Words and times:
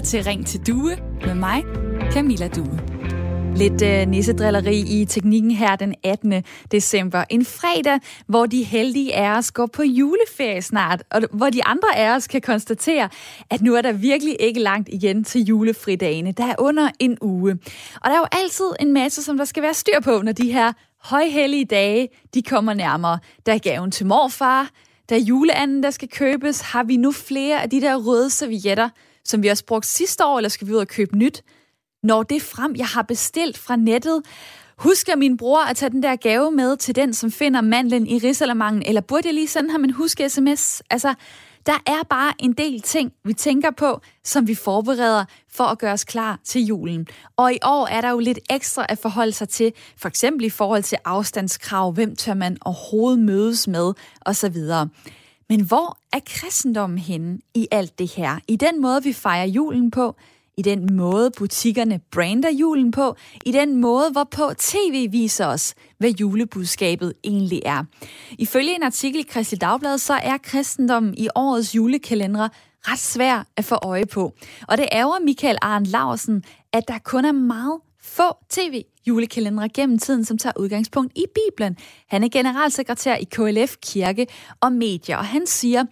lytter 0.00 0.10
til 0.10 0.24
Ring 0.24 0.46
til 0.46 0.66
Due 0.66 0.96
med 1.26 1.34
mig, 1.34 1.64
Camilla 2.12 2.48
Due. 2.48 2.80
Lidt 3.56 3.82
øh, 3.82 4.06
nissedrilleri 4.06 4.80
i 4.80 5.04
teknikken 5.04 5.50
her 5.50 5.76
den 5.76 5.94
18. 6.04 6.44
december. 6.72 7.24
En 7.30 7.44
fredag, 7.44 8.00
hvor 8.26 8.46
de 8.46 8.62
heldige 8.62 9.14
af 9.14 9.38
os 9.38 9.52
går 9.52 9.66
på 9.66 9.82
juleferie 9.82 10.62
snart, 10.62 11.02
og 11.10 11.22
hvor 11.32 11.50
de 11.50 11.64
andre 11.64 11.96
af 11.96 12.16
os 12.16 12.26
kan 12.26 12.40
konstatere, 12.40 13.08
at 13.50 13.62
nu 13.62 13.74
er 13.74 13.82
der 13.82 13.92
virkelig 13.92 14.36
ikke 14.40 14.60
langt 14.60 14.88
igen 14.92 15.24
til 15.24 15.44
julefridagene. 15.44 16.32
Der 16.32 16.46
er 16.46 16.54
under 16.58 16.90
en 16.98 17.18
uge. 17.20 17.52
Og 17.94 18.10
der 18.10 18.12
er 18.12 18.18
jo 18.18 18.26
altid 18.32 18.70
en 18.80 18.92
masse, 18.92 19.22
som 19.22 19.36
der 19.36 19.44
skal 19.44 19.62
være 19.62 19.74
styr 19.74 20.00
på, 20.04 20.22
når 20.22 20.32
de 20.32 20.52
her 20.52 20.72
højhellige 21.04 21.64
dage, 21.64 22.08
de 22.34 22.42
kommer 22.42 22.74
nærmere. 22.74 23.18
Der 23.46 23.52
er 23.52 23.58
gaven 23.58 23.90
til 23.90 24.06
morfar, 24.06 24.70
der 25.08 25.16
er 25.16 25.20
juleanden, 25.20 25.82
der 25.82 25.90
skal 25.90 26.08
købes. 26.08 26.60
Har 26.60 26.84
vi 26.84 26.96
nu 26.96 27.12
flere 27.12 27.62
af 27.62 27.70
de 27.70 27.80
der 27.80 27.96
røde 27.96 28.30
servietter, 28.30 28.88
som 29.24 29.42
vi 29.42 29.48
også 29.48 29.64
brugte 29.64 29.88
sidste 29.88 30.24
år, 30.24 30.38
eller 30.38 30.48
skal 30.48 30.66
vi 30.66 30.72
ud 30.72 30.78
og 30.78 30.88
købe 30.88 31.18
nyt? 31.18 31.42
Når 32.02 32.22
det 32.22 32.42
frem, 32.42 32.74
jeg 32.76 32.86
har 32.86 33.02
bestilt 33.02 33.58
fra 33.58 33.76
nettet? 33.76 34.22
Husker 34.78 35.16
min 35.16 35.36
bror 35.36 35.64
at 35.64 35.76
tage 35.76 35.90
den 35.90 36.02
der 36.02 36.16
gave 36.16 36.50
med 36.50 36.76
til 36.76 36.96
den, 36.96 37.14
som 37.14 37.30
finder 37.30 37.60
mandlen 37.60 38.06
i 38.06 38.18
risalamangen, 38.18 38.82
eller 38.86 39.00
burde 39.00 39.26
jeg 39.26 39.34
lige 39.34 39.48
sende 39.48 39.70
ham 39.70 39.84
en 39.84 39.90
husk-sms? 39.90 40.82
Altså, 40.90 41.14
der 41.66 41.82
er 41.86 42.02
bare 42.10 42.32
en 42.38 42.52
del 42.52 42.80
ting, 42.80 43.12
vi 43.24 43.32
tænker 43.32 43.70
på, 43.70 44.00
som 44.24 44.48
vi 44.48 44.54
forbereder 44.54 45.24
for 45.52 45.64
at 45.64 45.78
gøre 45.78 45.92
os 45.92 46.04
klar 46.04 46.38
til 46.44 46.64
julen. 46.64 47.06
Og 47.36 47.52
i 47.52 47.58
år 47.64 47.86
er 47.86 48.00
der 48.00 48.10
jo 48.10 48.18
lidt 48.18 48.38
ekstra 48.50 48.86
at 48.88 48.98
forholde 48.98 49.32
sig 49.32 49.48
til, 49.48 49.72
for 49.96 50.08
eksempel 50.08 50.44
i 50.44 50.50
forhold 50.50 50.82
til 50.82 50.98
afstandskrav, 51.04 51.92
hvem 51.92 52.16
tør 52.16 52.34
man 52.34 52.56
overhovedet 52.60 53.18
mødes 53.18 53.68
med, 53.68 53.92
osv. 54.20 54.56
Men 55.50 55.60
hvor 55.60 55.98
er 56.12 56.20
kristendommen 56.26 56.98
henne 56.98 57.38
i 57.54 57.68
alt 57.70 57.98
det 57.98 58.10
her? 58.10 58.38
I 58.48 58.56
den 58.56 58.80
måde, 58.82 59.02
vi 59.02 59.12
fejrer 59.12 59.46
julen 59.46 59.90
på, 59.90 60.16
i 60.56 60.62
den 60.62 60.96
måde, 60.96 61.30
butikkerne 61.38 62.00
brander 62.10 62.50
julen 62.50 62.90
på, 62.90 63.16
i 63.46 63.52
den 63.52 63.76
måde, 63.76 64.10
hvorpå 64.10 64.52
tv 64.58 65.12
viser 65.12 65.46
os, 65.46 65.74
hvad 65.98 66.10
julebudskabet 66.10 67.12
egentlig 67.24 67.62
er. 67.64 67.84
Ifølge 68.38 68.74
en 68.74 68.82
artikel 68.82 69.20
i 69.20 69.26
Kristelig 69.28 69.60
Dagblad, 69.60 69.98
så 69.98 70.14
er 70.14 70.36
kristendommen 70.36 71.14
i 71.18 71.28
årets 71.34 71.74
julekalendere 71.74 72.48
ret 72.82 72.98
svær 72.98 73.46
at 73.56 73.64
få 73.64 73.74
øje 73.82 74.06
på. 74.06 74.32
Og 74.68 74.78
det 74.78 74.88
ærger 74.92 75.24
Michael 75.24 75.58
Arndt 75.62 75.88
Larsen, 75.88 76.44
at 76.72 76.88
der 76.88 76.98
kun 76.98 77.24
er 77.24 77.32
meget 77.32 77.80
få 78.10 78.36
tv-julekalendere 78.48 79.68
gennem 79.68 79.98
tiden, 79.98 80.24
som 80.24 80.38
tager 80.38 80.52
udgangspunkt 80.56 81.12
i 81.16 81.24
Bibelen. 81.34 81.76
Han 82.06 82.24
er 82.24 82.28
generalsekretær 82.28 83.16
i 83.16 83.24
KLF 83.24 83.76
Kirke 83.82 84.26
og 84.60 84.72
Medier, 84.72 85.16
og 85.16 85.24
han 85.24 85.46
siger, 85.46 85.84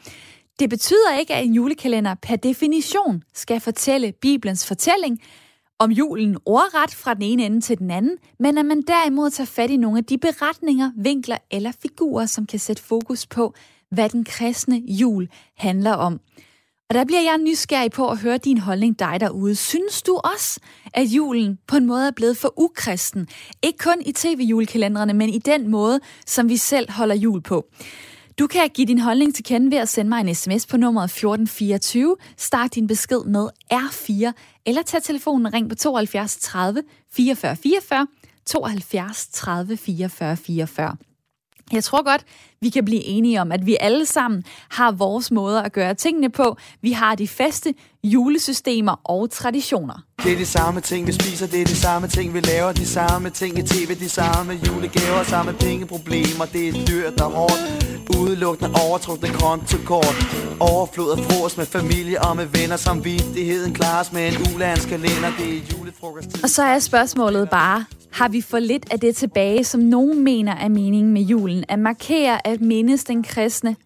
det 0.59 0.71
betyder 0.71 1.19
ikke, 1.19 1.35
at 1.35 1.45
en 1.45 1.55
julekalender 1.55 2.15
per 2.15 2.37
definition 2.37 3.23
skal 3.35 3.61
fortælle 3.61 4.13
Bibelens 4.13 4.67
fortælling 4.67 5.21
om 5.79 5.91
julen 5.91 6.37
ordret 6.45 6.95
fra 6.95 7.15
den 7.15 7.23
ene 7.23 7.47
ende 7.47 7.61
til 7.61 7.79
den 7.79 7.91
anden, 7.91 8.17
men 8.39 8.59
at 8.59 8.67
man 8.67 8.83
derimod 8.83 9.31
tager 9.31 9.47
fat 9.47 9.71
i 9.71 9.77
nogle 9.77 9.99
af 9.99 10.05
de 10.05 10.19
beretninger, 10.19 10.91
vinkler 10.97 11.39
eller 11.51 11.73
figurer, 11.83 12.27
som 12.27 12.47
kan 12.47 12.59
sætte 12.59 12.83
fokus 12.83 13.27
på, 13.27 13.55
hvad 13.91 14.09
den 14.09 14.25
kristne 14.25 14.83
jul 14.87 15.29
handler 15.57 15.93
om. 15.93 16.21
Og 16.91 16.94
der 16.94 17.05
bliver 17.05 17.20
jeg 17.20 17.39
nysgerrig 17.39 17.91
på 17.91 18.11
at 18.11 18.19
høre 18.19 18.39
din 18.39 18.58
holdning 18.58 18.98
dig 18.98 19.17
derude. 19.20 19.55
Synes 19.55 20.03
du 20.03 20.20
også, 20.34 20.61
at 20.94 21.05
julen 21.05 21.58
på 21.67 21.77
en 21.77 21.86
måde 21.86 22.06
er 22.06 22.11
blevet 22.11 22.36
for 22.36 22.55
ukristen? 22.56 23.28
Ikke 23.62 23.78
kun 23.78 24.03
i 24.06 24.12
tv-julekalenderne, 24.12 25.14
men 25.14 25.28
i 25.28 25.39
den 25.39 25.69
måde, 25.70 26.00
som 26.27 26.48
vi 26.48 26.56
selv 26.56 26.91
holder 26.91 27.14
jul 27.14 27.42
på. 27.42 27.66
Du 28.39 28.47
kan 28.47 28.69
give 28.69 28.86
din 28.86 28.98
holdning 28.98 29.34
til 29.34 29.44
kende 29.44 29.70
ved 29.70 29.78
at 29.78 29.89
sende 29.89 30.09
mig 30.09 30.20
en 30.20 30.34
sms 30.34 30.66
på 30.66 30.77
nummeret 30.77 31.05
1424. 31.05 32.16
Start 32.36 32.75
din 32.75 32.86
besked 32.86 33.25
med 33.25 33.48
R4, 33.72 34.33
eller 34.66 34.83
tag 34.83 35.03
telefonen 35.03 35.47
og 35.47 35.53
ring 35.53 35.69
på 35.69 35.75
72 35.75 36.36
30 36.36 36.82
44 37.12 37.56
44, 37.56 38.06
72 38.47 39.28
30 39.32 39.77
44 39.77 40.37
44. 40.37 40.97
Jeg 41.72 41.84
tror 41.84 42.03
godt, 42.03 42.25
vi 42.61 42.69
kan 42.69 42.85
blive 42.85 43.05
enige 43.05 43.41
om, 43.41 43.53
at 43.53 43.67
vi 43.67 43.77
alle 43.81 44.07
sammen 44.07 44.45
har 44.71 44.93
vores 44.93 45.31
måder 45.31 45.63
at 45.63 45.73
gøre 45.73 45.95
tingene 45.95 46.31
på. 46.31 46.57
Vi 46.83 46.93
har 46.93 47.15
de 47.15 47.29
faste 47.29 47.75
julesystemer 48.05 49.01
og 49.05 49.31
traditioner. 49.31 50.03
Det 50.25 50.33
er 50.33 50.37
de 50.37 50.47
samme 50.47 50.81
ting, 50.81 51.07
vi 51.07 51.13
spiser, 51.13 51.47
det 51.47 51.61
er 51.61 51.65
de 51.65 51.77
samme 51.77 52.09
ting, 52.09 52.35
vi 52.35 52.41
laver, 52.41 52.73
de 52.73 52.87
samme 52.87 53.31
ting 53.31 53.59
i 53.59 53.63
tv, 53.63 53.95
de 53.95 54.09
samme 54.09 54.53
julegaver, 54.67 55.23
samme 55.23 55.53
pengeproblemer, 55.53 56.45
det 56.53 56.69
er 56.69 56.73
dyrt 56.73 57.21
og 57.21 57.31
hårdt, 57.31 57.89
udelukkende 58.21 58.71
overtrukne 58.89 59.29
kontokort, 59.29 60.17
overflod 60.61 61.11
af 61.11 61.19
frokost 61.25 61.59
med 61.59 61.67
familie 61.67 62.23
og 62.23 62.37
med 62.37 62.47
venner, 62.47 62.77
som 62.77 63.05
vidtigheden 63.05 63.75
klares 63.75 64.13
med 64.13 64.29
en 64.29 64.55
ulandskalender, 64.55 65.31
det 65.39 65.49
er 65.57 65.61
julefrokost. 65.73 66.43
Og 66.43 66.51
så 66.51 66.63
er 66.63 66.79
spørgsmålet 66.79 67.51
bare, 67.51 67.85
har 68.13 68.29
vi 68.29 68.41
for 68.41 68.59
lidt 68.59 68.93
af 68.93 69.01
det 69.01 69.17
tilbage, 69.17 69.65
som 69.65 69.81
nogen 69.81 70.25
mener 70.25 70.55
er 70.55 70.69
meningen 70.69 71.13
med 71.13 71.23
julen, 71.23 71.65
at 71.69 71.79
markere 71.79 72.47
at 72.48 72.60
mindes 72.60 73.04
den 73.04 73.22
kristne 73.22 73.76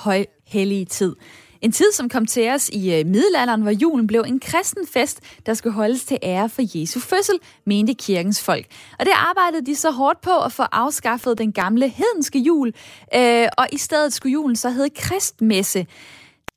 højhellige 0.00 0.84
tid. 0.84 1.16
En 1.60 1.72
tid, 1.72 1.92
som 1.92 2.08
kom 2.08 2.26
til 2.26 2.50
os 2.50 2.68
i 2.68 2.94
øh, 2.94 3.06
middelalderen, 3.06 3.62
hvor 3.62 3.70
julen 3.70 4.06
blev 4.06 4.24
en 4.26 4.40
kristen 4.40 4.86
fest, 4.86 5.20
der 5.46 5.54
skulle 5.54 5.74
holdes 5.74 6.04
til 6.04 6.18
ære 6.22 6.48
for 6.48 6.78
Jesu 6.78 7.00
fødsel, 7.00 7.38
mente 7.66 7.94
kirkens 7.94 8.42
folk. 8.42 8.66
Og 8.98 9.06
det 9.06 9.12
arbejdede 9.16 9.66
de 9.66 9.76
så 9.76 9.90
hårdt 9.90 10.20
på 10.20 10.38
at 10.38 10.52
få 10.52 10.62
afskaffet 10.62 11.38
den 11.38 11.52
gamle 11.52 11.88
hedenske 11.88 12.38
jul, 12.38 12.72
øh, 13.14 13.48
og 13.58 13.66
i 13.72 13.78
stedet 13.78 14.12
skulle 14.12 14.32
julen 14.32 14.56
så 14.56 14.70
hedde 14.70 14.90
kristmesse. 14.90 15.86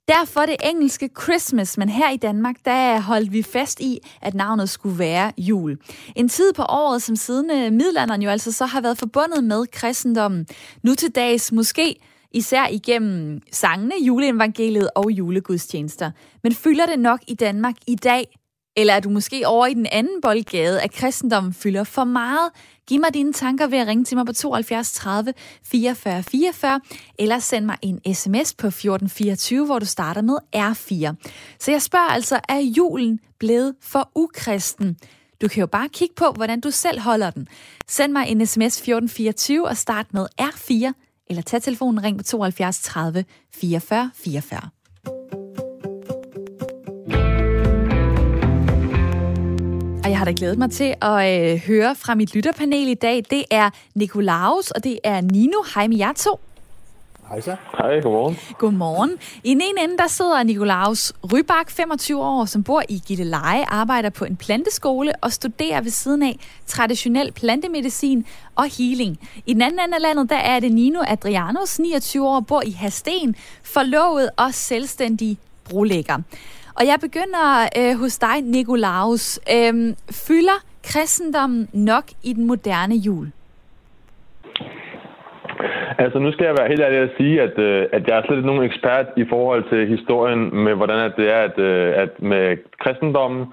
Derfor 0.07 0.41
det 0.41 0.56
engelske 0.63 1.09
Christmas, 1.22 1.78
men 1.78 1.89
her 1.89 2.09
i 2.09 2.17
Danmark, 2.17 2.56
der 2.66 3.00
holdt 3.00 3.34
vi 3.34 3.44
fast 3.44 3.79
i, 3.79 4.00
at 4.22 4.34
navnet 4.34 4.69
skulle 4.69 5.00
være 5.00 5.31
jul. 5.38 5.78
En 6.16 6.29
tid 6.29 6.53
på 6.53 6.62
året, 6.62 7.01
som 7.01 7.16
siden 7.16 7.51
øh, 7.51 7.72
middelalderen 7.72 8.22
jo 8.22 8.29
altså 8.29 8.51
så 8.51 8.66
har 8.66 8.81
været 8.81 8.97
forbundet 8.97 9.44
med 9.44 9.66
kristendommen. 9.72 10.47
Nu 10.84 10.95
til 10.95 11.11
dags 11.11 11.51
måske 11.51 11.95
især 12.31 12.67
igennem 12.67 13.41
sangene, 13.51 13.95
juleevangeliet 14.01 14.90
og 14.95 15.11
julegudstjenester. 15.11 16.11
Men 16.44 16.53
fylder 16.53 16.85
det 16.85 17.00
nok 17.00 17.19
i 17.28 17.34
Danmark 17.34 17.75
i 17.88 17.95
dag? 17.95 18.41
Eller 18.76 18.94
er 18.94 19.00
du 19.00 19.09
måske 19.09 19.48
over 19.48 19.68
i 19.68 19.74
den 19.74 19.88
anden 19.92 20.22
boldgade, 20.22 20.82
at 20.82 20.92
kristendommen 20.92 21.54
fylder 21.54 21.84
for 21.84 22.04
meget? 22.04 22.52
Giv 22.88 23.00
mig 23.00 23.14
dine 23.14 23.34
tanker 23.34 23.68
ved 23.68 23.78
at 23.78 23.88
ringe 23.88 24.04
til 24.04 24.18
mig 24.18 24.26
på 24.26 24.34
72 24.34 24.94
30 24.94 25.34
44 25.64 26.24
44, 26.24 26.82
eller 27.20 27.40
send 27.40 27.66
mig 27.66 27.78
en 27.82 28.16
sms 28.16 28.54
på 28.54 28.68
1424, 28.68 29.66
hvor 29.66 29.80
du 29.80 29.86
starter 29.86 30.22
med 30.22 30.38
R4. 30.56 31.28
Så 31.59 31.72
jeg 31.72 31.82
spørger 31.82 32.09
altså, 32.09 32.40
er 32.50 32.59
julen 32.59 33.20
blevet 33.40 33.76
for 33.82 34.12
ukristen? 34.16 34.98
Du 35.42 35.48
kan 35.48 35.59
jo 35.59 35.68
bare 35.68 35.90
kigge 35.90 36.16
på, 36.16 36.32
hvordan 36.32 36.59
du 36.59 36.72
selv 36.72 37.00
holder 37.00 37.30
den. 37.30 37.48
Send 37.88 38.12
mig 38.12 38.28
en 38.28 38.46
sms 38.46 38.78
1424 38.78 39.68
og 39.68 39.78
start 39.78 40.14
med 40.14 40.28
R4, 40.42 40.94
eller 41.30 41.42
tag 41.42 41.62
telefonen 41.62 42.03
ring 42.03 42.18
på 42.18 42.24
72 42.24 42.82
30 42.82 43.26
44 43.53 44.12
44. 44.16 44.70
Og 50.03 50.09
jeg 50.09 50.17
har 50.17 50.25
da 50.25 50.34
glædet 50.35 50.57
mig 50.57 50.72
til 50.72 50.95
at 51.01 51.51
øh, 51.53 51.59
høre 51.67 51.95
fra 51.95 52.16
mit 52.16 52.35
lytterpanel 52.35 52.88
i 52.88 52.94
dag. 52.94 53.23
Det 53.29 53.44
er 53.51 53.69
Nikolaus, 53.95 54.72
og 54.72 54.84
det 54.84 55.00
er 55.03 55.22
Nino. 55.22 55.57
Hej 55.75 55.88
med 55.88 55.97
jer 55.97 56.13
to. 56.13 56.39
Hej 57.29 57.41
så. 57.41 57.56
Hej, 57.78 58.01
godmorgen. 58.01 58.38
Godmorgen. 58.57 59.11
I 59.44 59.50
den 59.50 59.61
ene 59.61 59.84
ende, 59.84 59.97
der 59.97 60.07
sidder 60.07 60.44
Nikolaus 60.44 61.13
Rybak, 61.34 61.69
25 61.69 62.23
år, 62.23 62.45
som 62.45 62.63
bor 62.63 62.84
i 62.90 63.01
Gilleleje, 63.07 63.66
arbejder 63.66 64.09
på 64.09 64.25
en 64.25 64.35
planteskole 64.35 65.13
og 65.22 65.31
studerer 65.31 65.81
ved 65.81 65.91
siden 65.91 66.23
af 66.23 66.40
traditionel 66.67 67.31
plantemedicin 67.31 68.25
og 68.56 68.78
healing. 68.78 69.19
I 69.45 69.53
den 69.53 69.61
anden 69.61 69.79
ende 69.79 69.95
af 69.95 70.01
landet, 70.01 70.29
der 70.29 70.35
er 70.38 70.59
det 70.59 70.72
Nino 70.72 71.00
Adrianos, 71.07 71.79
29 71.79 72.28
år, 72.28 72.40
bor 72.40 72.61
i 72.66 72.72
Hasten, 72.72 73.35
forlovet 73.63 74.29
og 74.37 74.53
selvstændig 74.53 75.37
brolægger. 75.70 76.17
Og 76.81 76.87
jeg 76.87 76.99
begynder 77.07 77.47
øh, 77.79 77.93
hos 78.01 78.17
dig, 78.17 78.35
Nikolaus. 78.41 79.39
Øhm, 79.55 79.89
fylder 80.28 80.57
kristendommen 80.83 81.69
nok 81.73 82.03
i 82.23 82.33
den 82.33 82.47
moderne 82.47 82.95
jul? 82.95 83.28
Altså, 86.03 86.19
nu 86.19 86.31
skal 86.31 86.45
jeg 86.45 86.55
være 86.59 86.67
helt 86.67 86.81
ærlig 86.81 86.99
at 86.99 87.16
sige, 87.17 87.41
at, 87.41 87.59
øh, 87.59 87.87
at 87.93 88.07
jeg 88.07 88.17
er 88.17 88.23
slet 88.25 88.37
ikke 88.37 88.51
nogen 88.51 88.63
ekspert 88.63 89.05
i 89.17 89.25
forhold 89.29 89.63
til 89.72 89.87
historien 89.95 90.63
med, 90.63 90.73
hvordan 90.75 90.99
at 90.99 91.13
det 91.17 91.28
er, 91.35 91.41
at, 91.49 91.57
øh, 91.59 91.93
at 92.03 92.22
med 92.22 92.57
kristendommen 92.83 93.45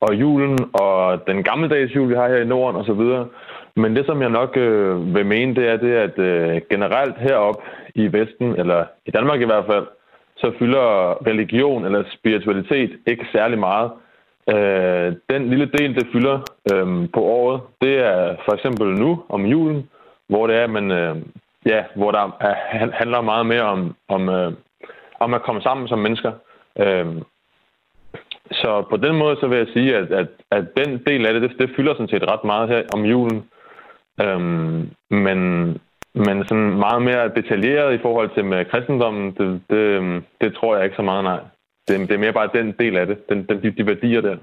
og 0.00 0.14
julen 0.14 0.58
og 0.72 1.26
den 1.26 1.42
gammeldags 1.42 1.94
jul, 1.96 2.08
vi 2.08 2.14
har 2.14 2.28
her 2.28 2.40
i 2.42 2.52
Norden 2.54 2.80
osv. 2.80 3.04
Men 3.76 3.96
det, 3.96 4.06
som 4.06 4.22
jeg 4.22 4.30
nok 4.30 4.56
øh, 4.56 5.14
vil 5.14 5.26
mene, 5.26 5.54
det 5.54 5.68
er 5.68 5.76
det, 5.76 5.94
at 6.06 6.18
øh, 6.18 6.60
generelt 6.70 7.16
herop 7.18 7.62
i 7.94 8.12
Vesten, 8.12 8.48
eller 8.60 8.84
i 9.06 9.10
Danmark 9.10 9.40
i 9.40 9.50
hvert 9.50 9.66
fald, 9.66 9.86
så 10.36 10.52
fylder 10.58 11.16
religion 11.26 11.84
eller 11.84 12.04
spiritualitet 12.12 12.90
ikke 13.06 13.26
særlig 13.32 13.58
meget. 13.58 13.90
Øh, 14.50 15.12
den 15.30 15.50
lille 15.50 15.70
del, 15.78 15.94
det 15.94 16.08
fylder 16.12 16.38
øh, 16.72 17.08
på 17.14 17.20
året, 17.20 17.60
det 17.80 17.98
er 17.98 18.36
for 18.44 18.52
eksempel 18.52 18.86
nu 18.86 19.24
om 19.28 19.46
julen, 19.46 19.88
hvor 20.28 20.46
det 20.46 20.56
er, 20.56 20.66
man 20.66 20.90
øh, 20.90 21.16
ja, 21.66 21.84
hvor 21.94 22.10
der 22.10 22.36
er, 22.40 22.54
handler 22.92 23.20
meget 23.20 23.46
mere 23.46 23.62
om, 23.62 23.96
om, 24.08 24.28
øh, 24.28 24.52
om 25.20 25.34
at 25.34 25.42
komme 25.42 25.62
sammen 25.62 25.88
som 25.88 25.98
mennesker. 25.98 26.32
Øh, 26.78 27.06
så 28.52 28.84
på 28.90 28.96
den 28.96 29.16
måde, 29.16 29.36
så 29.40 29.46
vil 29.46 29.58
jeg 29.58 29.66
sige, 29.72 29.96
at, 29.96 30.12
at, 30.12 30.28
at 30.50 30.64
den 30.76 31.02
del 31.06 31.26
af 31.26 31.32
det, 31.32 31.42
det, 31.42 31.58
det 31.58 31.70
fylder 31.76 31.94
sådan 31.94 32.08
set 32.08 32.30
ret 32.30 32.44
meget 32.44 32.68
her 32.68 32.82
om 32.94 33.04
julen. 33.04 33.44
Øhm, 34.22 34.90
men, 35.10 35.68
men 36.14 36.44
sådan 36.48 36.78
meget 36.78 37.02
mere 37.02 37.32
detaljeret 37.36 37.94
i 37.94 38.02
forhold 38.02 38.30
til 38.34 38.44
med 38.44 38.64
kristendommen, 38.64 39.34
det, 39.38 39.62
det, 39.70 40.22
det 40.40 40.54
tror 40.54 40.76
jeg 40.76 40.84
ikke 40.84 40.96
så 40.96 41.02
meget, 41.02 41.24
nej. 41.24 41.40
Det, 41.88 42.00
det 42.08 42.10
er 42.10 42.18
mere 42.18 42.32
bare 42.32 42.50
den 42.54 42.74
del 42.78 42.96
af 42.96 43.06
det, 43.06 43.28
den, 43.28 43.46
den, 43.48 43.62
de, 43.62 43.70
de 43.70 43.86
værdier 43.86 44.20
der. 44.20 44.36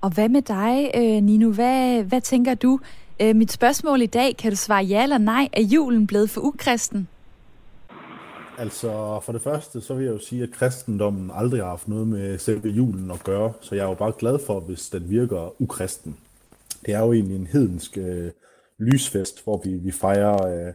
Og 0.00 0.14
hvad 0.14 0.28
med 0.28 0.42
dig, 0.42 0.90
øh, 0.96 1.22
Nino? 1.22 1.52
Hvad, 1.52 2.04
hvad 2.04 2.20
tænker 2.20 2.54
du? 2.54 2.80
Øh, 3.22 3.36
mit 3.36 3.52
spørgsmål 3.52 4.02
i 4.02 4.06
dag, 4.06 4.36
kan 4.36 4.50
du 4.50 4.56
svare 4.56 4.84
ja 4.84 5.02
eller 5.02 5.18
nej? 5.18 5.48
Er 5.52 5.62
julen 5.62 6.06
blevet 6.06 6.30
for 6.30 6.40
ukristen? 6.40 7.08
Altså, 8.58 9.20
for 9.24 9.32
det 9.32 9.42
første, 9.42 9.80
så 9.80 9.94
vil 9.94 10.04
jeg 10.04 10.12
jo 10.12 10.18
sige, 10.18 10.42
at 10.42 10.50
kristendommen 10.50 11.30
aldrig 11.34 11.60
har 11.60 11.68
haft 11.68 11.88
noget 11.88 12.08
med 12.08 12.38
selve 12.38 12.68
julen 12.68 13.10
at 13.10 13.24
gøre, 13.24 13.52
så 13.60 13.74
jeg 13.74 13.84
er 13.84 13.88
jo 13.88 13.94
bare 13.94 14.12
glad 14.18 14.38
for, 14.46 14.60
hvis 14.60 14.88
den 14.88 15.10
virker 15.10 15.62
ukristen. 15.62 16.16
Det 16.86 16.94
er 16.94 17.00
jo 17.00 17.12
egentlig 17.12 17.36
en 17.36 17.48
hedensk 17.52 17.98
øh, 17.98 18.30
lysfest, 18.80 19.44
hvor 19.44 19.60
vi, 19.64 19.74
vi 19.74 19.90
fejrer, 19.90 20.46
øh, 20.46 20.72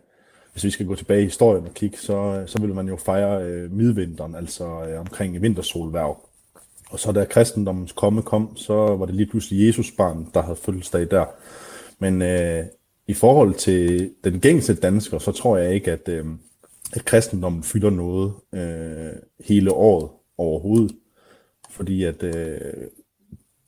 hvis 0.54 0.64
vi 0.64 0.70
skal 0.70 0.86
gå 0.86 0.96
tilbage 0.96 1.22
i 1.22 1.26
historien 1.26 1.66
og 1.66 1.74
kigge, 1.74 1.98
så, 1.98 2.18
øh, 2.18 2.48
så 2.48 2.62
vil 2.62 2.74
man 2.74 2.88
jo 2.88 2.96
fejre 2.96 3.44
øh, 3.44 3.72
midvinteren, 3.72 4.36
altså 4.36 4.66
øh, 4.66 5.00
omkring 5.00 5.42
vintersolværv. 5.42 6.30
Og 6.90 7.00
så 7.00 7.12
da 7.12 7.26
kristendommens 7.26 7.92
komme 7.92 8.22
kom, 8.22 8.58
så 8.58 8.74
var 8.74 9.06
det 9.06 9.16
lige 9.16 9.30
pludselig 9.30 9.68
Jesus 9.68 9.92
barn, 9.92 10.28
der 10.34 10.42
havde 10.42 10.56
fødselsdag 10.56 11.12
der. 11.12 11.26
Men 12.00 12.22
øh, 12.22 12.66
i 13.08 13.14
forhold 13.14 13.54
til 13.54 14.12
den 14.24 14.40
gængse 14.40 14.76
dansker, 14.76 15.20
så 15.20 15.32
tror 15.32 15.58
jeg 15.58 15.74
ikke, 15.74 15.92
at, 15.92 16.10
øh, 16.10 16.26
at 16.94 17.06
kristendommen 17.06 17.64
fylder 17.64 17.90
noget 17.90 18.34
øh, 18.54 19.14
hele 19.46 19.72
året 19.72 20.10
overhovedet. 20.38 20.96
Fordi 21.70 22.04
at 22.04 22.24
øh, 22.24 22.58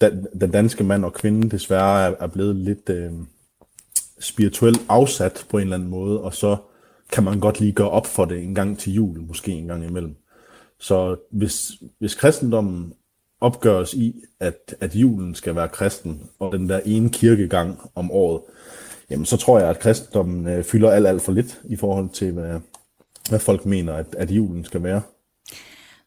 den, 0.01 0.27
den 0.41 0.51
danske 0.51 0.83
mand 0.83 1.05
og 1.05 1.13
kvinde 1.13 1.49
desværre 1.49 2.07
er, 2.07 2.15
er 2.19 2.27
blevet 2.27 2.55
lidt 2.55 2.89
øh, 2.89 3.11
spirituelt 4.19 4.85
afsat 4.89 5.45
på 5.49 5.57
en 5.57 5.63
eller 5.63 5.75
anden 5.75 5.89
måde, 5.89 6.21
og 6.21 6.33
så 6.33 6.57
kan 7.11 7.23
man 7.23 7.39
godt 7.39 7.59
lige 7.59 7.71
gøre 7.71 7.89
op 7.89 8.05
for 8.05 8.25
det 8.25 8.43
en 8.43 8.55
gang 8.55 8.79
til 8.79 8.93
jul, 8.93 9.21
måske 9.21 9.51
en 9.51 9.67
gang 9.67 9.85
imellem. 9.85 10.15
Så 10.79 11.15
hvis, 11.31 11.71
hvis 11.99 12.15
kristendommen 12.15 12.93
opgøres 13.41 13.93
i, 13.93 14.23
at, 14.39 14.75
at 14.79 14.95
julen 14.95 15.35
skal 15.35 15.55
være 15.55 15.67
kristen, 15.67 16.29
og 16.39 16.51
den 16.51 16.69
der 16.69 16.79
ene 16.85 17.09
kirkegang 17.09 17.79
om 17.95 18.11
året, 18.11 18.41
jamen 19.09 19.25
så 19.25 19.37
tror 19.37 19.59
jeg, 19.59 19.69
at 19.69 19.79
kristendommen 19.79 20.47
øh, 20.47 20.63
fylder 20.63 20.91
alt, 20.91 21.07
alt 21.07 21.21
for 21.21 21.31
lidt 21.31 21.61
i 21.65 21.75
forhold 21.75 22.09
til, 22.09 22.31
hvad, 22.31 22.59
hvad 23.29 23.39
folk 23.39 23.65
mener, 23.65 23.93
at, 23.93 24.15
at 24.17 24.31
julen 24.31 24.65
skal 24.65 24.83
være. 24.83 25.01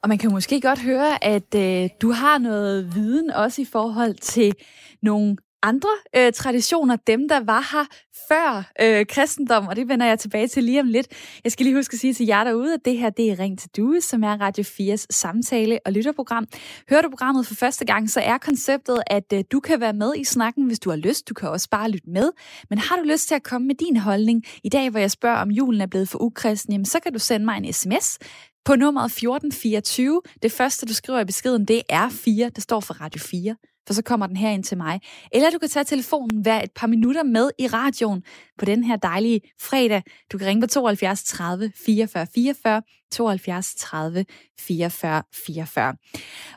Og 0.02 0.08
man 0.08 0.18
kan 0.18 0.30
måske 0.30 0.60
godt 0.60 0.78
høre, 0.78 1.24
at 1.24 1.54
øh, 1.54 1.90
du 2.02 2.10
har 2.10 2.38
noget 2.38 2.94
viden 2.94 3.30
også 3.30 3.62
i 3.62 3.64
forhold 3.64 4.14
til 4.14 4.54
nogle 5.02 5.36
andre 5.62 5.88
øh, 6.16 6.32
traditioner, 6.32 6.96
dem 6.96 7.28
der 7.28 7.40
var 7.40 7.68
her 7.72 7.84
før 8.28 8.70
øh, 8.80 9.06
kristendom, 9.06 9.66
og 9.66 9.76
det 9.76 9.88
vender 9.88 10.06
jeg 10.06 10.18
tilbage 10.18 10.48
til 10.48 10.64
lige 10.64 10.80
om 10.80 10.86
lidt. 10.86 11.06
Jeg 11.44 11.52
skal 11.52 11.64
lige 11.64 11.76
huske 11.76 11.94
at 11.94 12.00
sige 12.00 12.14
til 12.14 12.26
jer 12.26 12.44
derude, 12.44 12.74
at 12.74 12.84
det 12.84 12.98
her 12.98 13.10
det 13.10 13.30
er 13.30 13.38
Ring 13.38 13.58
til 13.58 13.70
Due, 13.76 14.00
som 14.00 14.24
er 14.24 14.40
Radio 14.40 14.64
4's 14.64 15.06
samtale- 15.10 15.78
og 15.86 15.92
lytterprogram. 15.92 16.46
Hører 16.90 17.02
du 17.02 17.08
programmet 17.08 17.46
for 17.46 17.54
første 17.54 17.84
gang, 17.84 18.10
så 18.10 18.20
er 18.20 18.38
konceptet, 18.38 19.02
at 19.06 19.32
øh, 19.32 19.44
du 19.52 19.60
kan 19.60 19.80
være 19.80 19.92
med 19.92 20.12
i 20.16 20.24
snakken, 20.24 20.66
hvis 20.66 20.78
du 20.78 20.90
har 20.90 20.96
lyst. 20.96 21.28
Du 21.28 21.34
kan 21.34 21.48
også 21.48 21.68
bare 21.70 21.90
lytte 21.90 22.10
med. 22.10 22.30
Men 22.70 22.78
har 22.78 22.96
du 22.96 23.02
lyst 23.02 23.28
til 23.28 23.34
at 23.34 23.42
komme 23.42 23.66
med 23.66 23.74
din 23.74 23.96
holdning 23.96 24.44
i 24.64 24.68
dag, 24.68 24.90
hvor 24.90 25.00
jeg 25.00 25.10
spørger, 25.10 25.36
om 25.36 25.50
julen 25.50 25.80
er 25.80 25.86
blevet 25.86 26.08
for 26.08 26.22
ukristen, 26.22 26.72
jamen, 26.72 26.84
så 26.84 27.00
kan 27.00 27.12
du 27.12 27.18
sende 27.18 27.44
mig 27.44 27.56
en 27.56 27.72
sms 27.72 28.18
på 28.64 28.76
nummeret 28.76 29.06
1424. 29.06 30.22
Det 30.42 30.52
første, 30.52 30.86
du 30.86 30.94
skriver 30.94 31.20
i 31.20 31.24
beskeden, 31.24 31.64
det 31.64 31.82
er 31.88 32.08
4. 32.08 32.48
Det 32.48 32.62
står 32.62 32.80
for 32.80 32.94
Radio 32.94 33.20
4 33.20 33.56
for 33.90 33.94
så 33.94 34.02
kommer 34.02 34.26
den 34.26 34.36
her 34.36 34.50
ind 34.50 34.64
til 34.64 34.76
mig. 34.76 35.00
Eller 35.32 35.50
du 35.50 35.58
kan 35.58 35.68
tage 35.68 35.84
telefonen 35.84 36.42
hver 36.42 36.62
et 36.62 36.70
par 36.76 36.86
minutter 36.86 37.22
med 37.22 37.50
i 37.58 37.66
radioen 37.66 38.22
på 38.58 38.64
den 38.64 38.84
her 38.84 38.96
dejlige 38.96 39.40
fredag. 39.60 40.02
Du 40.32 40.38
kan 40.38 40.46
ringe 40.46 40.60
på 40.60 40.66
72 40.66 41.24
30 41.24 41.72
44 41.84 42.26
44, 42.34 42.82
72 43.12 43.74
30 43.74 44.24
44 44.60 45.22
44. 45.46 45.94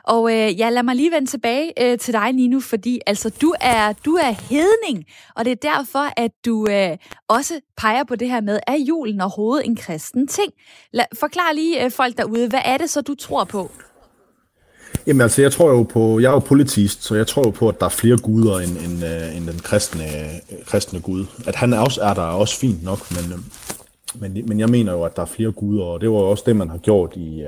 Og 0.04 0.32
øh, 0.32 0.58
ja, 0.58 0.70
lad 0.70 0.82
mig 0.82 0.96
lige 0.96 1.10
vende 1.10 1.30
tilbage 1.30 1.72
øh, 1.82 1.98
til 1.98 2.14
dig, 2.14 2.32
Nino, 2.32 2.60
fordi 2.60 3.00
altså, 3.06 3.30
du 3.42 3.54
er, 3.60 3.92
du 3.92 4.14
er 4.14 4.30
hedning, 4.30 5.04
og 5.36 5.44
det 5.44 5.50
er 5.50 5.74
derfor, 5.74 6.12
at 6.16 6.30
du 6.44 6.66
øh, 6.70 6.96
også 7.28 7.60
peger 7.76 8.04
på 8.04 8.16
det 8.16 8.30
her 8.30 8.40
med, 8.40 8.60
er 8.66 8.76
julen 8.76 9.20
overhovedet 9.20 9.66
en 9.66 9.76
kristen 9.76 10.26
ting? 10.28 10.52
La, 10.92 11.04
forklar 11.20 11.52
lige 11.52 11.84
øh, 11.84 11.90
folk 11.90 12.16
derude, 12.18 12.48
hvad 12.48 12.62
er 12.64 12.76
det 12.76 12.90
så, 12.90 13.00
du 13.00 13.14
tror 13.14 13.44
på? 13.44 13.70
Jamen 15.06 15.20
altså, 15.20 15.42
jeg 15.42 15.52
tror 15.52 15.70
jo 15.70 15.82
på, 15.82 16.20
jeg 16.20 16.28
er 16.28 16.32
jo 16.32 16.38
politist, 16.38 17.04
så 17.04 17.14
jeg 17.14 17.26
tror 17.26 17.42
jo 17.44 17.50
på, 17.50 17.68
at 17.68 17.80
der 17.80 17.86
er 17.86 17.90
flere 17.90 18.18
guder 18.18 18.58
end, 18.58 18.70
end, 18.70 19.04
uh, 19.04 19.36
end 19.36 19.46
den 19.46 19.58
kristne, 19.58 20.04
øh, 20.04 20.64
kristne 20.66 21.00
gud. 21.00 21.26
At 21.46 21.54
han 21.54 21.72
også 21.72 22.00
er 22.02 22.14
der 22.14 22.22
er 22.22 22.34
også 22.34 22.58
fint 22.58 22.84
nok, 22.84 22.98
men, 23.10 23.32
øh, 23.32 23.38
men, 24.14 24.48
men 24.48 24.60
jeg 24.60 24.68
mener 24.68 24.92
jo, 24.92 25.02
at 25.02 25.16
der 25.16 25.22
er 25.22 25.26
flere 25.26 25.52
guder, 25.52 25.84
og 25.84 26.00
det 26.00 26.10
var 26.10 26.18
jo 26.18 26.30
også 26.30 26.44
det, 26.46 26.56
man 26.56 26.70
har 26.70 26.78
gjort 26.78 27.12
i, 27.16 27.44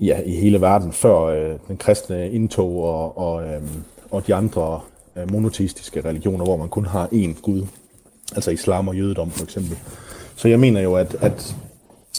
ja, 0.00 0.20
i 0.26 0.36
hele 0.36 0.60
verden 0.60 0.92
før 0.92 1.56
den 1.68 1.76
kristne 1.76 2.30
indtog 2.30 2.84
og, 2.84 3.18
og, 3.18 3.44
og 4.10 4.26
de 4.26 4.34
andre 4.34 4.80
monoteistiske 5.30 6.00
religioner, 6.04 6.44
hvor 6.44 6.56
man 6.56 6.68
kun 6.68 6.86
har 6.86 7.06
én 7.06 7.40
gud. 7.42 7.66
Altså 8.34 8.50
islam 8.50 8.88
og 8.88 8.96
jødedom 8.96 9.30
for 9.30 9.44
eksempel. 9.44 9.78
Så 10.36 10.48
jeg 10.48 10.60
mener 10.60 10.80
jo, 10.80 10.94
at, 10.94 11.16
at, 11.20 11.54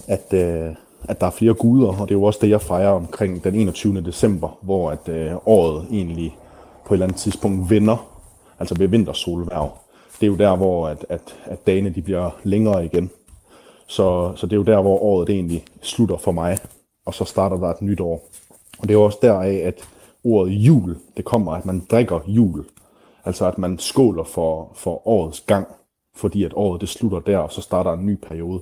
at 0.07 0.25
uh, 0.33 0.75
at 1.03 1.21
der 1.21 1.27
er 1.27 1.31
flere 1.31 1.53
guder, 1.53 1.87
og 1.87 2.09
det 2.09 2.15
er 2.15 2.19
jo 2.19 2.23
også 2.23 2.39
det, 2.41 2.49
jeg 2.49 2.61
fejrer 2.61 2.91
omkring 2.91 3.43
den 3.43 3.55
21. 3.55 4.01
december, 4.01 4.57
hvor 4.61 4.91
at 4.91 5.09
øh, 5.09 5.31
året 5.45 5.87
egentlig 5.91 6.37
på 6.85 6.93
et 6.93 6.95
eller 6.95 7.05
andet 7.05 7.17
tidspunkt 7.17 7.69
vender, 7.69 8.07
altså 8.59 8.75
ved 8.77 8.87
vintersolværv. 8.87 9.77
Det 10.19 10.25
er 10.27 10.31
jo 10.31 10.35
der, 10.35 10.55
hvor 10.55 10.87
at, 10.87 11.05
at, 11.09 11.35
at 11.45 11.67
dagene 11.67 11.89
de 11.89 12.01
bliver 12.01 12.29
længere 12.43 12.85
igen. 12.85 13.09
Så, 13.87 14.33
så 14.35 14.45
det 14.47 14.53
er 14.53 14.57
jo 14.57 14.63
der, 14.63 14.81
hvor 14.81 15.03
året 15.03 15.27
det 15.27 15.35
egentlig 15.35 15.65
slutter 15.81 16.17
for 16.17 16.31
mig, 16.31 16.57
og 17.05 17.13
så 17.13 17.25
starter 17.25 17.57
der 17.57 17.67
et 17.67 17.81
nyt 17.81 17.99
år. 17.99 18.27
Og 18.79 18.83
det 18.87 18.89
er 18.89 18.93
jo 18.93 19.03
også 19.03 19.19
deraf, 19.21 19.61
at 19.63 19.89
ordet 20.23 20.51
jul, 20.51 20.97
det 21.17 21.25
kommer, 21.25 21.51
at 21.51 21.65
man 21.65 21.85
drikker 21.91 22.19
jul. 22.27 22.65
Altså 23.25 23.45
at 23.45 23.57
man 23.57 23.79
skåler 23.79 24.23
for, 24.23 24.71
for 24.75 25.07
årets 25.07 25.39
gang, 25.39 25.67
fordi 26.15 26.43
at 26.43 26.53
året 26.55 26.81
det 26.81 26.89
slutter 26.89 27.19
der, 27.19 27.37
og 27.37 27.51
så 27.51 27.61
starter 27.61 27.93
en 27.93 28.05
ny 28.05 28.15
periode. 28.15 28.61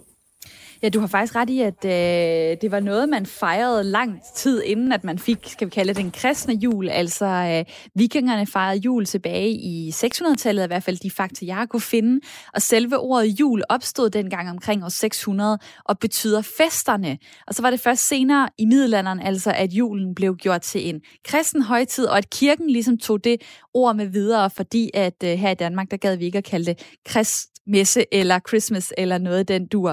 Ja, 0.83 0.89
du 0.89 0.99
har 0.99 1.07
faktisk 1.07 1.35
ret 1.35 1.49
i, 1.49 1.61
at 1.61 1.85
øh, 1.85 2.57
det 2.61 2.71
var 2.71 2.79
noget, 2.79 3.09
man 3.09 3.25
fejrede 3.25 3.83
lang 3.83 4.21
tid 4.35 4.63
inden, 4.63 4.91
at 4.91 5.03
man 5.03 5.19
fik, 5.19 5.37
skal 5.47 5.67
vi 5.67 5.69
kalde 5.69 5.93
det, 5.93 6.03
den 6.03 6.11
kristne 6.11 6.53
jul. 6.53 6.89
Altså, 6.89 7.25
øh, 7.25 7.73
vikingerne 7.95 8.45
fejrede 8.45 8.79
jul 8.79 9.05
tilbage 9.05 9.49
i 9.51 9.89
600-tallet, 9.89 10.63
i 10.63 10.67
hvert 10.67 10.83
fald 10.83 10.97
de 10.97 11.11
fakta, 11.11 11.45
jeg 11.45 11.67
kunne 11.69 11.81
finde. 11.81 12.19
Og 12.53 12.61
selve 12.61 12.97
ordet 12.97 13.39
jul 13.39 13.63
opstod 13.69 14.09
dengang 14.09 14.49
omkring 14.49 14.83
år 14.83 14.89
600 14.89 15.59
og 15.85 15.99
betyder 15.99 16.41
festerne. 16.41 17.17
Og 17.47 17.55
så 17.55 17.61
var 17.61 17.69
det 17.69 17.79
først 17.79 18.07
senere 18.07 18.49
i 18.57 18.65
middelalderen, 18.65 19.19
altså 19.19 19.51
at 19.51 19.73
julen 19.73 20.15
blev 20.15 20.35
gjort 20.35 20.61
til 20.61 20.89
en 20.89 21.01
kristen 21.25 21.61
højtid, 21.61 22.05
og 22.05 22.17
at 22.17 22.29
kirken 22.29 22.69
ligesom 22.69 22.97
tog 22.97 23.23
det 23.23 23.41
ord 23.73 23.95
med 23.95 24.05
videre, 24.05 24.49
fordi 24.49 24.89
at 24.93 25.23
øh, 25.23 25.29
her 25.29 25.51
i 25.51 25.55
Danmark, 25.55 25.91
der 25.91 25.97
gad 25.97 26.15
vi 26.15 26.25
ikke 26.25 26.37
at 26.37 26.43
kalde 26.43 26.65
det 26.65 26.97
krist 27.05 27.58
messe 27.69 28.05
eller 28.11 28.39
Christmas 28.47 28.93
eller 28.97 29.17
noget 29.17 29.47
den 29.47 29.67
dur. 29.67 29.91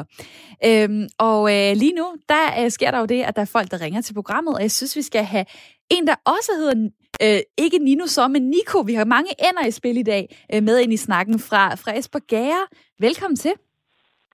Øhm, 0.64 1.06
og 1.18 1.40
øh, 1.54 1.76
lige 1.76 1.94
nu, 2.00 2.06
der 2.28 2.64
øh, 2.64 2.70
sker 2.70 2.90
der 2.90 2.98
jo 2.98 3.06
det, 3.06 3.22
at 3.22 3.36
der 3.36 3.42
er 3.42 3.52
folk, 3.52 3.70
der 3.70 3.80
ringer 3.80 4.00
til 4.00 4.14
programmet, 4.14 4.54
og 4.54 4.62
jeg 4.62 4.70
synes, 4.70 4.96
vi 4.96 5.02
skal 5.02 5.24
have 5.24 5.44
en, 5.90 6.06
der 6.06 6.14
også 6.36 6.52
hedder, 6.58 6.90
øh, 7.22 7.40
ikke 7.64 7.78
Nino 7.78 8.06
så, 8.06 8.28
men 8.28 8.50
Nico. 8.50 8.80
Vi 8.80 8.94
har 8.94 9.04
mange 9.04 9.30
ender 9.48 9.66
i 9.66 9.70
spil 9.70 9.96
i 9.96 10.02
dag 10.02 10.24
øh, 10.54 10.62
med 10.62 10.80
ind 10.80 10.92
i 10.92 10.96
snakken 10.96 11.38
fra, 11.38 11.74
fra 11.74 11.98
Esper 11.98 12.18
Gære. 12.18 12.66
Velkommen 13.00 13.36
til. 13.36 13.52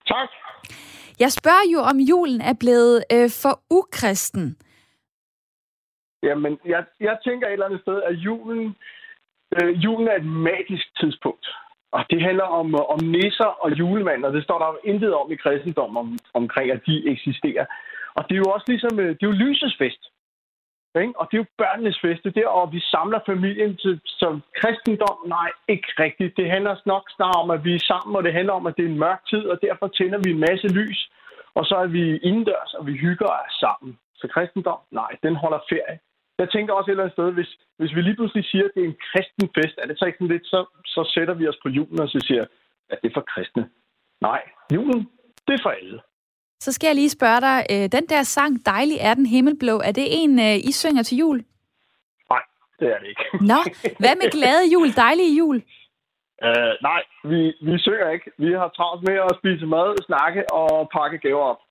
Tak. 0.07 0.29
Jeg 1.19 1.31
spørger 1.31 1.65
jo, 1.73 1.79
om 1.79 1.97
julen 1.97 2.41
er 2.41 2.53
blevet 2.59 3.03
øh, 3.13 3.29
for 3.41 3.63
ukristen. 3.69 4.57
Jamen, 6.23 6.59
jeg, 6.65 6.83
jeg 6.99 7.17
tænker 7.23 7.47
et 7.47 7.53
eller 7.53 7.65
andet 7.65 7.81
sted, 7.81 8.01
at 8.03 8.15
julen, 8.15 8.75
øh, 9.55 9.83
julen 9.83 10.07
er 10.07 10.15
et 10.15 10.25
magisk 10.25 10.85
tidspunkt. 10.99 11.47
Og 11.95 12.01
det 12.11 12.21
handler 12.27 12.47
om, 12.59 12.67
øh, 12.75 12.93
om 12.93 12.99
nisser 13.15 13.51
og 13.63 13.69
julemand, 13.79 14.25
og 14.25 14.33
det 14.33 14.43
står 14.43 14.57
der 14.59 14.67
jo 14.67 14.77
intet 14.91 15.13
om 15.21 15.31
i 15.31 15.35
kristendommen 15.35 15.97
om, 15.97 16.17
omkring, 16.33 16.71
at 16.71 16.81
de 16.87 16.95
eksisterer. 17.13 17.65
Og 18.15 18.21
det 18.27 18.33
er 18.35 18.43
jo 18.45 18.51
også 18.55 18.67
ligesom, 18.67 18.99
øh, 18.99 19.09
det 19.15 19.23
er 19.23 19.31
jo 19.31 19.41
lysets 19.45 19.77
fest. 19.77 20.03
Ikke? 21.01 21.13
Og 21.19 21.25
det 21.27 21.35
er 21.37 21.43
jo 21.43 21.55
børnenes 21.57 21.99
fest. 22.05 22.23
Det 22.23 22.35
der, 22.35 22.47
og 22.47 22.73
vi 22.75 22.79
samler 22.79 23.19
familien 23.25 23.77
til, 23.77 24.01
som 24.05 24.43
kristendom. 24.59 25.17
Nej, 25.37 25.49
ikke 25.67 25.89
rigtigt. 26.05 26.37
Det 26.37 26.51
handler 26.53 26.75
nok 26.85 27.05
snart 27.15 27.37
om, 27.43 27.49
at 27.51 27.63
vi 27.65 27.75
er 27.75 27.87
sammen, 27.91 28.15
og 28.15 28.23
det 28.23 28.33
handler 28.33 28.53
om, 28.53 28.67
at 28.67 28.75
det 28.77 28.85
er 28.85 28.89
en 28.89 29.03
mørk 29.05 29.21
tid, 29.31 29.43
og 29.51 29.57
derfor 29.61 29.87
tænder 29.87 30.19
vi 30.23 30.29
en 30.31 30.45
masse 30.49 30.67
lys. 30.67 30.99
Og 31.57 31.65
så 31.65 31.75
er 31.75 31.87
vi 31.87 32.17
indendørs, 32.17 32.73
og 32.73 32.87
vi 32.87 32.93
hygger 33.05 33.25
os 33.25 33.53
sammen. 33.63 33.97
Så 34.19 34.27
kristendom, 34.33 34.79
nej, 34.91 35.11
den 35.23 35.35
holder 35.35 35.59
ferie 35.69 35.99
jeg 36.39 36.49
tænker 36.49 36.73
også 36.73 36.89
et 36.89 36.93
eller 36.93 37.03
andet 37.03 37.17
sted, 37.17 37.31
hvis, 37.31 37.51
hvis 37.77 37.95
vi 37.95 38.01
lige 38.01 38.15
pludselig 38.15 38.45
siger, 38.45 38.65
at 38.65 38.71
det 38.75 38.81
er 38.83 38.89
en 38.93 39.01
kristen 39.09 39.45
fest, 39.57 39.75
er 39.77 39.87
det 39.87 39.99
så 39.99 40.05
ikke 40.05 40.17
sådan 40.17 40.33
lidt, 40.35 40.45
så, 40.53 40.59
så 40.85 41.11
sætter 41.13 41.33
vi 41.33 41.47
os 41.47 41.59
på 41.63 41.69
julen 41.69 41.99
og 41.99 42.09
så 42.09 42.19
siger, 42.27 42.45
at 42.89 42.97
det 43.01 43.09
er 43.09 43.13
for 43.13 43.25
kristne. 43.33 43.69
Nej, 44.21 44.41
julen, 44.75 45.09
det 45.47 45.53
er 45.53 45.63
for 45.63 45.69
alle. 45.69 45.99
Så 46.59 46.71
skal 46.71 46.87
jeg 46.87 46.95
lige 46.95 47.09
spørge 47.17 47.41
dig, 47.41 47.57
øh, 47.73 47.85
den 47.97 48.05
der 48.13 48.23
sang, 48.23 48.65
Dejlig 48.65 48.97
er 49.01 49.13
den 49.13 49.25
himmelblå, 49.25 49.75
er 49.89 49.91
det 49.91 50.07
en, 50.21 50.39
øh, 50.39 50.55
I 50.69 50.71
synger 50.71 51.03
til 51.03 51.17
jul? 51.17 51.43
det 52.83 52.87
er 52.93 52.99
det 53.01 53.07
ikke. 53.13 53.25
Nå, 53.51 53.59
hvad 54.01 54.15
med 54.21 54.27
glade 54.37 54.63
jul, 54.73 54.89
dejlige 55.05 55.33
jul? 55.39 55.57
Uh, 56.47 56.73
nej, 56.89 57.01
vi, 57.31 57.39
vi 57.67 57.75
synger 57.87 58.07
ikke. 58.15 58.27
Vi 58.43 58.49
har 58.59 58.69
travlt 58.77 59.01
med 59.07 59.17
at 59.27 59.33
spise 59.39 59.65
mad, 59.75 59.89
snakke 60.09 60.41
og 60.61 60.89
pakke 60.97 61.17
gaver 61.25 61.45
op. 61.51 61.61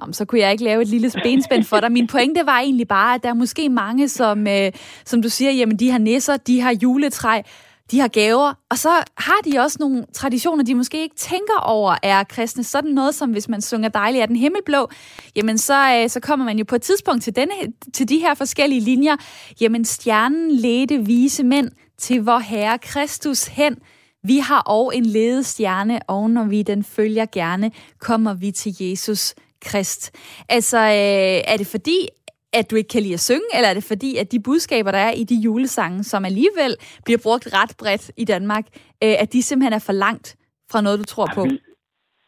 Nå, 0.00 0.06
men 0.06 0.14
så 0.14 0.24
kunne 0.24 0.40
jeg 0.40 0.52
ikke 0.52 0.64
lave 0.64 0.82
et 0.82 0.88
lille 0.88 1.10
benspænd 1.22 1.64
for 1.64 1.80
dig. 1.80 1.92
Min 1.92 2.06
pointe 2.06 2.46
var 2.46 2.58
egentlig 2.58 2.88
bare, 2.88 3.14
at 3.14 3.22
der 3.22 3.28
er 3.28 3.34
måske 3.34 3.68
mange, 3.68 4.08
som, 4.08 4.46
øh, 4.46 4.72
som 5.04 5.22
du 5.22 5.28
siger, 5.28 5.50
jamen 5.50 5.78
de 5.78 5.90
har 5.90 5.98
nisser, 5.98 6.36
de 6.36 6.60
har 6.60 6.74
juletræ, 6.82 7.42
de 7.90 8.00
har 8.00 8.08
gaver, 8.08 8.52
og 8.70 8.78
så 8.78 8.88
har 9.18 9.40
de 9.44 9.58
også 9.58 9.76
nogle 9.80 10.06
traditioner, 10.12 10.64
de 10.64 10.74
måske 10.74 11.02
ikke 11.02 11.16
tænker 11.16 11.60
over 11.62 11.96
er 12.02 12.24
kristne. 12.24 12.64
Sådan 12.64 12.90
noget 12.90 13.14
som, 13.14 13.30
hvis 13.30 13.48
man 13.48 13.62
synger 13.62 13.88
dejligt 13.88 14.22
af 14.22 14.28
den 14.28 14.36
himmelblå, 14.36 14.88
jamen 15.36 15.58
så, 15.58 15.98
øh, 16.02 16.10
så 16.10 16.20
kommer 16.20 16.46
man 16.46 16.58
jo 16.58 16.64
på 16.64 16.74
et 16.74 16.82
tidspunkt 16.82 17.22
til, 17.22 17.36
denne, 17.36 17.52
til 17.94 18.08
de 18.08 18.18
her 18.18 18.34
forskellige 18.34 18.80
linjer. 18.80 19.16
Jamen 19.60 19.84
stjernen 19.84 20.50
ledte 20.50 20.98
vise 20.98 21.44
mænd 21.44 21.70
til 21.98 22.24
vor 22.24 22.38
Herre 22.38 22.78
Kristus 22.78 23.46
hen. 23.46 23.76
Vi 24.24 24.38
har 24.38 24.60
og 24.60 24.96
en 24.96 25.06
ledet 25.06 25.46
stjerne, 25.46 26.00
og 26.08 26.30
når 26.30 26.44
vi 26.44 26.62
den 26.62 26.84
følger 26.84 27.26
gerne, 27.32 27.70
kommer 28.00 28.34
vi 28.34 28.50
til 28.50 28.76
Jesus 28.80 29.34
Krist. 29.64 30.02
Altså, 30.48 30.78
øh, 30.78 31.52
er 31.52 31.56
det 31.56 31.66
fordi, 31.66 32.08
at 32.52 32.70
du 32.70 32.76
ikke 32.76 32.88
kan 32.88 33.02
lide 33.02 33.14
at 33.14 33.20
synge, 33.20 33.48
eller 33.56 33.68
er 33.68 33.74
det 33.74 33.84
fordi, 33.84 34.16
at 34.16 34.32
de 34.32 34.40
budskaber, 34.40 34.90
der 34.90 34.98
er 34.98 35.12
i 35.12 35.24
de 35.24 35.34
julesange, 35.34 36.04
som 36.04 36.24
alligevel 36.24 36.72
bliver 37.04 37.20
brugt 37.22 37.48
ret 37.58 37.74
bredt 37.78 38.10
i 38.16 38.24
Danmark, 38.24 38.64
øh, 39.04 39.14
at 39.22 39.32
de 39.32 39.42
simpelthen 39.42 39.72
er 39.72 39.84
for 39.86 39.92
langt 39.92 40.36
fra 40.72 40.80
noget, 40.80 40.98
du 40.98 41.04
tror 41.04 41.28
på? 41.34 41.42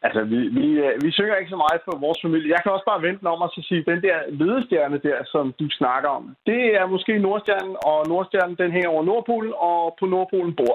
Altså, 0.06 0.20
vi, 0.32 0.38
vi, 0.58 0.66
øh, 0.84 0.94
vi 1.04 1.10
synger 1.18 1.36
ikke 1.36 1.54
så 1.54 1.60
meget 1.64 1.80
for 1.86 1.94
vores 2.04 2.18
familie. 2.24 2.54
Jeg 2.54 2.60
kan 2.62 2.72
også 2.72 2.88
bare 2.92 3.02
vente 3.08 3.24
om 3.34 3.42
at 3.42 3.50
sige, 3.68 3.84
den 3.92 4.00
der 4.06 4.16
ledestjerne 4.40 4.98
der, 5.08 5.18
som 5.34 5.44
du 5.60 5.66
snakker 5.80 6.08
om, 6.18 6.24
det 6.46 6.62
er 6.80 6.86
måske 6.94 7.12
Nordstjernen, 7.18 7.76
og 7.90 7.98
Nordstjernen, 8.12 8.56
den 8.62 8.70
hænger 8.76 8.88
over 8.94 9.04
Nordpolen, 9.04 9.52
og 9.56 9.96
på 10.00 10.04
Nordpolen 10.06 10.54
bor 10.60 10.74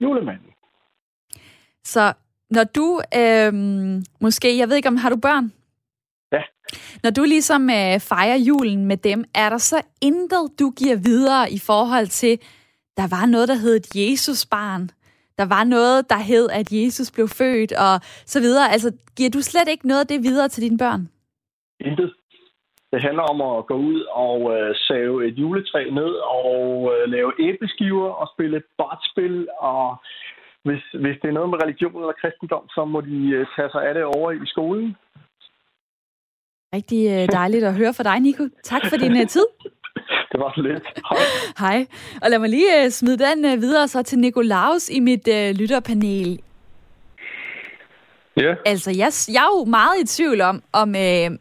julemanden. 0.00 0.50
Så 1.84 2.04
når 2.50 2.64
du, 2.78 2.86
øh, 3.20 3.52
måske, 4.20 4.58
jeg 4.58 4.68
ved 4.68 4.76
ikke 4.76 4.88
om, 4.88 4.96
har 4.96 5.10
du 5.10 5.16
børn? 5.28 5.52
Når 7.02 7.10
du 7.10 7.22
ligesom 7.22 7.70
øh, 7.70 8.00
fejrer 8.00 8.36
julen 8.36 8.86
med 8.86 8.96
dem, 8.96 9.24
er 9.34 9.48
der 9.48 9.58
så 9.58 9.82
intet, 10.02 10.44
du 10.60 10.70
giver 10.70 10.96
videre 10.96 11.52
i 11.52 11.58
forhold 11.58 12.06
til, 12.06 12.38
der 12.96 13.06
var 13.16 13.26
noget, 13.26 13.48
der 13.48 13.54
hed 13.54 13.76
et 13.76 13.88
Jesusbarn. 13.96 14.90
Der 15.38 15.46
var 15.54 15.64
noget, 15.64 16.10
der 16.10 16.20
hed, 16.30 16.48
at 16.50 16.72
Jesus 16.72 17.10
blev 17.10 17.28
født, 17.28 17.72
og 17.72 17.94
så 18.32 18.40
videre. 18.40 18.72
Altså, 18.72 18.92
giver 19.16 19.30
du 19.30 19.40
slet 19.42 19.68
ikke 19.68 19.86
noget 19.86 20.00
af 20.00 20.06
det 20.06 20.22
videre 20.22 20.48
til 20.48 20.62
dine 20.62 20.78
børn? 20.78 21.08
Intet. 21.80 22.12
Det 22.92 23.02
handler 23.02 23.22
om 23.22 23.38
at 23.50 23.66
gå 23.66 23.76
ud 23.90 24.00
og 24.28 24.38
øh, 24.56 24.74
save 24.88 25.28
et 25.28 25.34
juletræ 25.42 25.90
ned 25.90 26.12
og 26.42 26.92
øh, 26.92 27.10
lave 27.14 27.32
æbleskiver 27.46 28.10
og 28.20 28.26
spille 28.34 28.62
brætspil. 28.78 29.48
Og 29.60 29.96
hvis, 30.66 30.82
hvis 31.02 31.16
det 31.22 31.28
er 31.28 31.38
noget 31.38 31.50
med 31.50 31.62
religion 31.64 32.00
eller 32.00 32.20
kristendom, 32.20 32.68
så 32.74 32.84
må 32.84 33.00
de 33.00 33.18
øh, 33.36 33.46
tage 33.56 33.70
sig 33.70 33.82
af 33.88 33.94
det 33.94 34.04
over 34.04 34.30
i 34.30 34.46
skolen. 34.46 34.96
Rigtig 36.74 37.10
øh, 37.10 37.28
dejligt 37.32 37.64
at 37.64 37.74
høre 37.74 37.94
fra 37.94 38.02
dig, 38.02 38.20
Nico. 38.20 38.48
Tak 38.64 38.82
for 38.88 38.96
din 38.96 39.12
uh, 39.12 39.26
tid. 39.26 39.46
Det 40.32 40.40
var 40.40 40.52
så 40.54 40.62
lidt. 40.62 40.82
Hej. 41.10 41.18
Hej. 41.58 41.86
Og 42.22 42.30
lad 42.30 42.38
mig 42.38 42.48
lige 42.48 42.84
uh, 42.84 42.90
smide 42.90 43.18
den 43.18 43.60
videre 43.60 43.88
så 43.88 44.02
til 44.02 44.18
Nicolaus 44.18 44.88
i 44.88 45.00
mit 45.00 45.28
lytterpanel. 45.56 46.40
Ja. 48.36 48.42
Yeah. 48.42 48.56
Altså, 48.66 48.90
jeg, 48.90 49.12
jeg 49.34 49.42
er 49.42 49.58
jo 49.58 49.64
meget 49.64 50.00
i 50.02 50.06
tvivl 50.06 50.40
om, 50.40 50.62
om, 50.72 50.88
uh, 50.88 51.36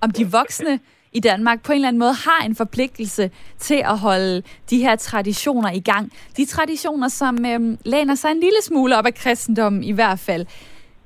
om 0.00 0.10
de 0.10 0.26
voksne 0.30 0.80
i 1.12 1.20
Danmark 1.20 1.62
på 1.62 1.72
en 1.72 1.76
eller 1.76 1.88
anden 1.88 2.00
måde 2.00 2.12
har 2.12 2.44
en 2.44 2.56
forpligtelse 2.56 3.30
til 3.58 3.82
at 3.84 3.98
holde 3.98 4.42
de 4.70 4.78
her 4.78 4.96
traditioner 4.96 5.70
i 5.72 5.80
gang. 5.80 6.12
De 6.36 6.44
traditioner, 6.46 7.08
som 7.08 7.34
uh, 7.34 7.76
læner 7.84 8.14
sig 8.14 8.30
en 8.30 8.40
lille 8.40 8.62
smule 8.62 8.98
op 8.98 9.06
af 9.06 9.14
kristendommen 9.14 9.84
i 9.84 9.92
hvert 9.92 10.18
fald. 10.18 10.46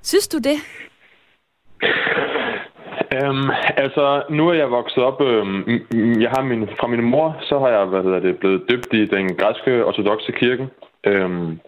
Synes 0.02 0.28
du 0.28 0.38
det? 0.38 0.56
Øhm, 3.14 3.50
altså, 3.76 4.22
nu 4.30 4.48
er 4.48 4.54
jeg 4.54 4.70
vokset 4.70 5.02
op, 5.02 5.20
øhm, 5.20 5.64
jeg 6.20 6.30
har 6.36 6.42
min, 6.42 6.68
fra 6.80 6.86
min 6.86 7.04
mor, 7.04 7.36
så 7.40 7.58
har 7.58 7.68
jeg 7.68 7.84
hvad 7.84 8.02
hedder 8.02 8.20
det, 8.20 8.38
blevet 8.38 8.62
døbt 8.70 8.92
i 8.92 9.06
den 9.06 9.36
græske 9.36 9.84
ortodoxe 9.84 10.32
kirke. 10.32 10.68
Øhm, 11.06 11.60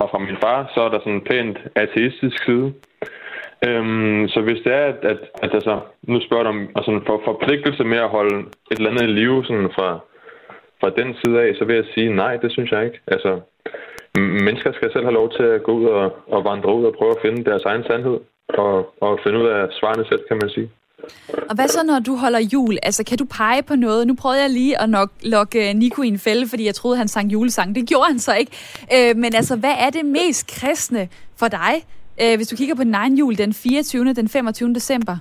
og 0.00 0.08
fra 0.10 0.18
min 0.18 0.36
far, 0.42 0.70
så 0.74 0.80
er 0.80 0.88
der 0.88 0.98
sådan 0.98 1.12
en 1.12 1.28
pænt 1.30 1.58
ateistisk 1.74 2.44
side. 2.44 2.72
Øhm, 3.66 4.28
så 4.28 4.40
hvis 4.40 4.60
det 4.64 4.72
er, 4.74 4.84
at, 4.92 5.00
at, 5.02 5.18
at 5.42 5.54
altså, 5.54 5.80
nu 6.02 6.20
spørger 6.20 6.42
du 6.44 6.48
om 6.48 6.68
altså, 6.76 7.00
for 7.06 7.22
forpligtelse 7.24 7.84
med 7.84 7.98
at 7.98 8.08
holde 8.08 8.36
et 8.70 8.78
eller 8.78 8.90
andet 8.90 9.02
i 9.02 9.12
live 9.20 9.44
sådan 9.44 9.70
fra, 9.76 9.98
fra 10.80 10.90
den 10.90 11.16
side 11.20 11.42
af, 11.42 11.54
så 11.58 11.64
vil 11.64 11.76
jeg 11.76 11.84
sige 11.94 12.14
nej, 12.14 12.36
det 12.36 12.52
synes 12.52 12.70
jeg 12.70 12.84
ikke. 12.84 13.00
Altså, 13.06 13.40
mennesker 14.18 14.72
skal 14.72 14.92
selv 14.92 15.04
have 15.04 15.18
lov 15.20 15.32
til 15.32 15.42
at 15.42 15.62
gå 15.62 15.72
ud 15.72 15.84
og, 15.84 16.16
og 16.26 16.44
vandre 16.44 16.74
ud 16.74 16.84
og 16.84 16.94
prøve 16.98 17.10
at 17.10 17.22
finde 17.24 17.44
deres 17.44 17.62
egen 17.62 17.84
sandhed 17.84 18.18
og, 18.48 18.94
og 19.00 19.20
finde 19.24 19.38
ud 19.38 19.46
af 19.46 19.68
svarene 19.70 20.04
selv, 20.04 20.22
kan 20.28 20.38
man 20.42 20.50
sige. 20.50 20.70
Og 21.48 21.54
hvad 21.54 21.68
så, 21.68 21.82
når 21.84 21.98
du 21.98 22.16
holder 22.16 22.38
jul? 22.52 22.78
Altså, 22.82 23.04
kan 23.04 23.18
du 23.18 23.24
pege 23.24 23.62
på 23.62 23.76
noget? 23.76 24.06
Nu 24.06 24.14
prøvede 24.14 24.42
jeg 24.42 24.50
lige 24.50 24.80
at 24.80 24.90
nok 24.90 25.10
lokke 25.22 25.68
øh, 25.68 25.74
Nico 25.74 26.02
i 26.02 26.08
en 26.08 26.18
fælde, 26.18 26.48
fordi 26.48 26.66
jeg 26.66 26.74
troede, 26.74 26.96
han 26.96 27.08
sang 27.08 27.32
julesang. 27.32 27.74
Det 27.74 27.88
gjorde 27.88 28.06
han 28.06 28.18
så 28.18 28.34
ikke. 28.34 28.52
Øh, 28.94 29.16
men 29.16 29.34
altså, 29.34 29.56
hvad 29.56 29.74
er 29.78 29.90
det 29.90 30.04
mest 30.04 30.46
kristne 30.46 31.08
for 31.36 31.48
dig, 31.48 31.72
øh, 32.22 32.36
hvis 32.36 32.48
du 32.48 32.56
kigger 32.56 32.74
på 32.74 32.84
den 32.84 32.94
egen 32.94 33.18
jul 33.18 33.38
den 33.38 33.54
24. 33.54 34.12
den 34.12 34.28
25. 34.28 34.74
december? 34.74 35.16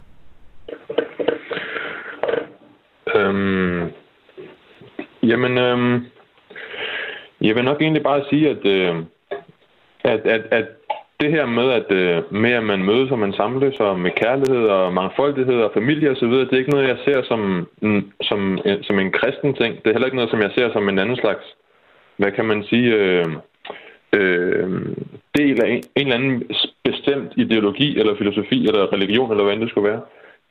Øhm, 3.15 3.91
jamen, 5.23 5.57
øhm, 5.57 6.05
jeg 7.41 7.55
vil 7.55 7.63
nok 7.63 7.81
egentlig 7.81 8.03
bare 8.03 8.23
sige, 8.29 8.49
at, 8.49 8.65
øh, 8.65 8.95
at, 10.03 10.19
at, 10.19 10.41
at 10.51 10.65
det 11.21 11.31
her 11.31 11.45
med, 11.45 11.67
at, 11.79 11.91
øh, 11.91 12.33
med, 12.43 12.51
at 12.51 12.63
man 12.63 12.83
mødes 12.83 13.11
og 13.11 13.19
man 13.19 13.33
samles 13.33 13.79
og 13.79 13.99
med 13.99 14.11
kærlighed 14.11 14.63
og 14.77 14.93
mangfoldighed 14.93 15.59
og 15.65 15.71
familie 15.73 16.11
osv., 16.11 16.31
det 16.31 16.53
er 16.53 16.57
ikke 16.57 16.75
noget, 16.75 16.87
jeg 16.87 16.97
ser 17.05 17.23
som, 17.23 17.41
som, 18.21 18.59
øh, 18.65 18.77
som 18.83 18.99
en 18.99 19.11
kristen 19.11 19.53
ting. 19.53 19.71
Det 19.75 19.87
er 19.87 19.93
heller 19.93 20.09
ikke 20.09 20.19
noget, 20.21 20.31
som 20.31 20.41
jeg 20.41 20.51
ser 20.57 20.71
som 20.73 20.89
en 20.89 20.99
anden 20.99 21.17
slags, 21.17 21.45
hvad 22.17 22.31
kan 22.31 22.45
man 22.45 22.63
sige, 22.69 22.89
øh, 22.93 23.25
øh, 24.13 24.69
del 25.37 25.63
af 25.63 25.69
en, 25.69 25.83
en 25.95 26.07
eller 26.07 26.15
anden 26.15 26.43
bestemt 26.83 27.31
ideologi 27.37 27.99
eller 27.99 28.17
filosofi 28.17 28.67
eller 28.67 28.93
religion 28.93 29.31
eller 29.31 29.43
hvad 29.43 29.53
end 29.53 29.61
det 29.61 29.69
skulle 29.69 29.89
være. 29.89 30.01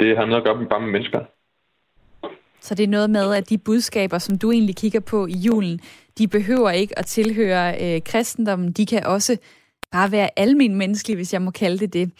Det 0.01 0.17
har 0.17 0.27
noget 0.27 0.41
at 0.41 0.47
gøre 0.47 0.59
med 0.59 0.67
bare 0.67 0.81
med 0.81 0.91
mennesker. 0.91 1.21
Så 2.61 2.75
det 2.75 2.85
er 2.85 2.89
noget 2.89 3.11
med, 3.11 3.35
at 3.35 3.51
de 3.51 3.59
budskaber, 3.59 4.19
som 4.19 4.39
du 4.39 4.51
egentlig 4.51 4.77
kigger 4.77 5.01
på 5.01 5.27
i 5.27 5.39
julen, 5.47 5.81
de 6.19 6.29
behøver 6.29 6.71
ikke 6.71 6.99
at 6.99 7.07
tilhøre 7.07 7.75
øh, 7.85 8.03
kristendommen. 8.05 8.73
De 8.73 8.87
kan 8.87 9.07
også 9.07 9.39
bare 9.92 10.12
være 10.12 10.30
almen 10.37 10.75
menneskelig, 10.75 11.16
hvis 11.16 11.33
jeg 11.33 11.42
må 11.42 11.50
kalde 11.50 11.78
det 11.78 11.92
det. 11.92 12.11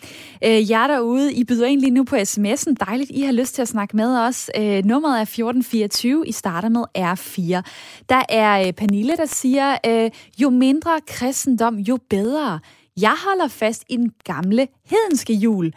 Øh, 0.45 0.71
jer 0.71 0.87
derude, 0.87 1.33
I 1.33 1.45
byder 1.45 1.67
egentlig 1.67 1.91
nu 1.93 2.05
på 2.05 2.17
sms'en. 2.17 2.75
Dejligt, 2.81 3.11
I 3.11 3.23
har 3.23 3.33
lyst 3.33 3.55
til 3.55 3.63
at 3.63 3.69
snakke 3.69 3.97
med 3.97 4.19
os. 4.19 4.51
Øh, 4.57 4.85
nummeret 4.85 5.19
er 5.19 5.23
1424. 5.23 6.29
I 6.29 6.33
starter 6.33 6.69
med 6.69 6.85
R4. 6.99 7.63
Der 8.09 8.23
er 8.29 8.67
øh, 8.67 8.73
Pernille, 8.73 9.17
der 9.17 9.27
siger, 9.27 9.79
øh, 9.87 10.11
jo 10.39 10.51
mindre 10.51 11.01
kristendom, 11.07 11.77
jo 11.77 11.99
bedre. 12.11 12.61
Jeg 13.01 13.15
holder 13.27 13.49
fast 13.49 13.85
i 13.91 13.97
den 13.97 14.13
gamle 14.25 14.69
hedenske 14.91 15.33
jul. 15.33 15.73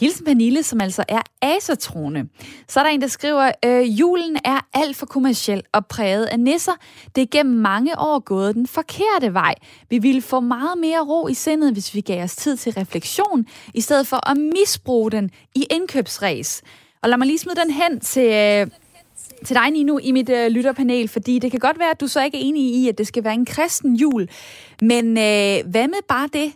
Hilsen 0.00 0.24
Pernille, 0.24 0.62
som 0.62 0.80
altså 0.80 1.04
er 1.08 1.20
asatrone. 1.42 2.28
Så 2.68 2.80
er 2.80 2.84
der 2.84 2.90
en, 2.90 3.00
der 3.00 3.06
skriver, 3.06 3.52
øh, 3.64 4.00
julen 4.00 4.36
er 4.44 4.60
alt 4.74 4.96
for 4.96 5.06
kommersiel 5.06 5.62
og 5.72 5.86
præget 5.86 6.24
af 6.24 6.40
nisser. 6.40 6.72
Det 7.16 7.22
er 7.22 7.26
gennem 7.30 7.60
mange 7.60 7.98
år 7.98 8.18
gået 8.18 8.54
den 8.54 8.66
forkerte 8.66 9.34
vej. 9.34 9.54
Vi 9.90 9.98
ville 9.98 10.22
få 10.22 10.40
meget 10.40 10.78
mere 10.78 11.00
ro 11.00 11.28
i 11.28 11.34
sindet, 11.34 11.72
hvis 11.72 11.94
vi 11.94 12.00
gav 12.00 12.24
os 12.24 12.36
tid 12.36 12.56
til 12.56 12.72
refleksion, 12.72 13.46
i 13.74 13.80
stedet 13.80 14.06
for 14.06 14.30
at 14.30 14.36
misbruge 14.36 15.10
den 15.10 15.30
i 15.54 15.66
indkøbsræs. 15.70 16.62
Og 17.02 17.08
lad 17.08 17.18
mig 17.18 17.26
lige 17.26 17.38
smide 17.38 17.60
den 17.60 17.70
hen 17.70 18.00
til, 18.00 18.26
øh, 18.26 18.66
til 19.44 19.56
dig, 19.56 19.70
Nino, 19.70 19.98
i 19.98 20.12
mit 20.12 20.28
øh, 20.28 20.48
lytterpanel, 20.50 21.08
fordi 21.08 21.38
det 21.38 21.50
kan 21.50 21.60
godt 21.60 21.78
være, 21.78 21.90
at 21.90 22.00
du 22.00 22.06
så 22.06 22.24
ikke 22.24 22.38
er 22.38 22.42
enig 22.44 22.74
i, 22.74 22.88
at 22.88 22.98
det 22.98 23.06
skal 23.06 23.24
være 23.24 23.34
en 23.34 23.46
kristen 23.46 23.96
jul. 23.96 24.28
Men 24.80 25.06
øh, 25.06 25.70
hvad 25.70 25.88
med 25.88 26.02
bare 26.08 26.28
det, 26.32 26.52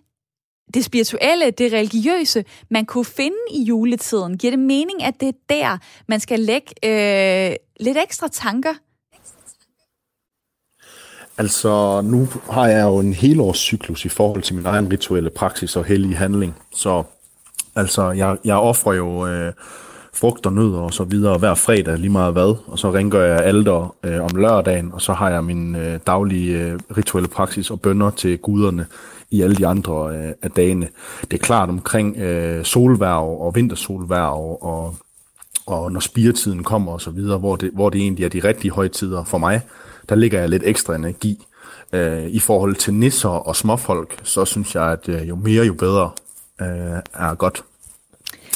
det 0.75 0.85
spirituelle, 0.85 1.51
det 1.51 1.73
religiøse, 1.73 2.45
man 2.71 2.87
kunne 2.87 3.05
finde 3.05 3.37
i 3.51 3.63
juletiden? 3.63 4.39
Giver 4.39 4.51
det 4.51 4.59
mening, 4.59 5.03
at 5.05 5.15
det 5.21 5.29
er 5.29 5.33
der, 5.49 5.79
man 6.09 6.21
skal 6.21 6.41
lægge 6.41 6.69
øh, 6.85 7.57
lidt 7.81 7.99
ekstra 7.99 8.29
tanker? 8.29 8.75
Altså, 11.39 12.01
nu 12.05 12.29
har 12.51 12.67
jeg 12.67 12.83
jo 12.85 12.99
en 12.99 13.13
helårscyklus 13.13 14.05
i 14.05 14.09
forhold 14.09 14.43
til 14.43 14.55
min 14.55 14.67
egen 14.67 14.93
rituelle 14.93 15.31
praksis 15.31 15.77
og 15.77 15.85
hellig 15.85 16.19
handling. 16.19 16.57
Så 16.75 17.03
altså, 17.75 18.11
jeg, 18.11 18.37
jeg 18.45 18.57
offrer 18.57 18.93
jo 18.93 19.27
øh, 19.27 19.53
frugt 20.15 20.47
og 20.47 20.53
nødder 20.53 20.79
og 20.79 20.95
så 20.95 21.05
videre 21.05 21.39
hver 21.39 21.55
fredag, 21.55 21.99
lige 21.99 22.11
meget 22.11 22.33
hvad. 22.33 22.57
Og 22.67 22.79
så 22.79 22.91
ringer 22.91 23.21
jeg 23.21 23.45
alder 23.45 23.95
øh, 24.05 24.25
om 24.25 24.31
lørdagen, 24.37 24.93
og 24.93 25.01
så 25.03 25.13
har 25.13 25.31
jeg 25.31 25.45
min 25.45 25.77
øh, 25.77 26.01
daglige 26.07 26.59
øh, 26.59 26.79
rituelle 26.97 27.29
praksis 27.29 27.71
og 27.71 27.81
bønder 27.81 28.11
til 28.11 28.39
guderne 28.39 28.87
i 29.31 29.43
alle 29.43 29.57
de 29.57 29.67
andre 29.67 30.17
øh, 30.17 30.33
af 30.43 30.51
dagene. 30.51 30.89
Det 31.31 31.33
er 31.33 31.45
klart 31.45 31.69
omkring 31.69 32.17
øh, 32.17 32.65
solværv 32.65 33.41
og 33.41 33.55
vintersolværv 33.55 34.59
og, 34.61 34.97
og 35.67 35.93
når 35.93 36.01
spiretiden 36.01 36.65
kommer 36.65 36.93
og 36.93 37.01
så 37.01 37.11
videre, 37.11 37.39
hvor 37.39 37.57
det, 37.57 37.71
hvor 37.73 37.91
det 37.91 38.01
egentlig 38.01 38.25
er 38.25 38.29
de 38.29 38.41
rigtige 38.45 38.71
højtider 38.71 39.25
for 39.25 39.39
mig, 39.39 39.61
der 40.09 40.15
ligger 40.15 40.41
jeg 40.41 40.49
lidt 40.49 40.63
ekstra 40.67 40.95
energi. 40.95 41.47
Øh, 41.93 42.27
I 42.27 42.39
forhold 42.39 42.75
til 42.75 42.95
nisser 42.95 43.29
og 43.29 43.57
småfolk, 43.57 44.21
så 44.23 44.45
synes 44.45 44.75
jeg, 44.75 44.85
at 44.85 45.09
øh, 45.09 45.29
jo 45.29 45.37
mere, 45.37 45.65
jo 45.65 45.75
bedre 45.75 46.11
øh, 46.61 46.67
er 47.15 47.35
godt. 47.35 47.65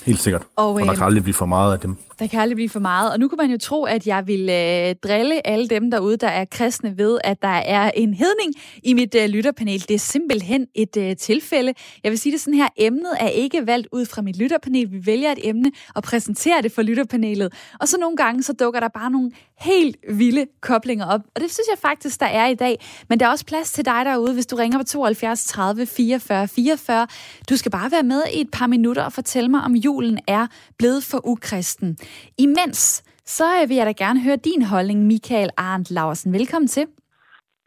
Helt 0.07 0.21
sikkert. 0.21 0.43
Og, 0.57 0.73
og 0.73 0.81
der 0.81 0.95
kan 0.95 1.03
aldrig 1.03 1.23
blive 1.23 1.35
for 1.35 1.47
meget 1.47 1.73
af 1.73 1.81
dem. 1.81 1.97
Der 2.21 2.27
kan 2.27 2.41
aldrig 2.41 2.57
blive 2.57 2.69
for 2.69 2.81
meget. 2.81 3.13
Og 3.13 3.19
nu 3.19 3.29
kunne 3.29 3.37
man 3.37 3.51
jo 3.51 3.59
tro, 3.59 3.85
at 3.85 4.07
jeg 4.07 4.27
ville 4.27 4.89
øh, 4.89 4.95
drille 5.03 5.47
alle 5.47 5.69
dem 5.69 5.91
derude, 5.91 6.17
der 6.17 6.29
er 6.29 6.45
kristne 6.45 6.99
ved, 6.99 7.19
at 7.25 7.43
der 7.43 7.49
er 7.49 7.91
en 7.91 8.15
hedning 8.15 8.55
i 8.83 8.95
mit 8.95 9.15
øh, 9.15 9.29
lytterpanel. 9.29 9.81
Det 9.89 9.95
er 9.95 9.99
simpelthen 9.99 10.67
et 10.75 10.97
øh, 10.97 11.17
tilfælde. 11.17 11.75
Jeg 12.05 12.11
vil 12.11 12.19
sige 12.19 12.33
det 12.33 12.41
sådan 12.41 12.55
her, 12.55 12.69
emnet 12.77 13.13
er 13.21 13.29
ikke 13.29 13.67
valgt 13.67 13.89
ud 13.93 14.07
fra 14.07 14.23
mit 14.23 14.37
lytterpanel. 14.37 14.93
Vi 14.93 15.07
vælger 15.07 15.33
et 15.33 15.39
emne 15.43 15.73
og 15.95 16.03
præsenterer 16.03 16.61
det 16.61 16.73
for 16.73 16.83
lytterpanelet. 16.83 17.53
Og 17.81 17.89
så 17.89 17.97
nogle 18.01 18.17
gange, 18.17 18.43
så 18.43 18.53
dukker 18.53 18.81
der 18.81 18.89
bare 18.89 19.11
nogle 19.11 19.31
helt 19.61 19.97
vilde 20.11 20.47
koblinger 20.61 21.07
op. 21.07 21.21
Og 21.35 21.41
det 21.41 21.51
synes 21.51 21.67
jeg 21.71 21.79
faktisk, 21.79 22.21
der 22.21 22.27
er 22.27 22.47
i 22.47 22.55
dag. 22.55 22.81
Men 23.09 23.21
der 23.21 23.27
er 23.27 23.31
også 23.31 23.45
plads 23.47 23.73
til 23.73 23.85
dig 23.85 24.05
derude, 24.05 24.33
hvis 24.35 24.47
du 24.47 24.57
ringer 24.57 24.79
på 24.79 24.85
72 24.85 25.45
30 25.45 25.87
44 25.87 26.49
44. 26.49 27.07
Du 27.51 27.57
skal 27.57 27.71
bare 27.71 27.91
være 27.91 28.03
med 28.03 28.23
i 28.35 28.41
et 28.41 28.51
par 28.53 28.67
minutter 28.67 29.03
og 29.03 29.13
fortælle 29.13 29.49
mig, 29.49 29.61
om 29.61 29.75
julen 29.75 30.19
er 30.27 30.47
blevet 30.79 31.05
for 31.05 31.27
ukristen. 31.27 31.97
Imens, 32.39 33.03
så 33.27 33.45
vil 33.69 33.77
jeg 33.77 33.87
da 33.87 33.93
gerne 33.93 34.21
høre 34.21 34.37
din 34.37 34.63
holdning, 34.63 35.07
Michael 35.07 35.51
Arndt 35.57 35.91
Larsen. 35.91 36.33
Velkommen 36.33 36.69
til. 36.69 36.87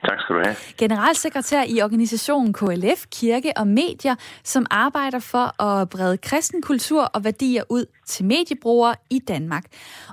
Tak 0.09 0.19
skal 0.19 0.35
du 0.35 0.41
have. 0.45 0.55
Generalsekretær 0.77 1.63
i 1.67 1.81
organisationen 1.81 2.53
KLF, 2.53 3.05
Kirke 3.11 3.53
og 3.55 3.67
Medier, 3.67 4.15
som 4.43 4.65
arbejder 4.71 5.19
for 5.19 5.61
at 5.63 5.89
brede 5.89 6.17
kristen 6.17 6.61
kultur 6.61 7.03
og 7.03 7.23
værdier 7.23 7.63
ud 7.69 7.85
til 8.07 8.25
mediebrugere 8.25 8.95
i 9.09 9.19
Danmark. 9.19 9.63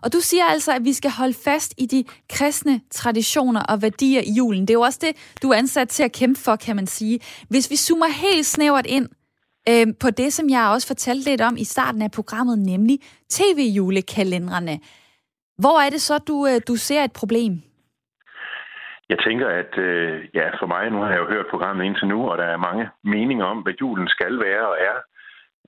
Og 0.02 0.12
du 0.12 0.20
siger 0.20 0.44
altså, 0.44 0.72
at 0.72 0.84
vi 0.84 0.92
skal 0.92 1.10
holde 1.10 1.34
fast 1.44 1.74
i 1.78 1.86
de 1.86 2.04
kristne 2.28 2.80
traditioner 2.90 3.62
og 3.62 3.82
værdier 3.82 4.20
i 4.20 4.32
julen. 4.32 4.62
Det 4.62 4.70
er 4.70 4.74
jo 4.74 4.80
også 4.80 4.98
det, 5.02 5.16
du 5.42 5.50
er 5.50 5.54
ansat 5.54 5.88
til 5.88 6.02
at 6.02 6.12
kæmpe 6.12 6.40
for, 6.40 6.56
kan 6.56 6.76
man 6.76 6.86
sige. 6.86 7.20
Hvis 7.48 7.70
vi 7.70 7.76
zoomer 7.76 8.06
helt 8.06 8.46
snævert 8.46 8.86
ind 8.86 9.08
øh, 9.68 9.86
på 10.00 10.10
det, 10.10 10.32
som 10.32 10.46
jeg 10.48 10.70
også 10.74 10.86
fortalte 10.86 11.30
lidt 11.30 11.40
om 11.40 11.56
i 11.56 11.64
starten 11.64 12.02
af 12.02 12.10
programmet, 12.10 12.58
nemlig 12.58 12.98
tv-julekalenderne. 13.30 14.80
Hvor 15.58 15.80
er 15.86 15.90
det 15.90 16.00
så, 16.00 16.18
du, 16.18 16.46
øh, 16.46 16.60
du 16.68 16.76
ser 16.76 17.04
et 17.04 17.12
problem? 17.12 17.52
Jeg 19.08 19.18
tænker, 19.26 19.48
at 19.62 19.78
øh, 19.78 20.28
ja, 20.34 20.46
for 20.60 20.66
mig, 20.66 20.90
nu 20.90 20.98
har 21.02 21.10
jeg 21.10 21.20
jo 21.22 21.32
hørt 21.34 21.46
programmet 21.50 21.84
indtil 21.84 22.08
nu, 22.08 22.28
og 22.30 22.38
der 22.38 22.44
er 22.44 22.66
mange 22.68 22.88
meninger 23.04 23.44
om, 23.44 23.58
hvad 23.58 23.74
julen 23.80 24.08
skal 24.08 24.40
være 24.46 24.68
og 24.72 24.76
er. 24.90 24.96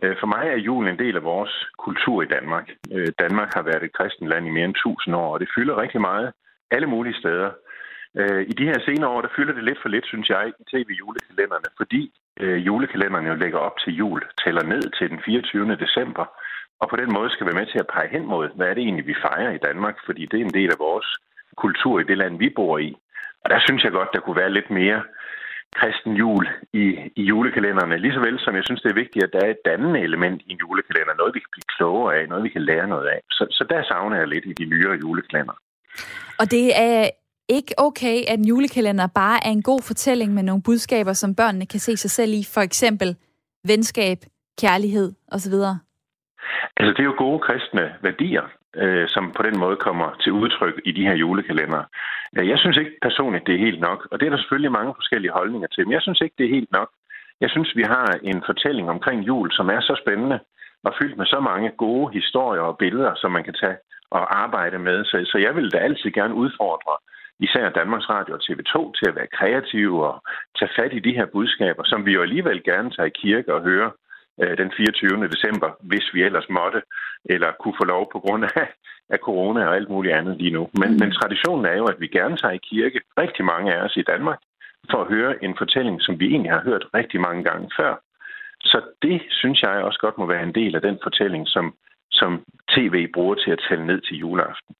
Øh, 0.02 0.16
for 0.20 0.26
mig 0.34 0.44
er 0.48 0.64
julen 0.66 0.88
en 0.90 0.98
del 1.04 1.16
af 1.16 1.24
vores 1.32 1.54
kultur 1.78 2.22
i 2.22 2.32
Danmark. 2.36 2.66
Øh, 2.94 3.08
Danmark 3.22 3.50
har 3.54 3.62
været 3.62 3.82
et 3.82 3.96
kristent 3.98 4.28
land 4.28 4.46
i 4.46 4.54
mere 4.56 4.64
end 4.64 4.76
1000 4.76 5.16
år, 5.16 5.32
og 5.34 5.40
det 5.40 5.48
fylder 5.56 5.82
rigtig 5.82 6.00
meget 6.00 6.32
alle 6.70 6.86
mulige 6.86 7.18
steder. 7.20 7.50
Øh, 8.18 8.42
I 8.50 8.52
de 8.60 8.68
her 8.70 8.80
senere 8.86 9.10
år, 9.14 9.20
der 9.22 9.34
fylder 9.36 9.54
det 9.54 9.64
lidt 9.64 9.78
for 9.82 9.88
lidt, 9.88 10.06
synes 10.06 10.28
jeg, 10.28 10.52
i 10.60 10.64
tv-julekalenderne, 10.72 11.68
fordi 11.80 12.02
øh, 12.40 12.66
julekalenderen 12.66 13.26
jo 13.26 13.34
lægger 13.34 13.58
op 13.58 13.76
til 13.78 13.92
jul, 13.94 14.22
tæller 14.44 14.64
ned 14.64 14.82
til 14.98 15.10
den 15.10 15.20
24. 15.24 15.76
december, 15.76 16.24
og 16.80 16.88
på 16.88 16.96
den 16.96 17.12
måde 17.12 17.30
skal 17.30 17.46
være 17.46 17.60
med 17.60 17.66
til 17.66 17.78
at 17.78 17.92
pege 17.94 18.08
hen 18.08 18.26
mod, 18.26 18.48
hvad 18.56 18.66
er 18.68 18.74
det 18.74 18.82
egentlig, 18.82 19.06
vi 19.06 19.22
fejrer 19.26 19.52
i 19.54 19.64
Danmark, 19.68 19.96
fordi 20.06 20.22
det 20.26 20.40
er 20.40 20.44
en 20.44 20.58
del 20.58 20.70
af 20.72 20.78
vores 20.78 21.08
kultur 21.56 22.00
i 22.00 22.08
det 22.10 22.18
land, 22.18 22.38
vi 22.38 22.48
bor 22.56 22.78
i. 22.78 22.90
Og 23.44 23.50
der 23.50 23.60
synes 23.66 23.84
jeg 23.84 23.92
godt, 23.92 24.12
der 24.12 24.20
kunne 24.20 24.42
være 24.42 24.56
lidt 24.58 24.70
mere 24.70 25.02
kristen 25.78 26.12
jul 26.22 26.44
i, 26.72 26.84
i 27.16 27.22
julekalenderne, 27.22 27.98
lige 27.98 28.14
så 28.14 28.20
vel 28.20 28.38
som 28.40 28.56
jeg 28.56 28.64
synes, 28.64 28.82
det 28.82 28.90
er 28.90 29.02
vigtigt, 29.02 29.24
at 29.24 29.32
der 29.32 29.40
er 29.46 29.50
et 29.50 29.64
dannende 29.64 30.00
element 30.00 30.42
i 30.46 30.52
en 30.52 30.58
julekalender, 30.64 31.14
noget 31.14 31.34
vi 31.34 31.40
kan 31.40 31.54
blive 31.54 31.72
klogere 31.76 32.16
af, 32.16 32.28
noget 32.28 32.44
vi 32.44 32.54
kan 32.56 32.64
lære 32.70 32.88
noget 32.88 33.06
af. 33.14 33.20
Så, 33.30 33.46
så 33.50 33.64
der 33.70 33.82
savner 33.82 34.16
jeg 34.18 34.28
lidt 34.28 34.44
i 34.46 34.52
de 34.60 34.64
nyere 34.64 34.98
julekalender. 35.02 35.56
Og 36.40 36.50
det 36.50 36.66
er 36.88 37.10
ikke 37.58 37.74
okay, 37.78 38.16
at 38.30 38.38
en 38.38 38.48
julekalender 38.52 39.06
bare 39.14 39.38
er 39.46 39.50
en 39.50 39.62
god 39.62 39.82
fortælling 39.90 40.34
med 40.34 40.42
nogle 40.42 40.62
budskaber, 40.62 41.12
som 41.12 41.34
børnene 41.34 41.66
kan 41.66 41.80
se 41.80 41.96
sig 41.96 42.10
selv 42.10 42.32
i, 42.40 42.42
for 42.54 42.60
eksempel 42.60 43.16
venskab, 43.72 44.18
kærlighed 44.62 45.12
osv.? 45.34 45.56
Altså, 46.76 46.92
det 46.94 47.00
er 47.00 47.10
jo 47.10 47.22
gode 47.24 47.40
kristne 47.46 47.84
værdier, 48.02 48.46
øh, 48.76 49.08
som 49.08 49.32
på 49.36 49.42
den 49.42 49.56
måde 49.58 49.76
kommer 49.76 50.08
til 50.22 50.32
udtryk 50.32 50.76
i 50.84 50.92
de 50.92 51.06
her 51.08 51.14
julekalendere. 51.14 51.84
Øh, 52.36 52.48
jeg 52.48 52.58
synes 52.58 52.76
ikke 52.76 52.98
personligt, 53.02 53.46
det 53.46 53.54
er 53.54 53.66
helt 53.66 53.80
nok, 53.80 54.08
og 54.10 54.20
det 54.20 54.26
er 54.26 54.30
der 54.30 54.38
selvfølgelig 54.38 54.72
mange 54.72 54.94
forskellige 54.96 55.36
holdninger 55.38 55.68
til, 55.68 55.86
men 55.86 55.92
jeg 55.92 56.02
synes 56.02 56.20
ikke, 56.20 56.34
det 56.38 56.46
er 56.46 56.56
helt 56.58 56.72
nok. 56.72 56.90
Jeg 57.40 57.50
synes, 57.50 57.76
vi 57.76 57.82
har 57.82 58.18
en 58.22 58.42
fortælling 58.46 58.90
omkring 58.90 59.26
jul, 59.26 59.52
som 59.52 59.68
er 59.68 59.80
så 59.80 59.94
spændende 60.02 60.38
og 60.84 60.92
fyldt 61.00 61.18
med 61.18 61.26
så 61.26 61.40
mange 61.40 61.70
gode 61.84 62.12
historier 62.12 62.62
og 62.62 62.78
billeder, 62.78 63.12
som 63.16 63.30
man 63.32 63.44
kan 63.44 63.54
tage 63.62 63.76
og 64.10 64.22
arbejde 64.44 64.78
med. 64.78 65.04
Så, 65.04 65.16
så 65.32 65.38
jeg 65.38 65.56
vil 65.56 65.72
da 65.72 65.78
altid 65.78 66.10
gerne 66.10 66.34
udfordre 66.34 66.94
især 67.40 67.68
Danmarks 67.68 68.08
Radio 68.08 68.34
og 68.34 68.40
TV2 68.44 68.92
til 68.98 69.06
at 69.08 69.16
være 69.16 69.34
kreative 69.38 70.06
og 70.06 70.22
tage 70.58 70.74
fat 70.78 70.92
i 70.92 71.00
de 71.06 71.16
her 71.18 71.26
budskaber, 71.26 71.82
som 71.84 72.06
vi 72.06 72.12
jo 72.12 72.22
alligevel 72.22 72.62
gerne 72.64 72.90
tager 72.90 73.06
i 73.06 73.18
kirke 73.22 73.54
og 73.54 73.62
høre 73.62 73.90
øh, 74.42 74.58
den 74.58 74.72
24. 74.76 75.28
december, 75.28 75.70
hvis 75.80 76.06
vi 76.14 76.22
ellers 76.22 76.48
måtte, 76.50 76.82
eller 77.24 77.50
kunne 77.60 77.78
få 77.80 77.84
lov 77.84 78.08
på 78.12 78.18
grund 78.18 78.44
af, 78.44 78.66
af 79.10 79.18
corona 79.18 79.66
og 79.66 79.76
alt 79.76 79.88
muligt 79.88 80.14
andet 80.14 80.36
lige 80.36 80.56
nu. 80.58 80.70
Men, 80.80 80.90
mm. 80.90 80.98
men 81.00 81.12
traditionen 81.12 81.64
er 81.64 81.76
jo, 81.76 81.84
at 81.84 82.00
vi 82.00 82.06
gerne 82.06 82.36
tager 82.36 82.54
i 82.54 82.66
kirke, 82.70 83.00
rigtig 83.18 83.44
mange 83.44 83.74
af 83.74 83.80
os 83.86 83.96
i 83.96 84.02
Danmark, 84.02 84.40
for 84.90 84.98
at 85.00 85.08
høre 85.08 85.44
en 85.44 85.54
fortælling, 85.58 86.02
som 86.02 86.20
vi 86.20 86.26
egentlig 86.26 86.52
har 86.52 86.62
hørt 86.62 86.84
rigtig 86.94 87.20
mange 87.20 87.44
gange 87.44 87.70
før. 87.78 87.94
Så 88.64 88.80
det 89.02 89.22
synes 89.30 89.62
jeg 89.62 89.70
også 89.70 89.98
godt 89.98 90.18
må 90.18 90.26
være 90.26 90.42
en 90.42 90.54
del 90.54 90.74
af 90.74 90.82
den 90.82 90.98
fortælling, 91.02 91.48
som, 91.48 91.74
som 92.10 92.44
tv 92.74 93.08
bruger 93.14 93.34
til 93.34 93.50
at 93.50 93.64
tælle 93.68 93.86
ned 93.86 94.00
til 94.00 94.16
juleaften. 94.16 94.74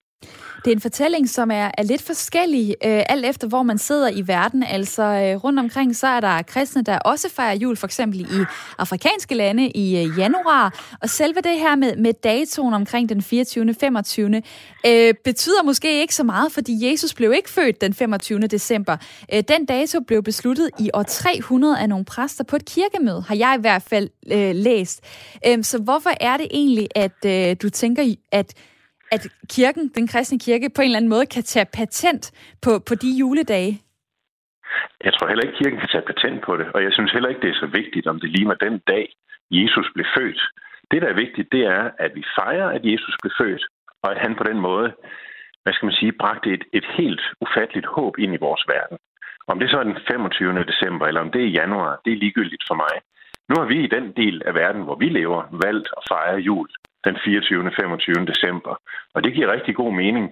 Det 0.65 0.71
er 0.71 0.75
en 0.75 0.81
fortælling, 0.81 1.31
som 1.31 1.51
er, 1.51 1.71
er 1.79 1.83
lidt 1.83 2.03
forskellig, 2.03 2.77
øh, 2.85 3.03
alt 3.09 3.27
efter 3.27 3.49
hvor 3.49 3.63
man 3.63 3.79
sidder 3.79 4.09
i 4.09 4.27
verden. 4.27 4.63
Altså 4.63 5.03
øh, 5.03 5.45
rundt 5.45 5.59
omkring, 5.59 5.97
så 5.97 6.07
er 6.07 6.21
der 6.21 6.43
kristne, 6.43 6.83
der 6.83 6.99
også 6.99 7.29
fejrer 7.29 7.55
jul, 7.55 7.77
for 7.77 7.87
eksempel 7.87 8.21
i 8.21 8.45
afrikanske 8.79 9.35
lande 9.35 9.71
i 9.71 10.05
øh, 10.05 10.19
januar. 10.19 10.97
Og 11.03 11.11
selve 11.11 11.41
det 11.41 11.59
her 11.59 11.77
med, 11.77 11.97
med 11.97 12.13
datoen 12.13 12.75
omkring 12.75 13.09
den 13.09 13.23
24. 13.23 13.75
25. 13.75 14.43
Øh, 14.87 15.15
betyder 15.25 15.63
måske 15.63 16.01
ikke 16.01 16.15
så 16.15 16.25
meget, 16.25 16.53
fordi 16.53 16.91
Jesus 16.91 17.15
blev 17.15 17.33
ikke 17.33 17.51
født 17.51 17.81
den 17.81 17.95
25. 17.95 18.39
december. 18.41 18.97
Øh, 19.35 19.43
den 19.49 19.67
dato 19.67 20.01
blev 20.01 20.23
besluttet 20.23 20.71
i 20.79 20.91
år 20.95 21.03
300 21.03 21.79
af 21.79 21.89
nogle 21.89 22.05
præster 22.05 22.45
på 22.45 22.57
et 22.57 22.65
kirkemøde, 22.65 23.23
har 23.23 23.35
jeg 23.35 23.55
i 23.59 23.61
hvert 23.61 23.83
fald 23.83 24.09
øh, 24.33 24.55
læst. 24.55 25.01
Øh, 25.47 25.65
så 25.65 25.79
hvorfor 25.79 26.11
er 26.21 26.37
det 26.37 26.47
egentlig, 26.51 26.89
at 26.95 27.25
øh, 27.27 27.57
du 27.63 27.71
tænker, 27.71 28.15
at 28.33 28.55
at 29.15 29.23
kirken, 29.57 29.85
den 29.99 30.07
kristne 30.13 30.39
kirke, 30.39 30.71
på 30.75 30.81
en 30.83 30.89
eller 30.89 31.01
anden 31.01 31.15
måde 31.15 31.27
kan 31.27 31.43
tage 31.43 31.69
patent 31.79 32.25
på, 32.65 32.71
på 32.89 32.95
de 33.03 33.11
juledage? 33.21 33.75
Jeg 35.05 35.13
tror 35.15 35.29
heller 35.29 35.45
ikke, 35.47 35.59
kirken 35.61 35.79
kan 35.81 35.93
tage 35.93 36.09
patent 36.13 36.39
på 36.47 36.53
det, 36.57 36.67
og 36.75 36.81
jeg 36.87 36.93
synes 36.93 37.13
heller 37.13 37.29
ikke, 37.29 37.43
det 37.45 37.51
er 37.51 37.63
så 37.65 37.69
vigtigt, 37.81 38.07
om 38.07 38.21
det 38.21 38.31
lige 38.31 38.49
var 38.53 38.59
den 38.67 38.77
dag, 38.93 39.07
Jesus 39.51 39.87
blev 39.95 40.07
født. 40.17 40.41
Det, 40.91 41.03
der 41.03 41.09
er 41.09 41.23
vigtigt, 41.25 41.53
det 41.53 41.63
er, 41.77 41.91
at 42.05 42.11
vi 42.15 42.25
fejrer, 42.39 42.69
at 42.77 42.83
Jesus 42.93 43.15
blev 43.23 43.33
født, 43.41 43.65
og 44.03 44.09
at 44.13 44.19
han 44.25 44.35
på 44.37 44.45
den 44.51 44.59
måde, 44.69 44.89
hvad 45.63 45.73
skal 45.73 45.87
man 45.87 45.99
sige, 46.01 46.13
bragte 46.23 46.49
et, 46.57 46.65
et 46.73 46.87
helt 46.99 47.23
ufatteligt 47.45 47.87
håb 47.87 48.15
ind 48.19 48.35
i 48.35 48.45
vores 48.47 48.65
verden. 48.75 48.99
Om 49.47 49.59
det 49.59 49.71
så 49.71 49.79
er 49.79 49.83
den 49.83 49.99
25. 50.11 50.65
december, 50.73 51.07
eller 51.07 51.21
om 51.21 51.31
det 51.31 51.43
er 51.45 51.57
januar, 51.61 52.01
det 52.05 52.13
er 52.13 52.23
ligegyldigt 52.25 52.65
for 52.69 52.75
mig. 52.75 52.95
Nu 53.49 53.55
har 53.61 53.67
vi 53.73 53.85
i 53.85 53.95
den 53.97 54.07
del 54.13 54.43
af 54.47 54.55
verden, 54.55 54.83
hvor 54.83 54.97
vi 55.03 55.09
lever, 55.09 55.43
valgt 55.65 55.89
at 55.97 56.03
fejre 56.11 56.39
jul 56.39 56.69
den 57.05 57.17
24. 57.25 57.71
25. 57.81 58.27
december. 58.33 58.75
Og 59.15 59.25
det 59.25 59.35
giver 59.35 59.53
rigtig 59.53 59.75
god 59.75 59.93
mening. 59.93 60.31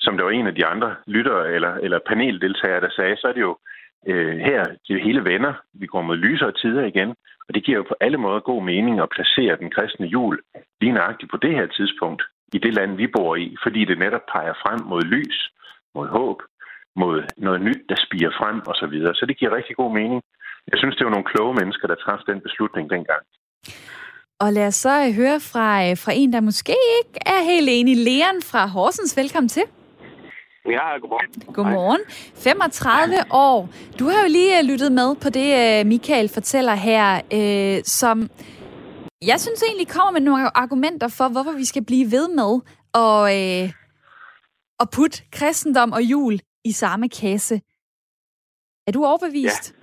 Som 0.00 0.16
der 0.16 0.24
var 0.24 0.30
en 0.30 0.46
af 0.46 0.54
de 0.54 0.66
andre 0.66 0.94
lyttere 1.06 1.52
eller, 1.52 1.74
eller 1.74 1.98
paneldeltagere, 2.08 2.80
der 2.80 2.90
sagde, 2.96 3.16
så 3.16 3.26
er 3.28 3.32
det 3.32 3.40
jo 3.40 3.56
øh, 4.08 4.38
her, 4.38 4.64
det 4.88 5.02
hele 5.02 5.24
vender. 5.24 5.52
Vi 5.74 5.86
går 5.86 6.02
mod 6.02 6.16
lysere 6.16 6.52
tider 6.52 6.84
igen. 6.84 7.08
Og 7.48 7.54
det 7.54 7.64
giver 7.64 7.78
jo 7.78 7.84
på 7.88 7.94
alle 8.00 8.18
måder 8.18 8.40
god 8.40 8.62
mening 8.62 9.00
at 9.00 9.08
placere 9.16 9.56
den 9.56 9.70
kristne 9.70 10.06
jul 10.06 10.40
lige 10.80 10.92
nøjagtigt 10.92 11.30
på 11.30 11.36
det 11.36 11.54
her 11.54 11.66
tidspunkt 11.66 12.22
i 12.52 12.58
det 12.58 12.74
land, 12.74 12.96
vi 12.96 13.06
bor 13.06 13.36
i, 13.36 13.56
fordi 13.62 13.84
det 13.84 13.98
netop 13.98 14.26
peger 14.32 14.54
frem 14.62 14.80
mod 14.92 15.02
lys, 15.02 15.38
mod 15.94 16.08
håb, 16.08 16.42
mod 16.96 17.22
noget 17.36 17.60
nyt, 17.60 17.82
der 17.88 17.96
spiger 18.06 18.30
frem 18.38 18.56
osv. 18.66 18.74
Så, 18.80 18.86
videre. 18.86 19.14
så 19.14 19.26
det 19.26 19.38
giver 19.38 19.56
rigtig 19.56 19.76
god 19.76 19.92
mening. 20.00 20.22
Jeg 20.70 20.78
synes, 20.78 20.96
det 20.96 21.04
var 21.04 21.10
nogle 21.14 21.30
kloge 21.32 21.54
mennesker, 21.54 21.86
der 21.88 21.94
træffede 21.94 22.32
den 22.32 22.40
beslutning 22.40 22.90
dengang. 22.90 23.22
Og 24.42 24.52
lad 24.52 24.66
os 24.66 24.74
så 24.74 25.04
øh, 25.06 25.14
høre 25.14 25.40
fra, 25.40 25.90
øh, 25.90 25.96
fra 25.96 26.12
en, 26.14 26.32
der 26.32 26.40
måske 26.40 26.72
ikke 26.72 27.18
er 27.26 27.42
helt 27.44 27.68
enig. 27.70 27.96
Leon 27.96 28.42
fra 28.42 28.66
Horsens, 28.66 29.16
velkommen 29.16 29.48
til. 29.48 29.62
Ja, 30.66 30.98
godmorgen. 31.00 31.54
Godmorgen. 31.54 32.00
35 32.34 33.14
år. 33.30 33.68
Du 33.98 34.04
har 34.04 34.22
jo 34.22 34.28
lige 34.28 34.58
øh, 34.58 34.64
lyttet 34.64 34.92
med 34.92 35.16
på 35.16 35.30
det, 35.30 35.86
Michael 35.86 36.28
fortæller 36.28 36.74
her, 36.74 37.20
øh, 37.32 37.84
som 37.84 38.30
jeg 39.22 39.40
synes 39.40 39.62
egentlig 39.62 39.88
kommer 39.88 40.10
med 40.10 40.20
nogle 40.20 40.56
argumenter 40.56 41.08
for, 41.08 41.28
hvorfor 41.28 41.52
vi 41.52 41.64
skal 41.64 41.84
blive 41.84 42.10
ved 42.10 42.28
med 42.28 42.52
at, 42.94 43.18
øh, 43.36 43.72
at 44.80 44.88
putte 44.90 45.22
kristendom 45.32 45.92
og 45.92 46.02
jul 46.02 46.40
i 46.64 46.72
samme 46.72 47.08
kasse. 47.08 47.60
Er 48.86 48.92
du 48.92 49.04
overbevist? 49.04 49.74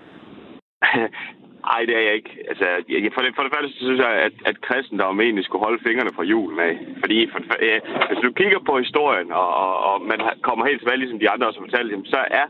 Ja. 0.95 1.07
Nej, 1.71 1.81
det 1.87 1.95
er 1.99 2.03
jeg 2.07 2.15
ikke. 2.19 2.33
Altså, 2.49 2.65
jeg, 2.89 3.11
for, 3.15 3.21
det, 3.21 3.31
for 3.35 3.43
det 3.43 3.53
første 3.55 3.73
synes 3.85 3.99
jeg, 4.05 4.13
at, 4.27 4.35
at 4.49 4.61
kristendommen 4.67 5.21
egentlig 5.25 5.45
skulle 5.45 5.65
holde 5.65 5.83
fingrene 5.87 6.15
fra 6.17 6.29
julen 6.33 6.59
af. 6.59 6.73
Fordi 7.01 7.17
for, 7.31 7.39
ja, 7.71 7.77
hvis 8.09 8.23
du 8.25 8.29
kigger 8.31 8.59
på 8.69 8.73
historien, 8.83 9.31
og, 9.41 9.49
og, 9.63 9.73
og 9.89 9.95
man 10.11 10.19
kommer 10.47 10.65
helt 10.65 10.79
tilbage, 10.79 11.01
ligesom 11.01 11.19
de 11.19 11.29
andre 11.29 11.47
også 11.47 11.59
har 11.59 11.67
fortalt, 11.67 12.07
så 12.13 12.19
er 12.41 12.47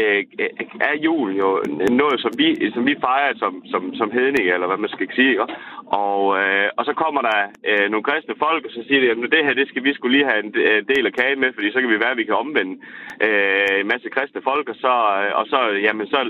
øh, 0.00 0.24
er 0.90 0.96
jul 1.06 1.30
jo 1.42 1.62
noget, 2.02 2.20
som 2.20 2.32
vi, 2.38 2.70
som 2.74 2.86
vi 2.86 2.94
fejrer 3.00 3.32
som, 3.36 3.52
som, 3.72 3.94
som 3.94 4.10
hedninge, 4.10 4.54
eller 4.54 4.66
hvad 4.66 4.76
man 4.76 4.90
skal 4.90 5.08
sige. 5.14 5.30
Ikke? 5.30 5.46
Og, 6.04 6.22
øh, 6.40 6.68
og 6.78 6.84
så 6.84 6.92
kommer 7.02 7.20
der 7.28 7.38
øh, 7.70 7.86
nogle 7.90 8.08
kristne 8.08 8.34
folk, 8.44 8.64
og 8.64 8.70
så 8.70 8.80
siger 8.86 9.00
de, 9.00 9.10
at 9.10 9.32
det 9.34 9.44
her, 9.44 9.54
det 9.60 9.68
skal 9.68 9.84
vi 9.84 9.94
skulle 9.94 10.16
lige 10.16 10.30
have 10.30 10.40
en 10.44 10.52
øh, 10.68 10.80
del 10.92 11.06
af 11.06 11.12
kagen 11.12 11.40
med, 11.40 11.52
fordi 11.52 11.72
så 11.72 11.80
kan 11.80 11.90
vi 11.90 12.00
være, 12.00 12.14
at 12.14 12.22
vi 12.22 12.28
kan 12.28 12.40
omvende 12.44 12.74
øh, 13.26 13.80
en 13.80 13.88
masse 13.92 14.08
kristne 14.14 14.40
folk, 14.50 14.66
og 14.72 14.76
så, 14.84 14.94
øh, 15.20 15.30
og 15.40 15.44
så, 15.52 15.58
jamen, 15.86 16.06
så 16.06 16.20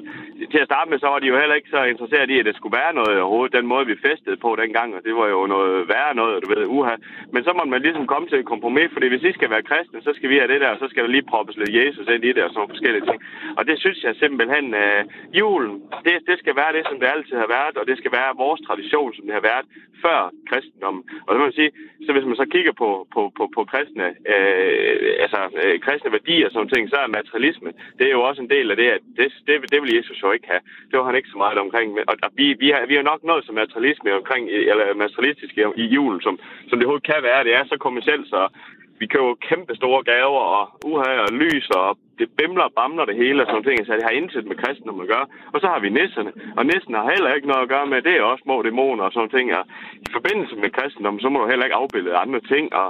til 0.52 0.60
at 0.62 0.68
starte 0.70 0.90
med, 0.90 0.98
så 0.98 1.08
var 1.12 1.18
de 1.20 1.30
jo 1.32 1.40
heller 1.40 1.56
ikke 1.58 1.74
så 1.76 1.82
interesseret 1.84 2.30
i, 2.30 2.38
at 2.38 2.46
det 2.48 2.56
skulle 2.56 2.78
være 2.80 2.92
noget 2.98 3.20
overhovedet, 3.20 3.58
den 3.58 3.66
måde, 3.72 3.86
vi 3.86 4.04
festede 4.08 4.36
på 4.44 4.50
dengang, 4.62 4.88
og 4.96 5.00
det 5.06 5.14
var 5.20 5.28
jo 5.34 5.40
noget 5.54 5.88
værre 5.92 6.14
noget, 6.20 6.42
du 6.44 6.48
ved, 6.54 6.64
uha. 6.76 6.94
Men 7.34 7.44
så 7.44 7.52
må 7.58 7.62
man 7.64 7.82
ligesom 7.82 8.06
komme 8.12 8.28
til 8.28 8.38
et 8.38 8.52
kompromis, 8.52 8.90
fordi 8.92 9.06
hvis 9.08 9.28
I 9.30 9.32
skal 9.32 9.50
være 9.54 9.68
kristne, 9.70 10.02
så 10.02 10.12
skal 10.14 10.30
vi 10.30 10.36
have 10.40 10.52
det 10.52 10.60
der, 10.60 10.70
og 10.74 10.78
så 10.82 10.86
skal 10.88 11.02
der 11.04 11.10
lige 11.14 11.30
proppes 11.32 11.56
lidt 11.56 11.76
Jesus 11.80 12.06
ind 12.14 12.24
i 12.24 12.32
det, 12.32 12.42
og 12.44 12.50
sådan 12.50 12.58
nogle 12.60 12.74
forskellige 12.74 13.06
ting. 13.10 13.18
Og 13.56 13.62
det 13.68 13.76
synes 13.80 13.98
jeg 14.04 14.14
simpelthen, 14.16 14.74
øh, 14.74 15.04
julen, 15.40 15.74
det, 16.06 16.14
det 16.30 16.36
skal 16.38 16.56
være 16.56 16.72
det, 16.76 16.84
som 16.88 17.00
det 17.00 17.08
altid 17.14 17.36
har 17.44 17.50
været, 17.56 17.76
og 17.80 17.86
det 17.86 17.96
skal 17.98 18.12
være 18.12 18.38
vores 18.44 18.60
tradition, 18.68 19.14
som 19.14 19.24
det 19.26 19.34
har 19.34 19.46
været 19.52 19.66
før 20.04 20.18
kristendommen. 20.50 21.02
Og 21.24 21.30
det 21.30 21.38
må 21.40 21.44
man 21.46 21.58
sige, 21.60 21.70
så 22.06 22.12
hvis 22.12 22.28
man 22.28 22.40
så 22.42 22.46
kigger 22.54 22.72
på, 22.82 22.90
på, 23.14 23.22
på, 23.36 23.44
på 23.56 23.60
kristne, 23.72 24.06
øh, 24.32 25.24
altså, 25.24 25.40
øh, 25.62 25.80
kristne 25.84 26.12
værdier 26.16 26.46
og 26.46 26.52
sådan 26.52 26.68
ting, 26.74 26.84
så 26.88 26.96
er 26.96 27.16
materialisme, 27.20 27.70
det 27.98 28.06
er 28.06 28.14
jo 28.18 28.22
også 28.28 28.42
en 28.42 28.50
del 28.50 28.70
af 28.70 28.76
det, 28.76 28.88
at 28.96 29.02
det, 29.18 29.28
det, 29.46 29.54
det 29.72 29.78
vil 29.82 29.96
Jesus 29.96 30.22
jo 30.22 30.28
ikke 30.32 30.48
have. 30.52 30.62
Det 30.88 30.98
var 30.98 31.04
han 31.04 31.18
ikke 31.18 31.32
så 31.34 31.38
meget 31.38 31.58
omkring. 31.58 31.88
Og, 32.10 32.14
og 32.26 32.30
vi, 32.38 32.46
vi, 32.62 32.68
har, 32.70 32.86
vi 32.86 32.94
har 32.94 33.02
nok 33.02 33.22
noget 33.24 33.44
som 33.44 33.54
materialisme 33.54 34.14
omkring, 34.20 34.44
eller 34.50 34.94
materialistisk 34.94 35.52
i, 35.58 35.62
i 35.82 35.84
julen, 35.94 36.20
som, 36.20 36.34
som 36.68 36.78
det 36.78 36.84
overhovedet 36.86 37.10
kan 37.12 37.22
være. 37.22 37.44
Det 37.44 37.54
er 37.54 37.64
så 37.64 37.76
kommersielt, 37.86 38.28
så 38.28 38.40
vi 39.00 39.06
køber 39.06 39.34
kæmpe 39.48 39.72
store 39.80 40.02
gaver 40.12 40.42
og 40.56 40.64
uha 40.90 41.12
og 41.26 41.32
lys, 41.42 41.66
og 41.80 41.98
det 42.18 42.28
bimler 42.38 42.64
og 42.68 42.72
bamler 42.78 43.04
det 43.04 43.16
hele 43.22 43.42
og 43.42 43.46
sådan 43.48 43.64
ting, 43.64 43.78
så 43.86 43.92
det 43.92 44.08
har 44.08 44.18
intet 44.20 44.46
med 44.46 44.56
kristendom 44.62 45.00
at 45.00 45.08
gøre. 45.14 45.26
Og 45.52 45.58
så 45.60 45.66
har 45.72 45.80
vi 45.80 45.88
nisserne, 45.88 46.32
og 46.58 46.66
nissen 46.66 46.94
har 46.94 47.10
heller 47.14 47.34
ikke 47.34 47.48
noget 47.48 47.62
at 47.62 47.72
gøre 47.74 47.86
med, 47.86 48.02
det 48.02 48.14
er 48.16 48.22
også 48.22 48.42
små 48.44 48.62
dæmoner 48.62 49.04
og 49.04 49.12
sådan 49.12 49.34
ting. 49.36 49.46
Og 49.58 49.64
i 50.06 50.10
forbindelse 50.16 50.54
med 50.56 50.70
kristendom, 50.76 51.20
så 51.20 51.28
må 51.28 51.36
du 51.40 51.48
heller 51.48 51.66
ikke 51.66 51.80
afbilde 51.82 52.22
andre 52.24 52.40
ting, 52.40 52.64
og 52.74 52.88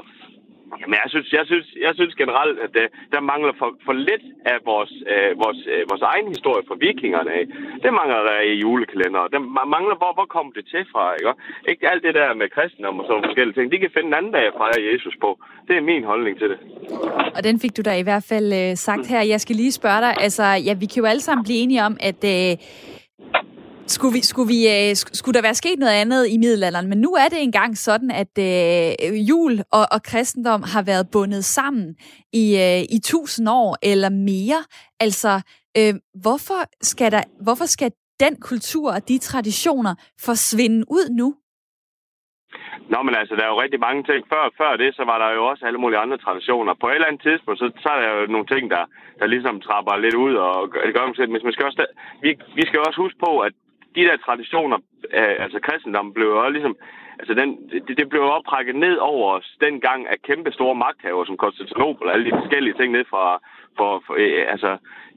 Jamen, 0.81 0.97
jeg 1.03 1.11
synes, 1.13 1.29
jeg 1.39 1.45
synes, 1.51 1.67
jeg 1.87 1.93
synes 1.99 2.15
generelt, 2.23 2.57
at 2.65 2.71
der, 2.79 2.87
der 3.15 3.21
mangler 3.33 3.55
for, 3.61 3.69
for 3.87 3.95
lidt 4.09 4.25
af 4.53 4.59
vores, 4.71 4.93
øh, 5.13 5.31
vores, 5.43 5.61
øh, 5.73 5.83
vores 5.91 6.05
egen 6.13 6.29
historie 6.35 6.63
fra 6.69 6.77
vikingerne 6.87 7.31
af. 7.39 7.45
Det 7.85 7.93
mangler 8.01 8.21
der 8.29 8.39
i 8.51 8.55
julekalender. 8.65 9.23
Det 9.35 9.41
mangler, 9.77 9.97
hvor, 10.01 10.13
hvor 10.19 10.29
kommer 10.35 10.53
det 10.59 10.65
til 10.73 10.83
fra, 10.93 11.05
ikke? 11.19 11.33
Ikke 11.71 11.91
alt 11.93 12.03
det 12.07 12.15
der 12.21 12.29
med 12.41 12.49
kristendom 12.57 13.01
og 13.01 13.05
sådan 13.07 13.25
forskellige 13.29 13.57
ting. 13.57 13.67
De 13.73 13.83
kan 13.83 13.95
finde 13.95 14.09
en 14.09 14.19
anden 14.21 14.33
dag 14.37 14.45
at 14.51 14.57
fejre 14.61 14.81
Jesus 14.91 15.15
på. 15.25 15.31
Det 15.69 15.75
er 15.77 15.89
min 15.91 16.05
holdning 16.11 16.35
til 16.41 16.49
det. 16.53 16.59
Og 17.37 17.41
den 17.49 17.57
fik 17.63 17.77
du 17.77 17.83
da 17.89 17.93
i 17.99 18.07
hvert 18.09 18.27
fald 18.33 18.49
øh, 18.61 18.77
sagt 18.87 19.07
her. 19.13 19.23
Jeg 19.35 19.41
skal 19.41 19.57
lige 19.57 19.73
spørge 19.81 20.01
dig, 20.07 20.13
altså, 20.27 20.45
ja, 20.67 20.73
vi 20.83 20.87
kan 20.87 21.01
jo 21.03 21.07
alle 21.13 21.25
sammen 21.29 21.45
blive 21.45 21.59
enige 21.59 21.83
om, 21.89 21.97
at 22.01 22.21
øh, 22.35 22.53
skulle, 23.91 24.13
vi, 24.13 24.23
skulle, 24.23 24.49
vi, 24.55 24.61
uh, 24.67 24.97
skulle 25.19 25.35
der 25.35 25.43
være 25.43 25.55
sket 25.55 25.79
noget 25.79 25.93
andet 25.93 26.27
i 26.29 26.39
middelalderen? 26.39 26.89
Men 26.89 26.99
nu 26.99 27.11
er 27.15 27.29
det 27.29 27.43
engang 27.43 27.79
sådan, 27.79 28.11
at 28.11 28.33
øh, 28.39 29.29
jul 29.31 29.63
og, 29.73 29.85
og 29.95 30.03
kristendom 30.03 30.63
har 30.63 30.83
været 30.83 31.11
bundet 31.13 31.45
sammen 31.45 31.97
i, 32.33 32.45
øh, 32.65 32.97
i 32.97 32.99
tusind 33.05 33.49
år 33.49 33.77
eller 33.83 34.09
mere. 34.09 34.61
Altså, 35.01 35.33
øh, 35.79 35.95
hvorfor, 36.25 36.61
skal 36.83 37.13
der, 37.13 37.23
hvorfor 37.43 37.65
skal 37.65 37.91
den 38.21 38.37
kultur 38.41 38.93
og 38.93 39.09
de 39.09 39.19
traditioner 39.19 39.95
forsvinde 40.27 40.85
ud 40.91 41.07
nu? 41.21 41.35
Nå, 42.93 42.99
men 43.03 43.15
altså, 43.21 43.35
der 43.37 43.45
er 43.45 43.53
jo 43.55 43.63
rigtig 43.65 43.81
mange 43.81 44.03
ting. 44.11 44.21
Før, 44.33 44.45
før 44.61 44.73
det, 44.83 44.91
så 44.99 45.05
var 45.11 45.19
der 45.19 45.31
jo 45.37 45.43
også 45.51 45.63
alle 45.67 45.81
mulige 45.83 46.03
andre 46.05 46.19
traditioner. 46.19 46.75
På 46.75 46.87
et 46.89 46.95
eller 46.95 47.11
andet 47.11 47.23
tidspunkt, 47.29 47.59
så, 47.61 47.67
så 47.83 47.89
er 47.95 48.01
der 48.01 48.11
jo 48.21 48.27
nogle 48.35 48.47
ting, 48.53 48.71
der, 48.75 48.85
der 49.21 49.27
ligesom 49.27 49.61
trapper 49.61 49.97
lidt 49.97 50.17
ud, 50.27 50.35
og 50.35 50.55
det 50.87 50.95
gør 50.95 51.07
man 51.07 51.31
Men 51.33 51.41
man 51.45 51.53
skal 51.53 51.67
også, 51.67 51.87
vi, 52.25 52.31
vi 52.59 52.65
skal 52.67 52.81
også 52.87 53.01
huske 53.05 53.19
på, 53.27 53.33
at 53.47 53.53
de 53.99 54.09
der 54.09 54.17
traditioner, 54.27 54.79
øh, 55.19 55.37
altså 55.45 55.59
kristendommen, 55.67 56.15
blev 56.15 56.29
jo 56.29 56.51
ligesom, 56.57 56.77
altså 57.21 57.35
den, 57.41 57.49
det, 57.87 57.97
det 58.01 58.09
blev 58.09 58.23
oprækket 58.23 58.77
ned 58.77 58.97
over 58.97 59.27
os 59.37 59.57
dengang 59.61 60.01
af 60.13 60.23
kæmpe 60.29 60.51
store 60.53 60.75
magthaver 60.75 61.25
som 61.25 61.37
Konstantinopel 61.37 62.07
og 62.07 62.13
alle 62.13 62.27
de 62.27 62.39
forskellige 62.41 62.75
ting 62.79 62.93
ned 62.93 63.05
fra, 63.13 63.25
for, 63.77 64.03
for 64.07 64.15
øh, 64.19 64.45
altså, 64.55 64.71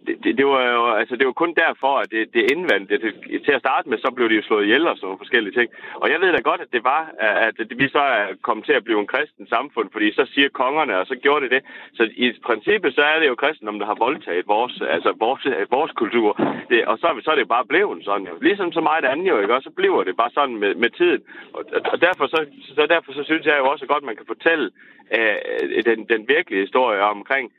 det, 0.07 0.15
det, 0.23 0.37
det, 0.37 0.45
var 0.45 0.63
jo 0.75 0.83
altså, 1.01 1.15
det 1.15 1.25
var 1.25 1.31
kun 1.31 1.53
derfor, 1.63 1.93
at 1.97 2.11
det, 2.11 2.33
det 2.33 2.51
indvandt. 2.51 2.89
Det, 2.89 3.01
det, 3.01 3.43
til 3.45 3.51
at 3.51 3.63
starte 3.65 3.89
med, 3.89 3.97
så 3.97 4.11
blev 4.15 4.29
de 4.29 4.35
jo 4.35 4.41
slået 4.41 4.63
ihjel 4.65 4.87
og 4.87 4.97
sådan 4.97 5.17
forskellige 5.17 5.55
ting. 5.59 5.69
Og 6.01 6.11
jeg 6.11 6.21
ved 6.21 6.31
da 6.31 6.39
godt, 6.49 6.61
at 6.61 6.73
det 6.75 6.83
var, 6.83 7.01
at 7.47 7.55
vi 7.81 7.89
så 7.89 7.99
er 7.99 8.25
kommet 8.41 8.65
til 8.65 8.73
at 8.73 8.83
blive 8.83 8.99
en 8.99 9.11
kristen 9.13 9.47
samfund, 9.47 9.89
fordi 9.91 10.13
så 10.13 10.23
siger 10.33 10.49
kongerne, 10.49 10.97
og 10.97 11.05
så 11.07 11.15
gjorde 11.15 11.43
det 11.43 11.51
det. 11.51 11.61
Så 11.93 12.03
i 12.25 12.33
princippet, 12.45 12.95
så 12.95 13.01
er 13.01 13.19
det 13.19 13.27
jo 13.27 13.35
kristendom, 13.35 13.79
der 13.79 13.85
har 13.85 13.97
voldtaget 14.07 14.47
vores, 14.47 14.81
altså 14.95 15.13
vores, 15.19 15.43
vores 15.71 15.91
kultur. 15.91 16.31
Det, 16.69 16.85
og 16.85 16.97
så, 16.97 17.07
så 17.23 17.31
er 17.31 17.35
det 17.35 17.47
bare 17.47 17.65
blevet 17.65 18.05
sådan. 18.05 18.27
Jo. 18.27 18.33
Ligesom 18.41 18.71
så 18.71 18.81
meget 18.81 19.05
andet 19.05 19.29
jo, 19.29 19.39
ikke? 19.39 19.55
Og 19.55 19.61
så 19.61 19.69
bliver 19.69 20.03
det 20.03 20.17
bare 20.17 20.31
sådan 20.33 20.55
med, 20.55 20.75
med 20.75 20.89
tiden. 20.89 21.21
Og, 21.53 21.63
og 21.91 22.01
derfor, 22.01 22.27
så, 22.27 22.45
så 22.75 22.85
derfor 22.89 23.13
så 23.13 23.23
synes 23.23 23.45
jeg 23.45 23.57
jo 23.59 23.65
også 23.65 23.85
godt, 23.85 24.03
at 24.03 24.09
man 24.09 24.15
kan 24.15 24.31
fortælle 24.33 24.71
øh, 25.17 25.83
den, 25.85 25.99
den 26.13 26.27
virkelige 26.27 26.61
historie 26.61 27.01
omkring, 27.01 27.51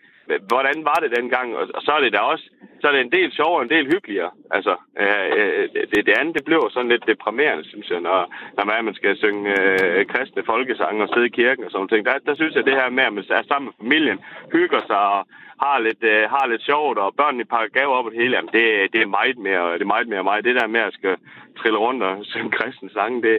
hvordan 0.51 0.85
var 0.85 0.99
det 1.03 1.17
dengang? 1.19 1.57
Og 1.57 1.83
så 1.87 1.93
er 1.93 2.01
det 2.01 2.13
da 2.13 2.19
også, 2.19 2.45
så 2.81 2.89
er 2.89 2.93
det 2.93 3.01
en 3.01 3.13
del 3.13 3.33
sjovere, 3.33 3.63
en 3.63 3.75
del 3.77 3.87
hyggeligere. 3.95 4.31
Altså, 4.51 4.75
øh, 5.01 5.29
øh 5.37 5.69
det, 5.93 6.07
det 6.07 6.19
andet, 6.19 6.35
det 6.37 6.45
bliver 6.45 6.69
sådan 6.69 6.89
lidt 6.89 7.07
deprimerende, 7.07 7.65
synes 7.69 7.91
jeg, 7.91 8.01
når, 8.01 8.21
når 8.57 8.65
man, 8.65 8.85
man 8.85 8.95
skal 8.95 9.17
synge 9.17 9.43
øh, 9.61 10.07
kristne 10.07 10.43
folkesange 10.53 11.03
og 11.03 11.09
sidde 11.09 11.27
i 11.27 11.37
kirken 11.41 11.65
og 11.65 11.71
sådan 11.71 11.89
ting. 11.89 12.07
Der, 12.07 12.15
der 12.27 12.35
synes 12.35 12.55
jeg, 12.55 12.65
det 12.65 12.75
her 12.81 12.91
med, 12.91 13.05
at 13.05 13.13
man 13.13 13.25
er 13.31 13.43
sammen 13.43 13.67
med 13.69 13.77
familien, 13.83 14.19
hygger 14.53 14.81
sig 14.87 15.03
og 15.17 15.27
har 15.65 15.79
lidt, 15.87 16.03
øh, 16.13 16.23
har 16.35 16.47
lidt 16.47 16.65
sjovt, 16.71 16.99
og 16.99 17.15
børnene 17.21 17.45
pakker 17.45 17.79
gaver 17.79 17.95
op 17.99 18.07
og 18.07 18.11
det 18.13 18.21
hele, 18.23 18.37
jamen 18.37 18.53
det, 18.57 18.67
det 18.93 19.01
er 19.03 19.17
meget 19.19 19.39
mere, 19.39 19.75
det 19.75 19.83
er 19.83 19.95
meget 19.95 20.09
mere 20.09 20.25
mig. 20.25 20.45
Det 20.45 20.55
der 20.61 20.67
med 20.67 20.81
at 20.81 20.95
skal 20.99 21.17
trille 21.59 21.79
rundt 21.79 22.03
og 22.03 22.15
synge 22.31 22.51
kristen 22.51 22.91
sange, 22.97 23.23
det, 23.23 23.39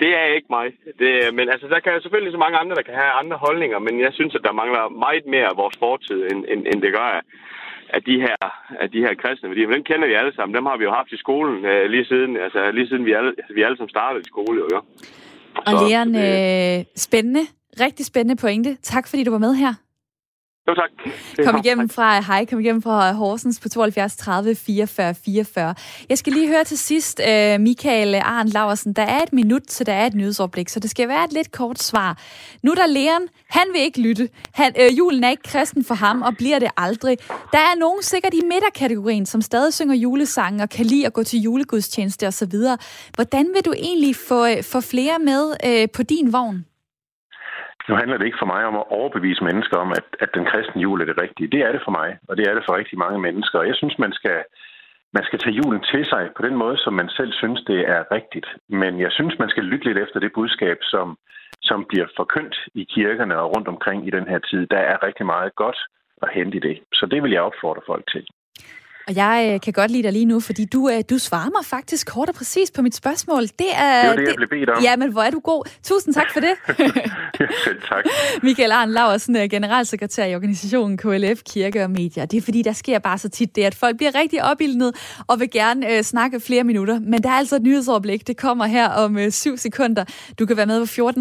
det 0.00 0.10
er 0.20 0.26
ikke 0.36 0.50
mig. 0.50 0.66
Det, 1.00 1.34
men 1.38 1.46
altså, 1.54 1.66
der 1.68 1.80
kan 1.80 2.02
selvfølgelig 2.02 2.32
så 2.32 2.38
mange 2.44 2.58
andre, 2.58 2.76
der 2.76 2.88
kan 2.88 2.94
have 2.94 3.18
andre 3.22 3.36
holdninger, 3.36 3.78
men 3.78 4.00
jeg 4.00 4.12
synes, 4.12 4.34
at 4.34 4.44
der 4.46 4.52
mangler 4.60 4.88
meget 4.88 5.26
mere 5.26 5.48
af 5.52 5.56
vores 5.56 5.76
fortid, 5.78 6.20
end, 6.30 6.40
end, 6.52 6.60
end 6.70 6.82
det 6.82 6.92
gør 6.96 7.08
af, 7.18 7.22
af 7.88 8.02
de 8.02 8.16
her, 8.24 8.36
af 8.82 8.90
de 8.90 9.00
her 9.04 9.14
kristne 9.14 9.48
værdier. 9.48 9.66
Men 9.66 9.76
dem 9.76 9.84
kender 9.84 10.06
vi 10.08 10.14
alle 10.14 10.34
sammen. 10.34 10.54
Dem 10.54 10.66
har 10.66 10.76
vi 10.76 10.84
jo 10.84 10.92
haft 10.92 11.12
i 11.12 11.16
skolen 11.24 11.64
øh, 11.64 11.90
lige 11.90 12.04
siden, 12.04 12.36
altså 12.36 12.70
lige 12.70 12.88
siden 12.88 13.04
vi 13.04 13.12
alle, 13.12 13.32
vi 13.54 13.62
alle 13.62 13.76
sammen 13.76 13.96
startede 13.96 14.20
i 14.20 14.30
skole. 14.32 14.56
Jo, 14.60 14.66
ja. 14.74 14.80
Og 15.68 15.72
Leon, 15.82 16.10
øh, 16.26 16.84
spændende. 16.96 17.44
Rigtig 17.80 18.06
spændende 18.06 18.40
pointe. 18.40 18.76
Tak 18.82 19.08
fordi 19.08 19.24
du 19.24 19.30
var 19.30 19.38
med 19.38 19.54
her. 19.54 19.83
Jo, 20.68 20.74
tak. 20.74 20.90
Kom 21.46 21.60
igennem 21.64 21.88
fra, 21.88 22.20
hej, 22.20 22.44
kom 22.44 22.60
igennem 22.60 22.82
fra 22.82 23.12
Horsens 23.12 23.60
på 23.60 23.68
72 23.68 24.16
30 24.16 24.54
44 24.54 25.14
44. 25.14 25.74
Jeg 26.08 26.18
skal 26.18 26.32
lige 26.32 26.48
høre 26.48 26.64
til 26.64 26.78
sidst, 26.78 27.20
uh, 27.20 27.60
Michael 27.60 28.14
Arndt 28.14 28.52
Laversen, 28.52 28.92
der 28.92 29.02
er 29.02 29.22
et 29.22 29.32
minut, 29.32 29.70
så 29.70 29.84
der 29.84 29.92
er 29.92 30.06
et 30.06 30.14
nyhedsoplæg, 30.14 30.70
så 30.70 30.80
det 30.80 30.90
skal 30.90 31.08
være 31.08 31.24
et 31.24 31.32
lidt 31.32 31.52
kort 31.52 31.82
svar. 31.82 32.18
Nu 32.62 32.74
der 32.74 32.86
Leon, 32.86 33.28
han 33.48 33.66
vil 33.72 33.80
ikke 33.80 34.00
lytte. 34.00 34.28
Han, 34.52 34.72
øh, 34.80 34.98
julen 34.98 35.24
er 35.24 35.30
ikke 35.30 35.42
kristen 35.42 35.84
for 35.84 35.94
ham, 35.94 36.22
og 36.22 36.36
bliver 36.36 36.58
det 36.58 36.68
aldrig. 36.76 37.18
Der 37.28 37.58
er 37.58 37.78
nogen 37.78 38.02
sikkert 38.02 38.34
i 38.34 38.40
midterkategorien, 38.42 39.26
som 39.26 39.40
stadig 39.40 39.74
synger 39.74 39.94
julesange 39.94 40.62
og 40.62 40.68
kan 40.68 40.86
lide 40.86 41.06
at 41.06 41.12
gå 41.12 41.22
til 41.22 41.40
julegudstjeneste 41.40 42.26
osv. 42.26 42.54
Hvordan 43.14 43.46
vil 43.54 43.64
du 43.64 43.72
egentlig 43.72 44.16
få, 44.16 44.46
øh, 44.46 44.62
få 44.62 44.80
flere 44.80 45.18
med 45.18 45.56
uh, 45.66 45.90
på 45.94 46.02
din 46.02 46.32
vogn? 46.32 46.64
Nu 47.88 47.94
handler 47.94 48.16
det 48.18 48.26
ikke 48.26 48.42
for 48.42 48.52
mig 48.54 48.62
om 48.70 48.76
at 48.76 48.88
overbevise 48.98 49.44
mennesker 49.44 49.76
om, 49.76 49.90
at, 49.90 50.06
at 50.20 50.30
den 50.34 50.44
kristne 50.50 50.82
jul 50.82 51.00
er 51.00 51.04
det 51.04 51.22
rigtige. 51.22 51.52
Det 51.54 51.60
er 51.60 51.72
det 51.72 51.82
for 51.84 51.90
mig, 52.00 52.18
og 52.28 52.36
det 52.36 52.44
er 52.48 52.54
det 52.54 52.64
for 52.66 52.76
rigtig 52.76 52.98
mange 52.98 53.20
mennesker. 53.20 53.58
Og 53.58 53.66
jeg 53.66 53.76
synes, 53.76 53.98
man 53.98 54.12
skal, 54.12 54.38
man 55.16 55.24
skal 55.24 55.38
tage 55.38 55.58
julen 55.60 55.82
til 55.92 56.04
sig 56.12 56.30
på 56.36 56.42
den 56.46 56.56
måde, 56.56 56.76
som 56.78 56.92
man 56.92 57.08
selv 57.08 57.32
synes, 57.32 57.60
det 57.70 57.80
er 57.94 58.12
rigtigt. 58.16 58.48
Men 58.68 59.00
jeg 59.00 59.12
synes, 59.12 59.38
man 59.38 59.48
skal 59.48 59.64
lytte 59.64 59.86
lidt 59.86 59.98
efter 59.98 60.20
det 60.20 60.32
budskab, 60.32 60.78
som, 60.82 61.18
som 61.62 61.84
bliver 61.88 62.06
forkyndt 62.16 62.56
i 62.74 62.84
kirkerne 62.94 63.38
og 63.38 63.56
rundt 63.56 63.68
omkring 63.68 64.06
i 64.06 64.10
den 64.10 64.26
her 64.28 64.38
tid. 64.38 64.66
Der 64.66 64.82
er 64.92 65.02
rigtig 65.06 65.26
meget 65.26 65.54
godt 65.54 65.78
at 66.22 66.28
hente 66.34 66.56
i 66.56 66.60
det. 66.60 66.76
Så 66.92 67.06
det 67.06 67.22
vil 67.22 67.32
jeg 67.32 67.42
opfordre 67.42 67.82
folk 67.86 68.04
til. 68.12 68.26
Og 69.06 69.16
jeg 69.16 69.50
øh, 69.54 69.60
kan 69.60 69.72
godt 69.72 69.90
lide 69.90 70.02
dig 70.02 70.12
lige 70.12 70.24
nu, 70.24 70.40
fordi 70.40 70.64
du, 70.64 70.90
øh, 70.90 71.02
du 71.10 71.18
svarer 71.18 71.50
mig 71.50 71.64
faktisk 71.64 72.06
kort 72.06 72.28
og 72.28 72.34
præcis 72.34 72.70
på 72.70 72.82
mit 72.82 72.94
spørgsmål. 72.94 73.42
Det 73.42 73.66
er 73.74 74.00
det, 74.00 74.10
var 74.10 74.16
det, 74.16 74.18
det 74.18 74.26
jeg 74.26 74.34
blev 74.36 74.48
bedt 74.48 74.70
om. 74.70 74.82
Ja, 74.82 74.96
men 74.96 75.12
hvor 75.12 75.22
er 75.22 75.30
du 75.30 75.40
god. 75.40 75.64
Tusind 75.82 76.14
tak 76.14 76.32
for 76.32 76.40
det. 76.40 76.54
Selv 77.64 77.80
tak. 77.88 78.04
Michael 78.42 78.72
Arne 78.72 78.92
Laversen 78.92 79.36
er 79.36 79.46
generalsekretær 79.46 80.24
i 80.24 80.34
organisationen 80.34 80.96
KLF 80.96 81.42
Kirke 81.52 81.84
og 81.84 81.90
Medier. 81.90 82.24
Det 82.24 82.36
er 82.36 82.42
fordi, 82.42 82.62
der 82.62 82.72
sker 82.72 82.98
bare 82.98 83.18
så 83.18 83.28
tit 83.28 83.56
det, 83.56 83.62
at 83.62 83.74
folk 83.74 83.96
bliver 83.96 84.14
rigtig 84.14 84.44
opildnet 84.44 84.94
og 85.26 85.40
vil 85.40 85.50
gerne 85.50 85.96
øh, 85.96 86.02
snakke 86.02 86.40
flere 86.40 86.64
minutter. 86.64 87.00
Men 87.00 87.22
der 87.22 87.28
er 87.28 87.34
altså 87.34 87.56
et 87.56 87.62
nyhedsoverblik. 87.62 88.26
Det 88.26 88.36
kommer 88.36 88.66
her 88.66 88.88
om 88.88 89.18
øh, 89.18 89.30
syv 89.30 89.56
sekunder. 89.56 90.04
Du 90.38 90.46
kan 90.46 90.56
være 90.56 90.66
med 90.66 90.80
på 90.80 91.20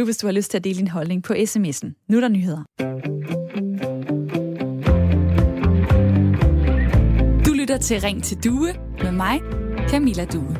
14.24, 0.00 0.04
hvis 0.04 0.16
du 0.16 0.26
har 0.26 0.32
lyst 0.32 0.50
til 0.50 0.58
at 0.58 0.64
dele 0.64 0.78
din 0.78 0.88
holdning 0.88 1.22
på 1.22 1.32
sms'en. 1.32 2.06
Nu 2.08 2.16
er 2.16 2.20
der 2.20 2.28
nyheder. 2.28 3.71
Lytter 7.72 7.86
til 7.86 8.00
Ring 8.00 8.24
til 8.24 8.44
Due 8.44 8.74
med 9.02 9.12
mig, 9.12 9.40
Camilla 9.88 10.24
Due. 10.24 10.56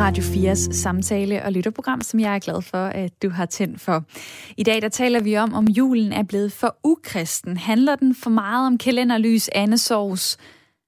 Radio 0.00 0.22
4's 0.22 0.72
samtale- 0.72 1.44
og 1.44 1.52
lytterprogram, 1.52 2.00
som 2.00 2.20
jeg 2.20 2.34
er 2.34 2.38
glad 2.38 2.62
for, 2.62 2.86
at 2.86 3.22
du 3.22 3.30
har 3.30 3.46
tændt 3.46 3.80
for. 3.80 4.04
I 4.56 4.62
dag 4.62 4.82
der 4.82 4.88
taler 4.88 5.20
vi 5.20 5.36
om, 5.36 5.54
om 5.54 5.64
julen 5.64 6.12
er 6.12 6.22
blevet 6.22 6.52
for 6.52 6.76
ukristen. 6.84 7.56
Handler 7.56 7.96
den 7.96 8.14
for 8.14 8.30
meget 8.30 8.66
om 8.66 8.78
kalenderlys, 8.78 9.50
andesovs 9.52 10.36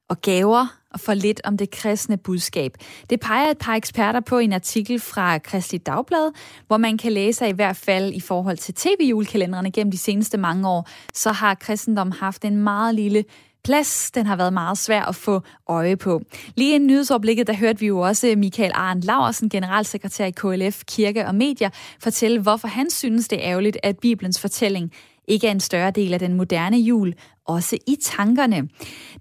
og 0.08 0.20
gaver, 0.20 0.78
og 0.90 1.00
for 1.00 1.14
lidt 1.14 1.40
om 1.44 1.56
det 1.56 1.70
kristne 1.70 2.16
budskab. 2.16 2.72
Det 3.10 3.20
peger 3.20 3.50
et 3.50 3.58
par 3.58 3.74
eksperter 3.74 4.20
på 4.20 4.38
i 4.38 4.44
en 4.44 4.52
artikel 4.52 5.00
fra 5.00 5.38
Kristelig 5.38 5.86
Dagblad, 5.86 6.32
hvor 6.66 6.76
man 6.76 6.98
kan 6.98 7.12
læse, 7.12 7.44
at 7.44 7.52
i 7.52 7.54
hvert 7.54 7.76
fald 7.76 8.12
i 8.12 8.20
forhold 8.20 8.56
til 8.56 8.74
tv-julekalenderne 8.74 9.70
gennem 9.70 9.90
de 9.90 9.98
seneste 9.98 10.38
mange 10.38 10.68
år, 10.68 10.88
så 11.14 11.32
har 11.32 11.54
kristendom 11.54 12.10
haft 12.10 12.44
en 12.44 12.56
meget 12.56 12.94
lille 12.94 13.24
plads, 13.68 14.10
den 14.10 14.26
har 14.26 14.36
været 14.36 14.52
meget 14.52 14.78
svær 14.78 15.02
at 15.02 15.16
få 15.16 15.42
øje 15.68 15.96
på. 15.96 16.22
Lige 16.54 16.74
i 16.74 16.78
nyhedsoverblikket, 16.78 17.46
der 17.46 17.52
hørte 17.54 17.80
vi 17.80 17.86
jo 17.86 18.00
også 18.00 18.34
Michael 18.36 18.72
Arndt 18.74 19.04
Laursen, 19.04 19.48
generalsekretær 19.48 20.26
i 20.26 20.30
KLF 20.30 20.82
Kirke 20.84 21.26
og 21.26 21.34
Medier, 21.34 21.70
fortælle, 22.00 22.40
hvorfor 22.40 22.68
han 22.68 22.90
synes, 22.90 23.28
det 23.28 23.38
er 23.38 23.50
ærgerligt, 23.50 23.76
at 23.82 23.98
Bibelens 23.98 24.40
fortælling 24.40 24.92
ikke 25.26 25.46
er 25.46 25.50
en 25.50 25.60
større 25.60 25.90
del 25.90 26.14
af 26.14 26.18
den 26.18 26.34
moderne 26.34 26.78
jul, 26.78 27.14
også 27.44 27.78
i 27.86 27.96
tankerne. 28.02 28.68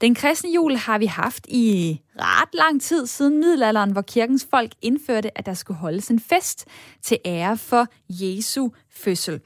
Den 0.01 0.15
kristne 0.15 0.49
jul 0.55 0.75
har 0.75 0.97
vi 0.97 1.05
haft 1.05 1.47
i 1.47 1.99
ret 2.19 2.53
lang 2.53 2.81
tid 2.81 3.07
siden 3.07 3.37
middelalderen, 3.37 3.91
hvor 3.91 4.01
kirkens 4.01 4.47
folk 4.49 4.71
indførte, 4.81 5.37
at 5.37 5.45
der 5.45 5.53
skulle 5.53 5.77
holdes 5.77 6.07
en 6.07 6.19
fest 6.19 6.65
til 7.01 7.17
ære 7.25 7.57
for 7.57 7.87
Jesu 8.09 8.69
fødsel. 8.91 9.39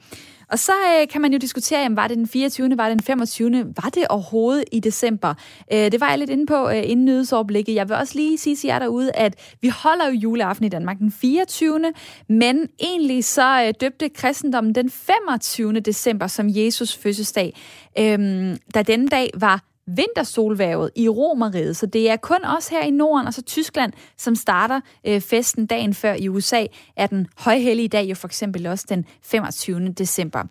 Og 0.52 0.58
så 0.58 0.72
øh, 0.72 1.08
kan 1.08 1.20
man 1.20 1.32
jo 1.32 1.38
diskutere, 1.38 1.80
jamen, 1.80 1.96
var 1.96 2.08
det 2.08 2.16
den 2.16 2.28
24., 2.28 2.76
var 2.76 2.88
det 2.88 2.98
den 2.98 3.04
25., 3.04 3.64
var 3.82 3.90
det 3.94 4.08
overhovedet 4.08 4.64
i 4.72 4.80
december? 4.80 5.34
Øh, 5.72 5.92
det 5.92 6.00
var 6.00 6.08
jeg 6.08 6.18
lidt 6.18 6.30
inde 6.30 6.46
på 6.46 6.68
øh, 6.68 6.90
inden 6.90 7.04
nyhedsoverblikket. 7.04 7.74
Jeg 7.74 7.88
vil 7.88 7.96
også 7.96 8.14
lige 8.18 8.38
sige 8.38 8.56
til 8.56 8.68
jer 8.68 8.78
derude, 8.78 9.12
at 9.12 9.56
vi 9.60 9.68
holder 9.68 10.06
jo 10.06 10.12
juleaften 10.12 10.66
i 10.66 10.68
Danmark 10.68 10.98
den 10.98 11.12
24., 11.12 11.92
men 12.28 12.68
egentlig 12.80 13.24
så 13.24 13.64
øh, 13.66 13.74
døbte 13.80 14.08
kristendommen 14.08 14.74
den 14.74 14.90
25. 14.90 15.80
december 15.80 16.26
som 16.26 16.46
Jesus 16.48 16.96
fødselsdag, 16.96 17.56
øh, 17.98 18.56
da 18.74 18.82
denne 18.82 19.08
dag 19.08 19.30
var 19.34 19.71
vintersolværvet 19.96 20.90
i 20.96 21.08
Romeriet, 21.08 21.76
så 21.76 21.86
det 21.86 22.10
er 22.10 22.16
kun 22.16 22.44
os 22.44 22.68
her 22.68 22.82
i 22.82 22.90
Norden 22.90 23.26
og 23.26 23.34
så 23.34 23.42
Tyskland, 23.42 23.92
som 24.18 24.34
starter 24.34 24.80
øh, 25.06 25.20
festen 25.20 25.66
dagen 25.66 25.94
før 25.94 26.14
i 26.14 26.28
USA, 26.28 26.66
er 26.96 27.06
den 27.06 27.26
højhellige 27.36 27.88
dag 27.88 28.04
jo 28.04 28.14
for 28.14 28.28
eksempel 28.28 28.66
også 28.66 28.86
den 28.88 29.06
25. 29.22 29.88
december. 29.88 30.42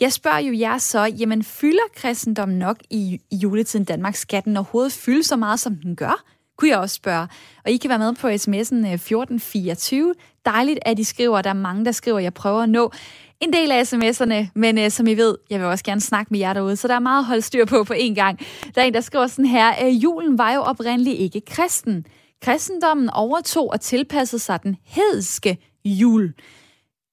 Jeg 0.00 0.12
spørger 0.12 0.38
jo 0.38 0.58
jer 0.58 0.78
så, 0.78 1.04
jamen 1.04 1.44
fylder 1.44 1.82
kristendommen 1.96 2.58
nok 2.58 2.76
i, 2.90 3.20
i 3.30 3.36
juletiden 3.36 3.84
Danmark? 3.84 4.14
Skal 4.14 4.44
den 4.44 4.56
overhovedet 4.56 4.92
fylde 4.92 5.22
så 5.22 5.36
meget, 5.36 5.60
som 5.60 5.76
den 5.76 5.96
gør? 5.96 6.24
kunne 6.60 6.70
jeg 6.70 6.78
også 6.78 6.94
spørge. 6.94 7.28
Og 7.64 7.70
I 7.70 7.76
kan 7.76 7.90
være 7.90 7.98
med 7.98 8.14
på 8.14 8.28
sms'en 8.28 8.86
1424. 8.86 10.08
Øh, 10.08 10.14
Dejligt, 10.44 10.78
at 10.82 10.98
I 10.98 11.04
skriver. 11.04 11.42
Der 11.42 11.50
er 11.50 11.54
mange, 11.54 11.84
der 11.84 11.92
skriver, 11.92 12.18
jeg 12.18 12.34
prøver 12.34 12.62
at 12.62 12.68
nå 12.68 12.92
en 13.40 13.52
del 13.52 13.70
af 13.70 13.92
sms'erne, 13.92 14.46
men 14.54 14.78
øh, 14.78 14.90
som 14.90 15.06
I 15.06 15.14
ved, 15.14 15.38
jeg 15.50 15.60
vil 15.60 15.66
også 15.66 15.84
gerne 15.84 16.00
snakke 16.00 16.30
med 16.30 16.38
jer 16.38 16.52
derude, 16.52 16.76
så 16.76 16.88
der 16.88 16.94
er 16.94 16.98
meget 16.98 17.18
at 17.18 17.24
holde 17.24 17.42
styr 17.42 17.64
på 17.64 17.84
på 17.84 17.94
én 17.94 18.14
gang. 18.14 18.38
Der 18.74 18.80
er 18.82 18.84
en, 18.84 18.94
der 18.94 19.00
skriver 19.00 19.26
sådan 19.26 19.46
her, 19.46 19.86
uh, 19.86 20.04
julen 20.04 20.38
var 20.38 20.52
jo 20.52 20.60
oprindeligt 20.60 21.20
ikke 21.20 21.40
kristen. 21.40 22.06
Kristendommen 22.42 23.10
overtog 23.10 23.70
og 23.70 23.80
tilpassede 23.80 24.42
sig 24.42 24.62
den 24.62 24.76
hedske 24.84 25.58
jul. 25.84 26.34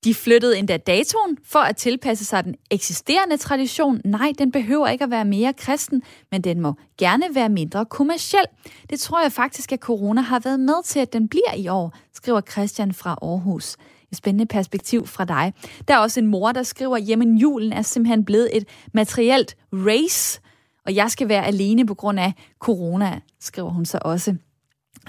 De 0.04 0.14
flyttede 0.14 0.58
endda 0.58 0.78
datoen 0.78 1.38
for 1.46 1.60
at 1.60 1.76
tilpasse 1.76 2.26
sig 2.26 2.44
den 2.44 2.56
eksisterende 2.72 3.38
tradition. 3.38 4.02
Nej, 4.06 4.32
den 4.38 4.52
behøver 4.52 4.88
ikke 4.88 5.04
at 5.04 5.12
være 5.12 5.26
mere 5.26 5.54
kristen, 5.54 6.02
men 6.32 6.42
den 6.42 6.62
må 6.62 6.74
gerne 6.98 7.26
være 7.34 7.50
mindre 7.50 7.86
kommersiel. 7.86 8.46
Det 8.90 9.00
tror 9.00 9.22
jeg 9.22 9.32
faktisk, 9.32 9.72
at 9.72 9.80
corona 9.80 10.22
har 10.22 10.40
været 10.40 10.60
med 10.60 10.84
til, 10.84 11.00
at 11.00 11.14
den 11.14 11.28
bliver 11.28 11.54
i 11.58 11.68
år, 11.68 11.94
skriver 12.14 12.42
Christian 12.42 12.94
fra 12.94 13.18
Aarhus 13.22 13.78
et 14.12 14.18
spændende 14.18 14.46
perspektiv 14.46 15.08
fra 15.08 15.26
dig. 15.26 15.54
Der 15.88 15.94
er 15.94 15.98
også 15.98 16.20
en 16.20 16.28
mor, 16.28 16.52
der 16.52 16.64
skriver, 16.64 16.98
jamen 16.98 17.38
julen 17.38 17.74
er 17.74 17.82
simpelthen 17.82 18.26
blevet 18.26 18.58
et 18.58 18.68
materielt 18.94 19.56
race, 19.74 20.42
og 20.86 20.96
jeg 20.96 21.12
skal 21.12 21.30
være 21.30 21.46
alene 21.46 21.86
på 21.86 21.94
grund 21.94 22.20
af 22.20 22.34
corona, 22.60 23.20
skriver 23.40 23.70
hun 23.70 23.86
så 23.86 24.00
også. 24.02 24.36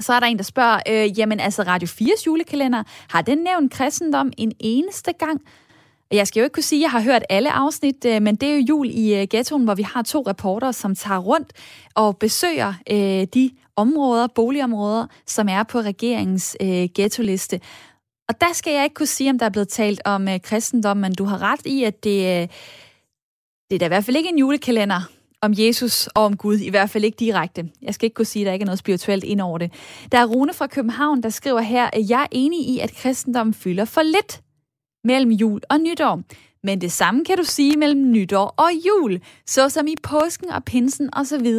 Så 0.00 0.12
er 0.12 0.20
der 0.20 0.26
en, 0.26 0.36
der 0.36 0.42
spørger, 0.42 0.80
øh, 0.88 1.18
jamen 1.18 1.40
altså 1.40 1.62
Radio 1.62 1.88
4's 1.88 2.24
julekalender, 2.26 2.82
har 3.10 3.22
den 3.22 3.38
nævnt 3.38 3.72
kristendom 3.72 4.32
en 4.36 4.52
eneste 4.60 5.12
gang? 5.12 5.40
Jeg 6.10 6.26
skal 6.26 6.40
jo 6.40 6.44
ikke 6.44 6.54
kunne 6.54 6.62
sige, 6.62 6.78
at 6.78 6.82
jeg 6.82 6.90
har 6.90 7.00
hørt 7.00 7.22
alle 7.28 7.52
afsnit, 7.52 8.04
øh, 8.06 8.22
men 8.22 8.36
det 8.36 8.48
er 8.48 8.54
jo 8.54 8.64
jul 8.68 8.90
i 8.90 9.14
øh, 9.14 9.26
ghettoen, 9.30 9.64
hvor 9.64 9.74
vi 9.74 9.82
har 9.82 10.02
to 10.02 10.22
reporter, 10.26 10.72
som 10.72 10.94
tager 10.94 11.18
rundt 11.18 11.52
og 11.94 12.16
besøger 12.16 12.74
øh, 12.90 13.26
de 13.34 13.50
områder, 13.76 14.26
boligområder, 14.26 15.06
som 15.26 15.48
er 15.48 15.62
på 15.62 15.80
regeringens 15.80 16.56
øh, 16.60 16.88
ghetto-liste. 16.94 17.60
Og 18.28 18.40
der 18.40 18.52
skal 18.52 18.72
jeg 18.72 18.84
ikke 18.84 18.94
kunne 18.94 19.06
sige, 19.06 19.30
om 19.30 19.38
der 19.38 19.46
er 19.46 19.50
blevet 19.50 19.68
talt 19.68 20.00
om 20.04 20.28
øh, 20.28 20.40
kristendom, 20.40 20.96
men 20.96 21.14
du 21.14 21.24
har 21.24 21.42
ret 21.42 21.66
i, 21.66 21.84
at 21.84 22.04
det, 22.04 22.18
øh, 22.42 22.48
det 23.70 23.74
er 23.74 23.78
da 23.78 23.84
i 23.84 23.88
hvert 23.88 24.04
fald 24.04 24.16
ikke 24.16 24.28
en 24.28 24.38
julekalender 24.38 25.00
om 25.40 25.54
Jesus 25.56 26.06
og 26.06 26.24
om 26.24 26.36
Gud, 26.36 26.58
i 26.58 26.68
hvert 26.70 26.90
fald 26.90 27.04
ikke 27.04 27.16
direkte. 27.16 27.70
Jeg 27.82 27.94
skal 27.94 28.06
ikke 28.06 28.14
kunne 28.14 28.26
sige, 28.26 28.42
at 28.42 28.46
der 28.46 28.52
ikke 28.52 28.62
er 28.62 28.66
noget 28.66 28.78
spirituelt 28.78 29.24
ind 29.24 29.40
over 29.40 29.58
det. 29.58 29.72
Der 30.12 30.18
er 30.18 30.26
Rune 30.26 30.54
fra 30.54 30.66
København, 30.66 31.22
der 31.22 31.28
skriver 31.28 31.60
her, 31.60 31.90
at 31.92 32.10
jeg 32.10 32.22
er 32.22 32.26
enig 32.30 32.68
i, 32.68 32.78
at 32.78 32.92
kristendommen 32.94 33.54
fylder 33.54 33.84
for 33.84 34.02
lidt 34.02 34.42
mellem 35.04 35.30
jul 35.30 35.60
og 35.70 35.80
nytår. 35.80 36.22
Men 36.62 36.80
det 36.80 36.92
samme 36.92 37.24
kan 37.24 37.36
du 37.36 37.44
sige 37.44 37.76
mellem 37.76 38.10
nytår 38.10 38.54
og 38.56 38.70
jul, 38.86 39.20
såsom 39.46 39.86
i 39.86 39.94
påsken 40.02 40.50
og 40.50 40.64
pinsen 40.64 41.10
osv. 41.12 41.54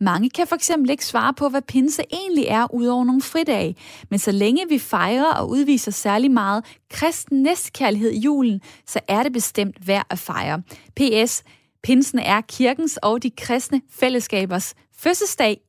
Mange 0.00 0.30
kan 0.30 0.46
for 0.46 0.56
eksempel 0.56 0.90
ikke 0.90 1.06
svare 1.06 1.34
på, 1.34 1.48
hvad 1.48 1.62
pinse 1.62 2.02
egentlig 2.12 2.44
er, 2.48 2.74
udover 2.74 3.04
nogle 3.04 3.22
fridage. 3.22 3.76
Men 4.10 4.18
så 4.18 4.32
længe 4.32 4.68
vi 4.68 4.78
fejrer 4.78 5.34
og 5.34 5.48
udviser 5.48 5.90
særlig 5.90 6.30
meget 6.30 6.64
kristen 6.90 7.42
næstkærlighed 7.42 8.10
i 8.10 8.18
julen, 8.18 8.60
så 8.86 9.00
er 9.08 9.22
det 9.22 9.32
bestemt 9.32 9.86
værd 9.86 10.06
at 10.10 10.18
fejre. 10.18 10.62
P.S. 10.96 11.42
Pinsen 11.82 12.18
er 12.18 12.40
kirkens 12.40 12.98
og 13.02 13.22
de 13.22 13.30
kristne 13.30 13.82
fællesskabers 13.90 14.74
fødselsdag. 14.96 15.60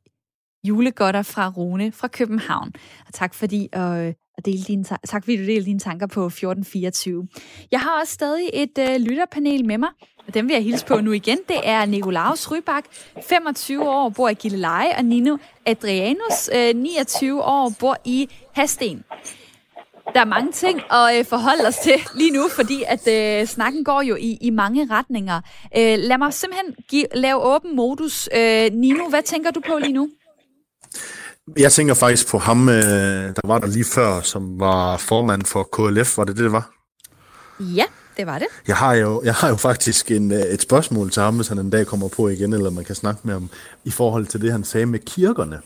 Julegodter 0.64 1.22
fra 1.22 1.50
Rune 1.50 1.92
fra 1.92 2.08
København. 2.08 2.74
Og 3.08 3.14
tak 3.14 3.34
fordi 3.34 3.70
øh, 3.76 4.14
at 4.38 4.46
dele 4.46 4.64
dine, 4.64 4.84
tak 4.84 5.24
fordi 5.24 5.38
du 5.38 5.44
delte 5.44 5.66
dine 5.66 5.80
tanker 5.80 6.08
på 6.08 6.26
1424. 6.26 7.28
Jeg 7.72 7.80
har 7.80 8.00
også 8.02 8.14
stadig 8.14 8.50
et 8.54 8.78
øh, 8.80 8.96
lytterpanel 8.96 9.66
med 9.66 9.78
mig, 9.78 9.90
og 10.28 10.34
dem 10.34 10.48
vil 10.48 10.54
jeg 10.54 10.64
hilse 10.64 10.86
på 10.86 11.02
nu 11.02 11.12
igen. 11.12 11.38
Det 11.48 11.58
er 11.64 11.86
Nikolaus 11.86 12.52
Rybak, 12.52 12.84
25 13.30 13.90
år, 13.90 14.10
bor 14.10 14.30
i 14.30 14.34
Gilleleje, 14.34 14.98
og 14.98 15.06
Nino 15.06 15.38
Adrianus, 15.66 16.50
øh, 16.56 16.76
29 16.76 17.44
år, 17.44 17.72
bor 17.80 17.98
i 18.06 18.30
Hasten. 18.54 19.04
Der 20.14 20.22
er 20.22 20.26
mange 20.26 20.52
ting 20.52 20.82
at 20.92 21.20
øh, 21.20 21.26
forholde 21.26 21.68
os 21.68 21.78
til 21.78 21.94
lige 22.16 22.32
nu, 22.32 22.50
fordi 22.50 22.84
at 22.88 23.08
øh, 23.08 23.48
snakken 23.48 23.84
går 23.84 24.02
jo 24.02 24.16
i, 24.16 24.38
i 24.42 24.50
mange 24.50 24.88
retninger. 24.92 25.42
Øh, 25.78 25.98
lad 26.00 26.18
mig 26.18 26.34
simpelthen 26.34 26.76
give, 26.90 27.06
lave 27.16 27.42
åben 27.42 27.76
modus. 27.76 28.30
Øh, 28.36 28.72
Nino, 28.74 29.10
hvad 29.10 29.24
tænker 29.24 29.52
du 29.52 29.60
på 29.60 29.78
lige 29.78 29.94
nu? 29.94 30.10
Jeg 31.58 31.72
tænker 31.72 31.94
faktisk 31.94 32.28
på 32.28 32.38
ham, 32.38 32.70
øh, 32.70 32.76
der 33.36 33.48
var 33.48 33.60
der 33.60 33.68
lige 33.68 33.86
før, 33.86 34.22
som 34.22 34.60
var 34.60 34.98
formand 34.98 35.46
for 35.46 35.64
KLF. 35.64 36.18
Var 36.18 36.24
det 36.24 36.38
det, 36.38 36.44
det 36.44 36.52
var? 36.52 36.72
Ja, 37.60 37.84
det 38.18 38.26
var 38.26 38.40
det. 38.40 38.48
Jeg 38.68 38.76
har 38.76 38.94
jo, 38.94 39.22
jeg 39.24 39.34
har 39.34 39.50
jo 39.50 39.56
faktisk 39.56 40.12
en, 40.12 40.32
øh, 40.32 40.40
et 40.40 40.62
spørgsmål 40.62 41.12
til 41.12 41.22
ham, 41.22 41.36
hvis 41.36 41.48
han 41.48 41.60
en 41.60 41.70
dag 41.70 41.86
kommer 41.86 42.08
på 42.08 42.28
igen, 42.28 42.54
eller 42.54 42.70
man 42.70 42.86
kan 42.86 42.96
snakke 42.96 43.22
med 43.24 43.34
ham, 43.34 43.50
i 43.84 43.92
forhold 43.92 44.26
til 44.26 44.42
det, 44.42 44.52
han 44.52 44.64
sagde 44.64 44.86
med 44.86 45.00
kirkerne. 45.00 45.60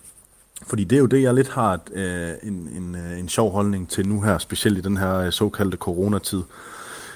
Fordi 0.67 0.83
det 0.83 0.95
er 0.95 0.99
jo 0.99 1.05
det, 1.05 1.21
jeg 1.21 1.33
lidt 1.33 1.49
har 1.49 1.73
et, 1.73 1.93
øh, 1.93 2.33
en, 2.43 2.69
en, 2.75 2.95
en 2.95 3.29
sjov 3.29 3.51
holdning 3.51 3.89
til 3.89 4.07
nu 4.07 4.21
her, 4.21 4.37
specielt 4.37 4.77
i 4.77 4.81
den 4.81 4.97
her 4.97 5.29
såkaldte 5.29 5.77
coronatid. 5.77 6.41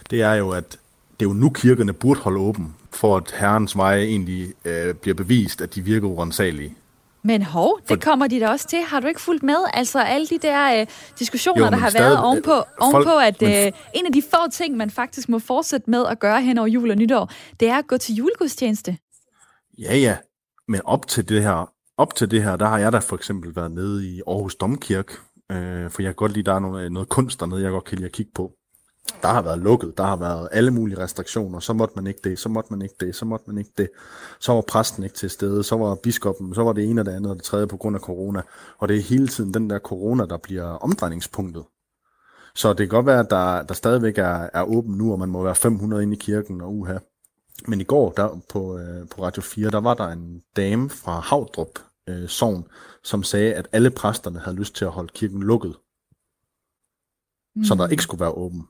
Det 0.10 0.22
er 0.22 0.34
jo, 0.34 0.50
at 0.50 0.78
det 1.20 1.26
er 1.26 1.30
jo 1.30 1.34
nu, 1.34 1.50
kirkerne 1.50 1.94
burde 1.94 2.20
holde 2.20 2.40
åben, 2.40 2.76
for 2.92 3.18
at 3.18 3.36
herrens 3.38 3.78
veje 3.78 4.02
egentlig 4.02 4.54
øh, 4.66 4.94
bliver 4.94 5.16
bevist, 5.16 5.62
at 5.62 5.76
de 5.76 5.82
virker 5.82 6.08
urensagelige. 6.08 6.76
Men 7.24 7.42
hov, 7.42 7.80
det 7.90 8.04
kommer 8.04 8.28
de 8.28 8.40
da 8.40 8.50
også 8.50 8.68
til. 8.68 8.80
Har 8.84 9.00
du 9.00 9.08
ikke 9.08 9.22
fulgt 9.22 9.44
med? 9.44 9.56
Altså 9.74 10.00
alle 10.00 10.28
de 10.28 10.38
der 10.38 10.82
øh, 10.82 10.88
diskussioner, 11.20 11.66
jo, 11.66 11.72
der 11.72 11.78
har 11.78 11.90
stadig, 11.90 12.06
været 12.06 12.24
ovenpå, 12.24 12.52
folk, 12.52 12.68
ovenpå 12.80 13.18
at 13.18 13.42
øh, 13.42 13.72
en 13.96 14.06
af 14.06 14.14
de 14.14 14.22
få 14.32 14.52
ting, 14.52 14.78
man 14.78 14.90
faktisk 14.90 15.30
må 15.30 15.40
fortsætte 15.40 15.90
med 15.90 16.06
at 16.06 16.20
gøre 16.20 16.42
hen 16.42 16.58
over 16.58 16.68
jul 16.68 16.92
og 16.92 16.98
nytår, 16.98 17.32
det 17.60 17.70
er 17.70 17.78
at 17.78 17.88
gå 17.88 17.98
til 17.98 18.16
julegudstjeneste. 18.16 18.98
Ja, 19.78 19.98
ja. 19.98 20.18
Men 20.68 20.82
op 20.86 21.08
til 21.08 21.30
det 21.30 21.44
her, 21.44 21.72
op 21.98 22.16
til 22.16 22.32
det 22.32 22.44
her, 22.44 22.56
der 22.56 22.66
har 22.66 22.78
jeg 22.78 22.92
da 22.92 22.98
for 22.98 23.16
eksempel 23.16 23.56
været 23.56 23.72
nede 23.72 24.08
i 24.08 24.22
Aarhus 24.28 24.56
Domkirke, 24.56 25.14
øh, 25.52 25.90
for 25.90 26.02
jeg 26.02 26.10
kan 26.10 26.16
godt 26.16 26.34
lide, 26.34 26.46
der 26.46 26.54
er 26.54 26.60
noget, 26.60 26.92
noget 26.92 27.10
kunst 27.10 27.40
dernede, 27.40 27.62
jeg 27.62 27.72
godt 27.72 27.84
kan 27.84 27.98
lide 27.98 28.06
at 28.06 28.12
kigge 28.12 28.32
på 28.36 28.52
der 29.22 29.28
har 29.28 29.42
været 29.42 29.60
lukket, 29.60 29.98
der 29.98 30.04
har 30.04 30.16
været 30.16 30.50
alle 30.52 30.72
mulige 30.72 31.00
restriktioner, 31.00 31.60
så 31.60 31.74
måtte 31.74 31.96
man 31.96 32.08
ikke 32.08 32.20
det, 32.24 32.40
så 32.40 32.50
måtte 32.50 32.74
man 32.74 32.82
ikke 32.82 32.96
det, 33.00 33.16
så 33.16 33.26
måtte 33.26 33.46
man 33.48 33.58
ikke 33.58 33.72
det. 33.78 33.90
Så 34.40 34.54
var 34.54 34.62
præsten 34.62 35.04
ikke 35.04 35.16
til 35.16 35.30
stede, 35.30 35.64
så 35.64 35.78
var 35.78 35.96
biskoppen, 35.96 36.56
så 36.56 36.64
var 36.64 36.74
det 36.74 36.90
ene 36.90 37.02
og 37.02 37.06
det 37.06 37.12
andet 37.12 37.32
og 37.32 37.36
det 37.36 37.44
tredje 37.44 37.68
på 37.68 37.78
grund 37.78 37.96
af 37.96 38.02
corona. 38.02 38.42
Og 38.78 38.88
det 38.88 38.98
er 38.98 39.02
hele 39.02 39.28
tiden 39.28 39.54
den 39.54 39.70
der 39.70 39.80
corona, 39.80 40.26
der 40.26 40.38
bliver 40.38 40.64
omdrejningspunktet. 40.64 41.64
Så 42.56 42.70
det 42.70 42.78
kan 42.78 42.88
godt 42.88 43.06
være, 43.06 43.20
at 43.20 43.30
der, 43.30 43.64
der 43.64 43.74
stadigvæk 43.74 44.18
er, 44.18 44.50
er 44.54 44.64
åben 44.64 44.96
nu, 44.96 45.12
og 45.12 45.20
man 45.20 45.30
må 45.30 45.44
være 45.44 45.56
500 45.56 46.04
inde 46.04 46.16
i 46.16 46.20
kirken 46.20 46.62
og 46.62 46.76
uha. 46.76 46.98
Men 47.68 47.82
i 47.82 47.84
går 47.84 48.12
der 48.12 48.42
på, 48.50 48.78
øh, 48.78 49.10
på 49.10 49.24
Radio 49.24 49.42
4, 49.42 49.72
der 49.72 49.82
var 49.82 49.94
der 49.94 50.08
en 50.08 50.42
dame 50.56 50.90
fra 50.90 51.20
Havdrup 51.20 51.80
øh, 52.10 52.30
Sogn, 52.30 52.68
som 53.04 53.24
sagde, 53.24 53.54
at 53.54 53.68
alle 53.72 53.90
præsterne 53.90 54.40
havde 54.40 54.58
lyst 54.58 54.76
til 54.76 54.86
at 54.86 54.92
holde 54.92 55.12
kirken 55.14 55.44
lukket 55.44 55.76
mm. 57.56 57.64
så 57.64 57.76
der 57.76 57.88
ikke 57.88 58.04
skulle 58.04 58.22
være 58.22 58.32
åben. 58.32 58.68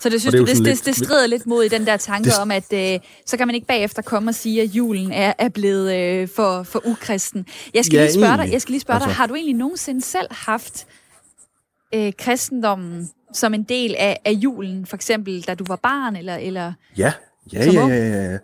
Så 0.00 0.08
det 0.08 0.20
synes 0.20 0.32
det 0.32 0.40
du, 0.40 0.46
det, 0.46 0.64
det, 0.64 0.86
det 0.86 0.96
strider 0.96 1.26
lidt 1.26 1.46
mod 1.46 1.64
i 1.64 1.68
den 1.68 1.86
der 1.86 1.96
tanke 1.96 2.30
det, 2.30 2.38
om, 2.38 2.50
at 2.50 2.72
øh, 2.72 2.98
så 3.26 3.36
kan 3.36 3.46
man 3.48 3.54
ikke 3.54 3.66
bagefter 3.66 4.02
komme 4.02 4.30
og 4.30 4.34
sige, 4.34 4.62
at 4.62 4.68
julen 4.68 5.12
er, 5.12 5.32
er 5.38 5.48
blevet 5.48 5.94
øh, 5.94 6.28
for, 6.28 6.62
for 6.62 6.82
ukristen. 6.86 7.46
Jeg 7.74 7.84
skal, 7.84 7.96
ja, 7.96 8.04
lige 8.04 8.14
spørge 8.14 8.36
dig, 8.36 8.52
jeg 8.52 8.60
skal 8.60 8.72
lige 8.72 8.80
spørge 8.80 8.96
altså, 8.96 9.08
dig, 9.08 9.16
har 9.16 9.26
du 9.26 9.34
egentlig 9.34 9.54
nogensinde 9.56 10.02
selv 10.02 10.26
haft 10.30 10.86
øh, 11.94 12.12
kristendommen 12.18 13.10
som 13.32 13.54
en 13.54 13.62
del 13.62 13.94
af, 13.98 14.20
af 14.24 14.32
julen, 14.32 14.86
for 14.86 14.96
eksempel 14.96 15.42
da 15.42 15.54
du 15.54 15.64
var 15.68 15.76
barn, 15.76 16.16
eller... 16.16 16.36
eller 16.36 16.72
ja, 16.98 17.12
ja, 17.52 17.64
ja, 17.64 17.86
ja, 17.86 18.32
ja. 18.32 18.38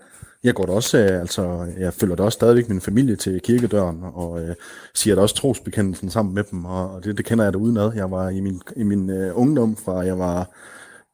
Jeg 0.44 0.54
går 0.54 0.66
da 0.66 0.72
også, 0.72 0.98
øh, 0.98 1.20
altså, 1.20 1.66
jeg 1.78 1.94
følger 1.94 2.16
da 2.16 2.22
også 2.22 2.36
stadigvæk 2.36 2.68
min 2.68 2.80
familie 2.80 3.16
til 3.16 3.40
kirkedøren, 3.40 4.00
og 4.14 4.42
øh, 4.42 4.54
siger 4.94 5.14
da 5.14 5.22
også 5.22 5.34
trosbekendelsen 5.34 6.10
sammen 6.10 6.34
med 6.34 6.44
dem, 6.50 6.64
og 6.64 7.04
det, 7.04 7.16
det 7.16 7.24
kender 7.24 7.44
jeg 7.44 7.52
da 7.52 7.58
udenad. 7.58 7.92
Jeg 7.94 8.10
var 8.10 8.28
i 8.28 8.40
min, 8.40 8.62
i 8.76 8.82
min 8.82 9.10
øh, 9.10 9.32
ungdom, 9.34 9.76
fra 9.76 9.98
jeg 9.98 10.18
var 10.18 10.50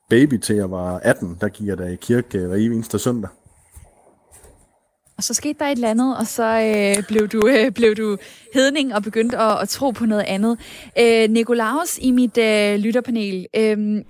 baby 0.08 0.38
til 0.38 0.56
jeg 0.56 0.70
var 0.70 1.00
18, 1.04 1.38
der 1.40 1.48
gik 1.48 1.66
jeg 1.66 1.78
da 1.78 1.84
i 1.84 1.96
kirke 1.96 2.38
hver 2.38 2.56
eneste 2.56 2.98
søndag. 2.98 3.30
Og 5.16 5.22
så 5.22 5.34
skete 5.34 5.58
der 5.58 5.64
et 5.64 5.72
eller 5.72 5.90
andet, 5.90 6.16
og 6.16 6.26
så 6.26 6.44
øh, 6.44 7.06
blev, 7.08 7.28
du, 7.28 7.48
øh, 7.48 7.72
blev 7.72 7.94
du 7.94 8.16
hedning 8.54 8.94
og 8.94 9.02
begyndte 9.02 9.38
at, 9.38 9.62
at 9.62 9.68
tro 9.68 9.90
på 9.90 10.06
noget 10.06 10.24
andet. 10.26 10.58
Øh, 10.98 11.30
Nikolaus 11.30 11.98
i 11.98 12.10
mit 12.10 12.38
øh, 12.38 12.76
lytterpanel, 12.76 13.46
øh, 13.56 14.04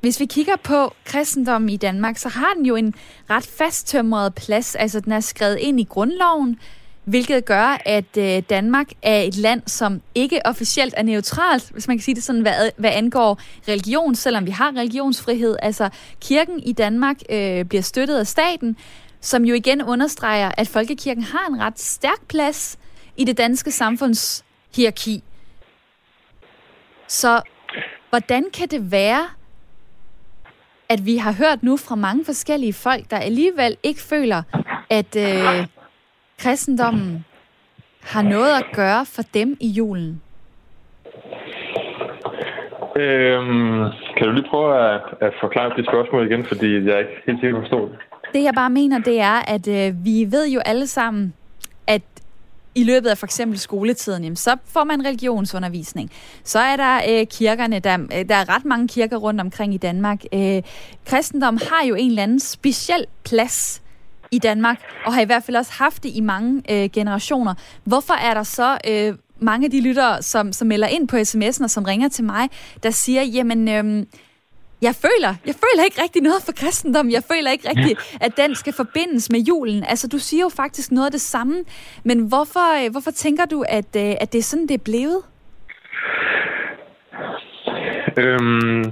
hvis 0.00 0.20
vi 0.20 0.26
kigger 0.26 0.56
på 0.64 0.94
kristendommen 1.04 1.68
i 1.70 1.76
Danmark, 1.76 2.18
så 2.18 2.28
har 2.28 2.52
den 2.56 2.66
jo 2.66 2.76
en 2.76 2.94
ret 3.30 3.46
fasttømret 3.46 4.34
plads. 4.34 4.74
Altså, 4.74 5.00
den 5.00 5.12
er 5.12 5.20
skrevet 5.20 5.58
ind 5.60 5.80
i 5.80 5.84
grundloven, 5.84 6.58
hvilket 7.08 7.44
gør, 7.44 7.82
at 7.84 8.16
øh, 8.18 8.42
Danmark 8.50 8.86
er 9.02 9.20
et 9.20 9.36
land, 9.36 9.62
som 9.66 10.00
ikke 10.14 10.40
officielt 10.44 10.94
er 10.96 11.02
neutralt, 11.02 11.70
hvis 11.70 11.88
man 11.88 11.96
kan 11.96 12.02
sige 12.02 12.14
det 12.14 12.22
sådan, 12.22 12.40
hvad, 12.40 12.70
hvad 12.76 12.90
angår 12.90 13.40
religion, 13.68 14.14
selvom 14.14 14.46
vi 14.46 14.50
har 14.50 14.72
religionsfrihed. 14.76 15.56
Altså, 15.62 15.88
kirken 16.20 16.60
i 16.60 16.72
Danmark 16.72 17.16
øh, 17.30 17.64
bliver 17.64 17.82
støttet 17.82 18.18
af 18.18 18.26
staten, 18.26 18.76
som 19.20 19.44
jo 19.44 19.54
igen 19.54 19.82
understreger, 19.82 20.50
at 20.56 20.68
folkekirken 20.68 21.22
har 21.22 21.46
en 21.48 21.60
ret 21.60 21.80
stærk 21.80 22.26
plads 22.28 22.78
i 23.16 23.24
det 23.24 23.38
danske 23.38 23.70
samfundshierarki. 23.70 25.22
Så 27.08 27.42
hvordan 28.10 28.44
kan 28.52 28.68
det 28.68 28.90
være, 28.90 29.28
at 30.88 31.06
vi 31.06 31.16
har 31.16 31.32
hørt 31.32 31.62
nu 31.62 31.76
fra 31.76 31.94
mange 31.94 32.24
forskellige 32.24 32.72
folk, 32.72 33.10
der 33.10 33.18
alligevel 33.18 33.76
ikke 33.82 34.00
føler, 34.00 34.42
at 34.90 35.16
øh, 35.16 35.66
kristendommen 36.38 37.24
har 38.02 38.22
noget 38.22 38.50
at 38.50 38.64
gøre 38.72 39.06
for 39.06 39.22
dem 39.34 39.56
i 39.60 39.68
julen? 39.68 40.22
Øhm, 42.96 43.84
kan 44.16 44.26
du 44.26 44.32
lige 44.32 44.48
prøve 44.50 44.94
at, 44.94 45.00
at 45.20 45.32
forklare 45.40 45.72
dit 45.76 45.86
spørgsmål 45.86 46.26
igen, 46.30 46.44
fordi 46.44 46.74
jeg 46.74 46.94
er 46.94 46.98
ikke 46.98 47.22
helt 47.26 47.40
sikker 47.40 47.56
på 47.56 47.62
forstå 47.62 47.88
det. 47.88 47.98
Det 48.32 48.42
jeg 48.42 48.54
bare 48.54 48.70
mener, 48.70 48.98
det 48.98 49.20
er, 49.20 49.54
at 49.54 49.68
øh, 49.68 50.04
vi 50.04 50.26
ved 50.30 50.48
jo 50.48 50.60
alle 50.60 50.86
sammen, 50.86 51.34
at 51.86 52.02
i 52.74 52.84
løbet 52.84 53.08
af 53.08 53.18
for 53.18 53.26
eksempel 53.26 53.58
skoletiden, 53.58 54.22
jamen, 54.22 54.36
så 54.36 54.56
får 54.66 54.84
man 54.84 55.06
religionsundervisning. 55.06 56.10
Så 56.44 56.58
er 56.58 56.76
der 56.76 57.00
øh, 57.08 57.26
kirkerne, 57.26 57.78
der, 57.78 57.98
øh, 57.98 58.28
der 58.28 58.34
er 58.34 58.56
ret 58.56 58.64
mange 58.64 58.88
kirker 58.88 59.16
rundt 59.16 59.40
omkring 59.40 59.74
i 59.74 59.76
Danmark. 59.76 60.24
Øh, 60.32 60.62
kristendom 61.06 61.58
har 61.70 61.86
jo 61.88 61.94
en 61.94 62.10
eller 62.10 62.22
anden 62.22 62.40
speciel 62.40 63.06
plads 63.24 63.82
i 64.30 64.38
Danmark, 64.38 64.82
og 65.06 65.14
har 65.14 65.20
i 65.20 65.24
hvert 65.24 65.44
fald 65.44 65.56
også 65.56 65.72
haft 65.72 66.02
det 66.02 66.10
i 66.14 66.20
mange 66.20 66.62
øh, 66.70 66.90
generationer. 66.92 67.54
Hvorfor 67.84 68.14
er 68.14 68.34
der 68.34 68.42
så 68.42 68.78
øh, 68.88 69.14
mange 69.40 69.64
af 69.64 69.70
de 69.70 69.80
lyttere, 69.80 70.22
som, 70.22 70.52
som 70.52 70.68
melder 70.68 70.86
ind 70.86 71.08
på 71.08 71.16
sms'en 71.16 71.64
og 71.64 71.70
som 71.70 71.84
ringer 71.84 72.08
til 72.08 72.24
mig, 72.24 72.48
der 72.82 72.90
siger, 72.90 73.22
jamen, 73.22 73.68
øh, 73.68 74.06
jeg 74.82 74.94
føler, 74.94 75.34
jeg 75.46 75.54
føler 75.54 75.84
ikke 75.84 76.02
rigtig 76.02 76.22
noget 76.22 76.42
for 76.44 76.52
kristendom. 76.52 77.10
Jeg 77.10 77.22
føler 77.22 77.50
ikke 77.50 77.68
rigtig, 77.68 77.96
at 78.20 78.36
den 78.36 78.54
skal 78.54 78.72
forbindes 78.72 79.30
med 79.30 79.40
julen. 79.40 79.84
Altså, 79.84 80.08
du 80.08 80.18
siger 80.18 80.40
jo 80.40 80.48
faktisk 80.48 80.92
noget 80.92 81.06
af 81.06 81.12
det 81.12 81.20
samme. 81.20 81.64
Men 82.04 82.20
hvorfor, 82.20 82.84
øh, 82.84 82.90
hvorfor 82.90 83.10
tænker 83.10 83.44
du, 83.44 83.64
at, 83.68 83.96
øh, 83.96 84.14
at 84.20 84.32
det 84.32 84.38
er 84.38 84.42
sådan, 84.42 84.66
det 84.68 84.74
er 84.74 84.84
blevet? 84.84 85.22
Øhm, 88.18 88.84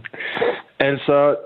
altså, 0.78 1.36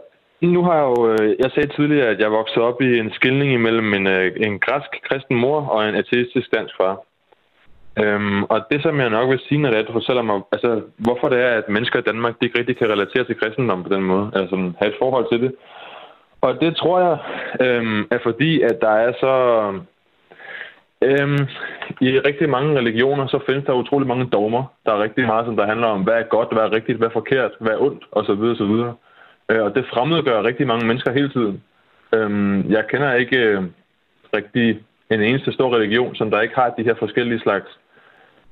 nu 0.46 0.62
har 0.64 0.74
jeg 0.74 0.83
jo, 0.83 1.12
øh, 1.12 1.37
jeg 1.38 1.50
sagde 1.50 1.68
tidligere, 1.76 2.09
at 2.09 2.20
jeg 2.20 2.31
voksede 2.31 2.64
op 2.64 2.83
i 2.83 2.98
en 2.98 3.12
skilning 3.12 3.53
imellem 3.53 3.94
en, 3.94 4.07
øh, 4.07 4.33
en 4.37 4.59
græsk 4.59 4.90
kristen 5.09 5.37
mor 5.37 5.61
og 5.61 5.88
en 5.88 5.94
ateistisk 5.94 6.55
dansk 6.55 6.74
far. 6.76 6.96
Øhm, 8.03 8.42
og 8.42 8.59
det, 8.70 8.83
som 8.83 9.00
jeg 9.00 9.11
nok 9.11 9.31
vil 9.31 9.40
sige, 9.48 9.61
når 9.61 9.70
det 9.70 9.79
er, 9.79 9.83
du 9.83 9.92
fortæller 9.92 10.22
mig, 10.22 10.40
altså, 10.53 10.83
hvorfor 10.96 11.29
det 11.29 11.40
er, 11.40 11.50
at 11.50 11.68
mennesker 11.68 11.98
i 11.98 12.03
Danmark 12.03 12.35
de 12.35 12.46
ikke 12.46 12.59
rigtig 12.59 12.76
kan 12.76 12.90
relatere 12.90 13.24
til 13.24 13.38
kristendom 13.40 13.83
på 13.83 13.88
den 13.94 14.03
måde, 14.03 14.31
altså 14.35 14.57
have 14.79 14.90
et 14.92 14.98
forhold 14.98 15.26
til 15.33 15.42
det. 15.42 15.53
Og 16.40 16.61
det 16.61 16.76
tror 16.76 16.98
jeg 17.00 17.18
øhm, 17.66 18.09
er 18.11 18.18
fordi, 18.22 18.62
at 18.62 18.76
der 18.81 18.90
er 18.90 19.12
så... 19.12 19.35
Øhm, 21.03 21.46
I 22.00 22.18
rigtig 22.18 22.48
mange 22.48 22.79
religioner, 22.79 23.26
så 23.26 23.38
findes 23.46 23.64
der 23.64 23.72
utrolig 23.72 24.09
mange 24.09 24.26
dogmer. 24.26 24.64
Der 24.87 24.92
er 24.92 25.03
rigtig 25.03 25.26
meget, 25.26 25.46
som 25.46 25.57
der 25.57 25.66
handler 25.66 25.87
om, 25.87 26.03
hvad 26.03 26.14
er 26.14 26.22
godt, 26.22 26.53
hvad 26.53 26.62
er 26.62 26.72
rigtigt, 26.72 26.98
hvad 26.98 27.09
er 27.09 27.12
forkert, 27.12 27.50
hvad 27.61 27.72
er 27.72 27.81
ondt, 27.81 28.05
osv. 28.12 28.31
osv. 28.31 28.74
Øh, 29.50 29.62
og 29.64 29.74
det 29.74 29.84
fremmedgør 29.92 30.42
rigtig 30.42 30.66
mange 30.66 30.86
mennesker 30.86 31.12
hele 31.12 31.28
tiden. 31.28 31.62
Øhm, 32.14 32.70
jeg 32.70 32.84
kender 32.90 33.14
ikke 33.14 33.38
øh, 33.38 33.62
rigtig 34.34 34.80
en 35.10 35.20
eneste 35.22 35.52
stor 35.52 35.74
religion, 35.74 36.14
som 36.14 36.30
der 36.30 36.40
ikke 36.40 36.54
har 36.54 36.74
de 36.78 36.82
her 36.82 36.94
forskellige 36.94 37.40
slags, 37.40 37.78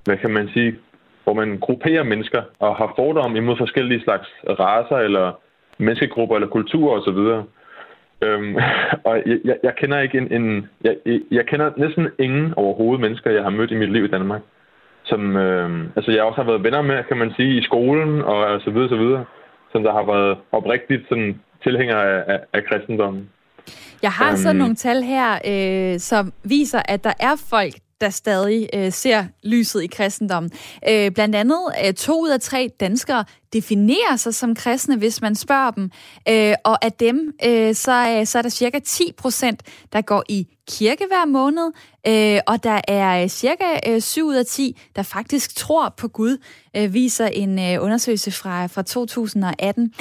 hvad 0.04 0.16
kan 0.16 0.30
man 0.30 0.48
sige, 0.48 0.78
hvor 1.24 1.34
man 1.34 1.58
grupperer 1.58 2.02
mennesker 2.02 2.42
og 2.58 2.76
har 2.76 2.92
fordomme 2.96 3.38
imod 3.38 3.56
forskellige 3.56 4.02
slags 4.02 4.28
raser 4.48 4.96
eller 4.96 5.32
menneskegrupper 5.78 6.34
eller 6.34 6.48
kulturer 6.48 7.00
osv. 7.00 7.20
Øhm, 8.22 8.56
og 9.08 9.22
jeg, 9.26 9.38
jeg, 9.44 9.56
jeg 9.62 9.76
kender 9.76 10.00
ikke 10.00 10.18
en, 10.18 10.32
en 10.32 10.68
jeg, 10.84 10.96
jeg 11.30 11.46
kender 11.46 11.70
næsten 11.76 12.08
ingen 12.18 12.54
overhovedet 12.56 13.00
mennesker, 13.00 13.30
jeg 13.30 13.42
har 13.42 13.50
mødt 13.50 13.70
i 13.70 13.76
mit 13.76 13.92
liv 13.92 14.04
i 14.04 14.08
Danmark, 14.16 14.40
som 15.04 15.36
øh, 15.36 15.86
altså 15.96 16.10
jeg 16.12 16.22
også 16.22 16.42
har 16.42 16.50
været 16.50 16.64
venner 16.64 16.82
med, 16.82 17.04
kan 17.04 17.16
man 17.16 17.32
sige, 17.36 17.58
i 17.58 17.62
skolen 17.62 18.22
og 18.22 18.60
så 18.60 18.70
videre, 18.70 18.88
så 18.88 18.96
videre, 18.96 19.24
som 19.72 19.82
der 19.82 19.92
har 19.92 20.06
været 20.12 20.38
oprigtigt 20.52 21.02
sådan 21.08 21.40
tilhængere 21.62 22.02
af, 22.14 22.32
af, 22.32 22.38
af 22.52 22.64
kristendommen. 22.68 23.30
Jeg 24.02 24.12
har 24.12 24.30
um, 24.30 24.36
sådan 24.36 24.56
nogle 24.56 24.74
tal 24.74 25.02
her, 25.02 25.38
øh, 25.46 26.00
som 26.00 26.32
viser, 26.44 26.82
at 26.84 27.04
der 27.04 27.12
er 27.20 27.36
folk, 27.50 27.74
der 28.00 28.10
stadig 28.10 28.68
øh, 28.74 28.92
ser 28.92 29.24
lyset 29.44 29.82
i 29.82 29.86
kristendommen. 29.86 30.50
Øh, 30.90 31.10
blandt 31.10 31.34
andet 31.34 31.58
øh, 31.86 31.94
to 31.94 32.22
ud 32.22 32.28
af 32.28 32.40
tre 32.40 32.70
danskere 32.80 33.24
definerer 33.52 34.16
sig 34.16 34.34
som 34.34 34.54
kristne, 34.54 34.98
hvis 34.98 35.22
man 35.22 35.34
spørger 35.34 35.70
dem. 35.70 35.90
Øh, 36.28 36.54
og 36.64 36.84
af 36.84 36.92
dem, 36.92 37.32
øh, 37.46 37.74
så, 37.74 38.22
så 38.24 38.38
er 38.38 38.42
der 38.42 38.48
cirka 38.48 38.78
10 38.78 39.12
procent, 39.18 39.62
der 39.92 40.00
går 40.00 40.24
i 40.28 40.46
kirke 40.68 41.04
hver 41.08 41.26
måned, 41.26 41.72
øh, 42.06 42.40
og 42.46 42.64
der 42.64 42.80
er 42.88 43.22
øh, 43.22 43.28
cirka 43.28 43.64
øh, 43.86 44.00
7 44.00 44.26
ud 44.26 44.34
af 44.34 44.46
10, 44.46 44.80
der 44.96 45.02
faktisk 45.02 45.56
tror 45.56 45.94
på 45.96 46.08
Gud, 46.08 46.36
øh, 46.76 46.94
viser 46.94 47.26
en 47.26 47.58
øh, 47.58 47.84
undersøgelse 47.84 48.30
fra, 48.30 48.66
fra 48.66 48.82
2018. 48.82 49.92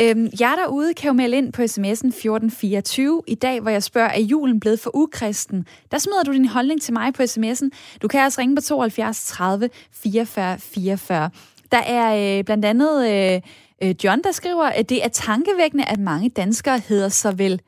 Øh, 0.00 0.40
jeg 0.40 0.54
derude 0.64 0.94
kan 0.94 1.08
jo 1.08 1.12
melde 1.12 1.36
ind 1.36 1.52
på 1.52 1.62
sms'en 1.62 2.08
1424 2.08 3.22
i 3.26 3.34
dag, 3.34 3.60
hvor 3.60 3.70
jeg 3.70 3.82
spørger, 3.82 4.08
er 4.08 4.20
julen 4.20 4.60
blevet 4.60 4.80
for 4.80 4.90
ukristen? 4.94 5.66
Der 5.90 5.98
smider 5.98 6.22
du 6.22 6.32
din 6.32 6.48
holdning 6.48 6.82
til 6.82 6.92
mig 6.94 7.14
på 7.14 7.22
sms'en. 7.22 7.68
Du 8.02 8.08
kan 8.08 8.24
også 8.24 8.40
ringe 8.40 8.56
på 8.56 8.62
72 8.62 9.24
30 9.26 9.70
44 9.92 10.58
44. 10.58 11.30
Der 11.72 11.78
er 11.78 12.38
øh, 12.38 12.44
blandt 12.44 12.64
andet 12.64 13.10
øh, 13.10 13.40
øh, 13.82 13.94
John, 14.04 14.22
der 14.22 14.32
skriver, 14.32 14.64
at 14.64 14.88
det 14.88 15.04
er 15.04 15.08
tankevækkende, 15.08 15.84
at 15.84 15.98
mange 15.98 16.28
danskere 16.28 16.78
hedder 16.78 17.08
såvel 17.08 17.60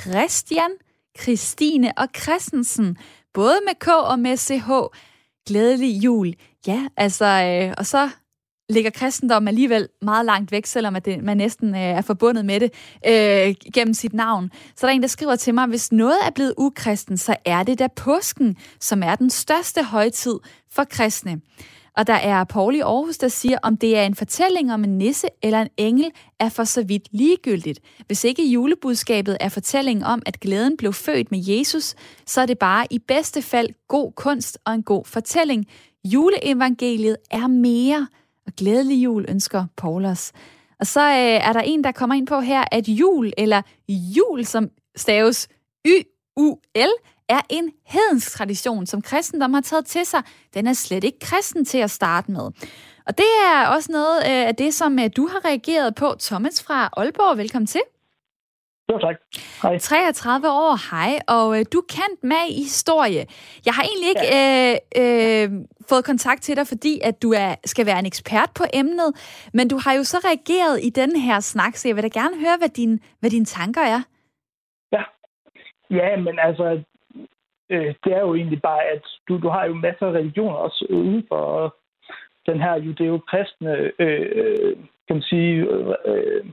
Christian, 0.00 0.70
Christine 1.22 1.92
og 1.96 2.08
Christensen, 2.22 2.96
både 3.34 3.58
med 3.66 3.74
K 3.74 3.88
og 3.88 4.18
med 4.18 4.36
CH. 4.36 4.70
Glædelig 5.46 6.04
jul. 6.04 6.34
Ja, 6.66 6.86
altså, 6.96 7.24
øh, 7.24 7.74
og 7.78 7.86
så 7.86 8.10
ligger 8.68 8.90
kristendom 8.90 9.48
alligevel 9.48 9.88
meget 10.02 10.26
langt 10.26 10.52
væk, 10.52 10.66
selvom 10.66 10.96
at 10.96 11.04
det, 11.04 11.24
man 11.24 11.36
næsten 11.36 11.74
øh, 11.74 11.80
er 11.80 12.00
forbundet 12.00 12.44
med 12.44 12.60
det 12.60 12.72
øh, 13.06 13.54
gennem 13.74 13.94
sit 13.94 14.14
navn. 14.14 14.50
Så 14.76 14.86
der 14.86 14.92
er 14.92 14.96
en, 14.96 15.02
der 15.02 15.08
skriver 15.08 15.36
til 15.36 15.54
mig, 15.54 15.66
hvis 15.66 15.92
noget 15.92 16.18
er 16.26 16.30
blevet 16.30 16.54
ukristen, 16.56 17.18
så 17.18 17.36
er 17.44 17.62
det 17.62 17.78
da 17.78 17.86
påsken, 17.96 18.56
som 18.80 19.02
er 19.02 19.16
den 19.16 19.30
største 19.30 19.82
højtid 19.82 20.38
for 20.72 20.84
kristne. 20.84 21.40
Og 21.96 22.06
der 22.06 22.14
er 22.14 22.44
Paul 22.44 22.74
i 22.74 22.80
Aarhus, 22.80 23.18
der 23.18 23.28
siger, 23.28 23.58
om 23.62 23.76
det 23.76 23.98
er 23.98 24.02
en 24.02 24.14
fortælling 24.14 24.72
om 24.72 24.84
en 24.84 24.98
nisse 24.98 25.28
eller 25.42 25.62
en 25.62 25.68
engel, 25.76 26.10
er 26.40 26.48
for 26.48 26.64
så 26.64 26.82
vidt 26.82 27.08
ligegyldigt. 27.10 27.80
Hvis 28.06 28.24
ikke 28.24 28.50
julebudskabet 28.50 29.36
er 29.40 29.48
fortællingen 29.48 30.04
om, 30.04 30.22
at 30.26 30.40
glæden 30.40 30.76
blev 30.76 30.92
født 30.92 31.30
med 31.30 31.40
Jesus, 31.44 31.94
så 32.26 32.40
er 32.40 32.46
det 32.46 32.58
bare 32.58 32.86
i 32.90 32.98
bedste 32.98 33.42
fald 33.42 33.68
god 33.88 34.12
kunst 34.12 34.58
og 34.64 34.74
en 34.74 34.82
god 34.82 35.04
fortælling. 35.04 35.66
Juleevangeliet 36.04 37.16
er 37.30 37.46
mere, 37.46 38.06
og 38.46 38.52
glædelig 38.56 39.04
jul 39.04 39.24
ønsker 39.28 39.64
Paulus. 39.76 40.32
Og 40.80 40.86
så 40.86 41.00
øh, 41.00 41.48
er 41.48 41.52
der 41.52 41.60
en, 41.60 41.84
der 41.84 41.92
kommer 41.92 42.14
ind 42.14 42.26
på 42.26 42.40
her, 42.40 42.64
at 42.72 42.88
jul, 42.88 43.32
eller 43.38 43.62
jul, 43.88 44.44
som 44.44 44.70
staves 44.96 45.48
Y-U-L, 45.86 46.90
er 47.28 47.40
en 47.50 47.72
hedensk 47.86 48.32
tradition, 48.32 48.86
som 48.86 49.02
kristendom 49.02 49.54
har 49.54 49.60
taget 49.60 49.86
til 49.86 50.06
sig. 50.06 50.22
Den 50.54 50.66
er 50.66 50.72
slet 50.72 51.04
ikke 51.04 51.18
kristen 51.18 51.64
til 51.64 51.78
at 51.78 51.90
starte 51.90 52.30
med. 52.30 52.50
Og 53.06 53.18
det 53.18 53.30
er 53.46 53.68
også 53.68 53.92
noget 53.92 54.16
øh, 54.18 54.48
af 54.48 54.54
det, 54.54 54.74
som 54.74 54.98
øh, 54.98 55.10
du 55.16 55.26
har 55.26 55.44
reageret 55.44 55.94
på. 55.94 56.14
Thomas 56.20 56.64
fra 56.66 56.88
Aalborg, 56.96 57.38
velkommen 57.38 57.66
til. 57.66 57.80
Jo, 58.92 58.98
tak. 58.98 59.16
Hej. 59.62 59.78
33 59.78 60.50
år, 60.50 60.90
hej, 60.90 61.18
og 61.28 61.58
øh, 61.58 61.64
du 61.72 61.82
kendt 61.88 62.24
med 62.24 62.42
i 62.50 62.62
historie. 62.62 63.26
Jeg 63.66 63.74
har 63.74 63.82
egentlig 63.82 64.08
ikke 64.08 64.28
ja. 64.36 64.78
øh, 65.02 65.52
øh, 65.52 65.64
fået 65.88 66.04
kontakt 66.04 66.42
til 66.42 66.56
dig, 66.56 66.66
fordi 66.66 67.00
at 67.02 67.22
du 67.22 67.32
er, 67.32 67.54
skal 67.64 67.86
være 67.86 67.98
en 67.98 68.06
ekspert 68.06 68.50
på 68.54 68.64
emnet, 68.74 69.10
men 69.54 69.68
du 69.68 69.78
har 69.84 69.92
jo 69.92 70.04
så 70.04 70.18
reageret 70.24 70.80
i 70.82 70.90
den 70.90 71.16
her 71.16 71.40
snak, 71.40 71.76
så 71.76 71.88
jeg 71.88 71.96
vil 71.96 72.02
da 72.02 72.20
gerne 72.20 72.36
høre, 72.40 72.56
hvad, 72.58 72.68
din, 72.68 73.00
hvad 73.20 73.30
dine 73.30 73.44
tanker 73.44 73.80
er. 73.80 74.00
Ja, 74.92 75.02
ja 75.90 76.16
men 76.16 76.38
altså, 76.38 76.84
øh, 77.70 77.94
det 78.04 78.12
er 78.12 78.20
jo 78.20 78.34
egentlig 78.34 78.62
bare, 78.62 78.82
at 78.84 79.02
du, 79.28 79.38
du 79.38 79.48
har 79.48 79.66
jo 79.66 79.74
masser 79.74 80.06
af 80.06 80.12
religioner 80.12 80.56
også 80.56 80.86
uden 80.90 81.24
for 81.28 81.76
den 82.46 82.60
her 82.60 82.74
judeo-kristne, 82.74 83.72
øh, 83.98 84.26
øh, 84.32 84.76
kan 85.06 85.16
man 85.16 85.22
sige, 85.22 85.66
øh, 86.06 86.44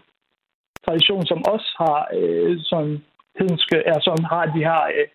tradition, 0.85 1.25
som 1.25 1.43
også 1.53 1.69
har 1.77 2.07
øh, 2.13 2.57
sådan 2.61 3.03
hedenske, 3.39 3.77
er, 3.77 3.99
som 3.99 4.23
har 4.23 4.45
de 4.45 4.63
her 4.69 4.81
øh, 4.95 5.07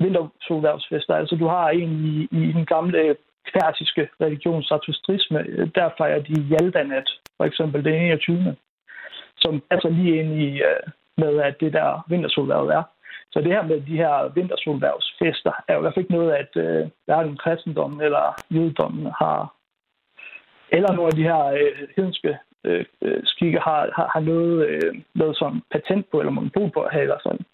vintersolværvsfester. 0.00 1.14
Altså 1.14 1.36
du 1.36 1.46
har 1.46 1.68
en 1.68 1.92
i, 2.04 2.28
i 2.30 2.52
den 2.52 2.66
gamle 2.66 3.16
persiske 3.54 4.08
religion, 4.20 4.62
satustrisme, 4.62 5.38
der 5.74 5.88
fejrer 5.98 6.22
de 6.22 6.46
Jaldanat, 6.50 7.08
for 7.36 7.44
eksempel 7.44 7.84
den 7.84 7.94
21. 7.94 8.56
Som 9.36 9.62
passer 9.70 9.88
lige 9.88 10.20
ind 10.20 10.32
i 10.42 10.62
øh, 10.62 10.82
med, 11.16 11.40
at 11.40 11.60
det 11.60 11.72
der 11.72 12.04
vintersolværv 12.08 12.66
er. 12.66 12.82
Så 13.32 13.40
det 13.40 13.52
her 13.52 13.62
med 13.62 13.80
de 13.80 13.96
her 14.02 14.32
vintersolværvsfester 14.34 15.52
er 15.68 15.72
jo 15.74 15.80
i 15.80 15.82
hvert 15.82 15.94
fald 15.94 16.04
ikke 16.04 16.18
noget, 16.18 16.32
at 16.42 16.52
øh, 16.64 16.88
hverken 17.04 17.36
kristendommen 17.36 18.00
eller 18.00 18.24
jødedommen 18.50 19.06
har, 19.20 19.54
eller 20.76 20.92
nogle 20.92 21.10
af 21.12 21.16
de 21.16 21.28
her 21.30 21.42
øh, 21.44 21.88
hedenske 21.96 22.38
øh, 22.64 22.84
øh, 23.02 23.20
skikke 23.24 23.58
har, 23.58 23.90
har, 23.96 24.10
har 24.14 24.20
noget, 24.20 24.66
øh, 24.68 24.94
noget 25.14 25.36
som 25.36 25.62
patent 25.70 26.10
på, 26.10 26.18
eller 26.20 26.32
monopol 26.32 26.70
på 26.70 26.80
at 26.80 26.92
have, 26.92 27.02
eller 27.02 27.18
sådan. 27.22 27.44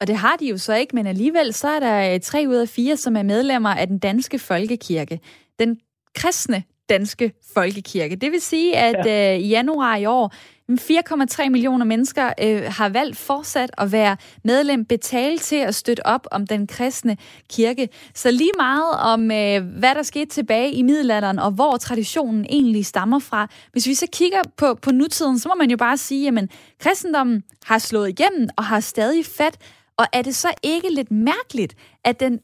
Og 0.00 0.06
det 0.06 0.16
har 0.16 0.36
de 0.40 0.48
jo 0.48 0.58
så 0.58 0.74
ikke, 0.74 0.96
men 0.96 1.06
alligevel 1.06 1.52
så 1.52 1.68
er 1.68 1.80
der 1.80 2.14
øh, 2.14 2.20
tre 2.20 2.44
ud 2.48 2.56
af 2.56 2.68
fire, 2.68 2.96
som 2.96 3.16
er 3.16 3.22
medlemmer 3.22 3.74
af 3.80 3.86
den 3.86 3.98
danske 3.98 4.38
folkekirke. 4.38 5.20
Den 5.58 5.80
kristne 6.14 6.62
danske 6.88 7.32
folkekirke. 7.54 8.16
Det 8.16 8.32
vil 8.32 8.40
sige, 8.40 8.76
at 8.76 9.06
ja. 9.06 9.34
øh, 9.34 9.40
i 9.40 9.48
januar 9.48 9.96
i 9.96 10.06
år 10.06 10.34
4,3 10.70 11.48
millioner 11.48 11.84
mennesker 11.84 12.32
øh, 12.42 12.62
har 12.62 12.88
valgt 12.88 13.16
fortsat 13.16 13.70
at 13.78 13.92
være 13.92 14.16
medlem, 14.44 14.84
betale 14.84 15.38
til 15.38 15.56
at 15.56 15.74
støtte 15.74 16.06
op 16.06 16.26
om 16.30 16.46
den 16.46 16.66
kristne 16.66 17.16
kirke. 17.50 17.88
Så 18.14 18.30
lige 18.30 18.50
meget 18.58 18.94
om, 18.98 19.30
øh, 19.30 19.78
hvad 19.78 19.94
der 19.94 20.02
skete 20.02 20.26
tilbage 20.26 20.72
i 20.72 20.82
middelalderen, 20.82 21.38
og 21.38 21.50
hvor 21.50 21.76
traditionen 21.76 22.46
egentlig 22.48 22.86
stammer 22.86 23.18
fra. 23.18 23.48
Hvis 23.72 23.86
vi 23.86 23.94
så 23.94 24.06
kigger 24.12 24.40
på, 24.56 24.74
på 24.74 24.90
nutiden, 24.90 25.38
så 25.38 25.48
må 25.48 25.54
man 25.54 25.70
jo 25.70 25.76
bare 25.76 25.96
sige, 25.96 26.28
at 26.28 26.50
kristendommen 26.80 27.42
har 27.64 27.78
slået 27.78 28.08
igennem 28.08 28.48
og 28.56 28.64
har 28.64 28.80
stadig 28.80 29.26
fat. 29.26 29.56
Og 29.96 30.06
er 30.12 30.22
det 30.22 30.34
så 30.34 30.48
ikke 30.62 30.88
lidt 30.94 31.10
mærkeligt, 31.10 31.74
at, 32.04 32.20
den, 32.20 32.40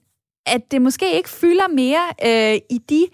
at 0.47 0.71
det 0.71 0.83
måske 0.83 1.16
ikke 1.16 1.29
fylder 1.29 1.68
mere 1.68 2.03
øh, 2.27 2.61
i 2.71 2.79
de 2.79 3.07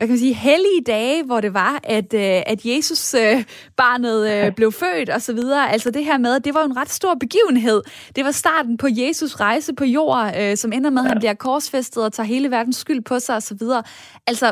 hvad 0.00 0.08
kan 0.08 0.14
man 0.16 0.26
sige, 0.26 0.34
hellige 0.50 0.82
dage, 0.86 1.24
hvor 1.26 1.40
det 1.40 1.54
var, 1.54 1.74
at, 1.96 2.10
øh, 2.14 2.52
at 2.52 2.60
Jesus 2.70 3.14
øh, 3.14 3.36
barnet 3.82 4.20
øh, 4.32 4.54
blev 4.58 4.70
født 4.82 5.10
og 5.16 5.20
så 5.20 5.32
videre. 5.34 5.72
Altså 5.74 5.90
det 5.90 6.04
her 6.04 6.18
med, 6.18 6.40
det 6.40 6.54
var 6.54 6.64
en 6.64 6.76
ret 6.76 6.92
stor 6.98 7.14
begivenhed. 7.24 7.82
Det 8.16 8.22
var 8.24 8.30
starten 8.30 8.76
på 8.82 8.86
Jesus 9.02 9.32
rejse 9.46 9.72
på 9.80 9.84
jord, 9.84 10.24
øh, 10.40 10.56
som 10.56 10.72
ender 10.72 10.90
med, 10.90 11.02
at 11.02 11.08
han 11.08 11.18
bliver 11.18 11.34
korsfæstet 11.34 12.04
og 12.04 12.12
tager 12.12 12.26
hele 12.34 12.50
verdens 12.50 12.76
skyld 12.76 13.02
på 13.10 13.18
sig 13.18 13.36
og 13.36 13.42
så 13.42 13.54
videre. 13.60 13.82
Altså, 14.26 14.46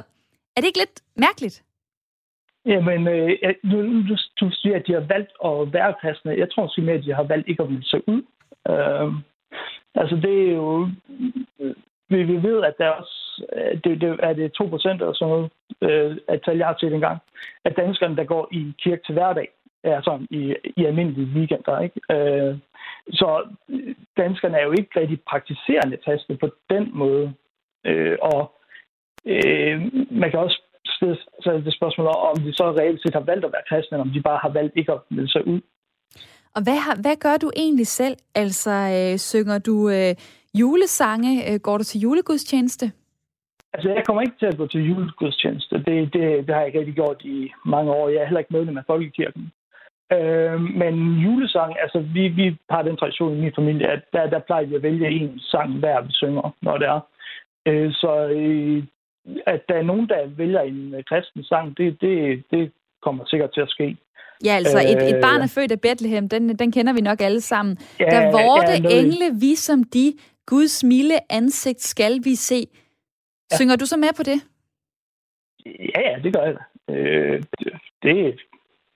er 0.55 0.61
det 0.61 0.67
ikke 0.71 0.83
lidt 0.85 0.97
mærkeligt? 1.27 1.57
Jamen, 2.67 3.09
øh, 3.09 3.31
du, 3.71 3.79
du, 4.09 4.15
du 4.41 4.47
siger, 4.61 4.77
at 4.77 4.87
de 4.87 4.93
har 4.93 5.05
valgt 5.15 5.33
at 5.49 5.73
være 5.77 5.95
kristne. 6.01 6.41
Jeg 6.43 6.49
tror 6.51 6.69
simpelthen, 6.69 7.01
at 7.01 7.07
de 7.07 7.15
har 7.15 7.27
valgt 7.33 7.49
ikke 7.49 7.63
at 7.63 7.71
melde 7.71 7.89
sig 7.89 8.01
ud. 8.09 8.23
Øh, 8.71 9.09
altså, 10.01 10.15
det 10.25 10.35
er 10.49 10.53
jo... 10.63 10.89
Vi, 12.09 12.23
vi 12.23 12.43
ved, 12.49 12.65
at 12.65 12.75
der 12.79 12.89
også 12.89 13.45
øh, 13.57 13.81
det, 13.85 14.01
det, 14.01 14.17
er 14.23 14.33
det 14.33 14.53
2 14.53 14.67
procent 14.67 15.01
eller 15.01 15.15
sådan 15.15 15.33
noget, 15.33 15.51
øh, 15.83 16.17
at 16.29 16.43
tal, 16.45 16.57
jeg 16.57 16.67
har 16.67 16.77
set 16.81 16.95
engang, 16.95 17.19
at 17.65 17.77
danskerne, 17.77 18.17
der 18.17 18.25
går 18.25 18.49
i 18.53 18.75
kirke 18.83 19.03
til 19.07 19.13
hverdag, 19.13 19.49
er 19.85 20.01
sådan 20.03 20.27
i, 20.31 20.55
i 20.77 20.85
almindelige 20.85 21.33
weekender. 21.37 21.81
Ikke? 21.81 22.01
Øh, 22.15 22.59
så 23.11 23.29
danskerne 24.17 24.59
er 24.59 24.65
jo 24.65 24.71
ikke 24.71 25.01
rigtig 25.01 25.21
praktiserende 25.31 25.97
kristne 26.05 26.37
på 26.37 26.49
den 26.71 26.91
måde. 26.93 27.35
Øh, 27.87 28.17
og 28.23 28.53
øh, 29.25 29.77
man 30.11 30.31
kan 30.31 30.41
også 30.41 30.63
stille 30.87 31.19
sig 31.43 31.65
det 31.65 31.75
spørgsmål 31.75 32.07
om 32.07 32.37
de 32.37 32.53
så 32.53 32.65
reelt 32.71 33.03
set 33.03 33.15
har 33.15 33.21
valgt 33.21 33.45
at 33.45 33.53
være 33.53 33.69
kristne, 33.69 33.95
eller 33.95 34.05
om 34.05 34.15
de 34.15 34.23
bare 34.23 34.39
har 34.43 34.49
valgt 34.49 34.77
ikke 34.77 34.93
at 34.93 35.01
melde 35.11 35.33
sig 35.33 35.47
ud. 35.47 35.61
Og 36.55 36.63
hvad, 36.63 36.79
har, 36.87 36.97
hvad 37.03 37.17
gør 37.17 37.37
du 37.37 37.51
egentlig 37.57 37.87
selv? 37.87 38.17
Altså, 38.35 38.71
øh, 38.71 39.19
synger 39.19 39.59
du 39.59 39.89
øh, 39.89 40.15
julesange? 40.55 41.53
Øh, 41.53 41.61
går 41.61 41.79
du 41.79 41.85
til 41.85 42.01
julegudstjeneste? 42.01 42.93
Altså, 43.73 43.89
jeg 43.89 44.03
kommer 44.07 44.23
ikke 44.23 44.39
til 44.39 44.47
at 44.47 44.57
gå 44.57 44.67
til 44.67 44.89
julegudstjeneste. 44.89 45.75
Det, 45.77 46.13
det, 46.13 46.47
det 46.47 46.55
har 46.55 46.61
jeg 46.61 46.67
ikke 46.67 46.79
rigtig 46.79 46.95
gjort 46.95 47.23
i 47.25 47.51
mange 47.67 47.91
år. 47.93 48.09
Jeg 48.09 48.21
er 48.21 48.25
heller 48.25 48.39
ikke 48.39 48.53
medlem 48.53 48.79
af 48.79 48.83
Folkekirken. 48.87 49.53
Øh, 50.13 50.61
men 50.61 50.95
julesang, 51.25 51.77
altså 51.83 51.99
vi, 51.99 52.29
vi 52.29 52.57
har 52.71 52.83
den 52.83 52.97
tradition 52.97 53.37
i 53.37 53.41
min 53.41 53.53
familie, 53.57 53.87
at 53.87 54.03
der, 54.13 54.31
der 54.31 54.39
plejer 54.39 54.67
vi 54.67 54.75
at 54.75 54.83
vælge 54.83 55.11
en 55.11 55.41
sang 55.41 55.79
hver, 55.79 56.01
vi 56.01 56.13
synger, 56.13 56.55
når 56.63 56.79
det 56.79 56.87
er. 56.87 57.01
Øh, 57.67 57.93
så 57.93 58.29
øh, 58.29 58.83
at 59.47 59.61
der 59.69 59.75
er 59.75 59.83
nogen, 59.83 60.09
der 60.09 60.27
vælger 60.27 60.61
en 60.61 60.95
øh, 60.95 61.05
kristen 61.05 61.45
sang, 61.45 61.79
det, 61.79 62.01
det, 62.01 62.43
det 62.51 62.73
kommer 63.03 63.25
sikkert 63.27 63.51
til 63.55 63.61
at 63.61 63.71
ske. 63.71 63.97
Ja, 64.45 64.53
altså 64.53 64.79
et, 64.79 65.15
et 65.15 65.21
barn 65.23 65.41
er 65.41 65.53
født 65.55 65.73
af 65.73 65.81
Bethlehem, 65.81 66.29
den, 66.29 66.59
den 66.59 66.73
kender 66.73 66.93
vi 66.93 67.01
nok 67.01 67.21
alle 67.21 67.41
sammen. 67.41 67.79
Ja, 68.01 68.05
der 68.05 68.31
vorte 68.31 68.73
ja, 68.73 68.79
noget... 68.79 68.99
engle, 68.99 69.41
vi 69.41 69.55
som 69.55 69.85
de, 69.85 70.13
Guds 70.51 70.85
milde 70.85 71.19
ansigt 71.31 71.81
skal 71.81 72.15
vi 72.25 72.35
se. 72.35 72.61
Ja. 73.51 73.57
Synger 73.57 73.77
du 73.77 73.87
så 73.87 73.97
med 73.97 74.13
på 74.17 74.23
det? 74.23 74.39
Ja, 75.67 76.01
ja, 76.09 76.19
det 76.25 76.33
gør 76.37 76.45
jeg 76.45 76.57
Øh, 76.91 77.43
det, 78.03 78.41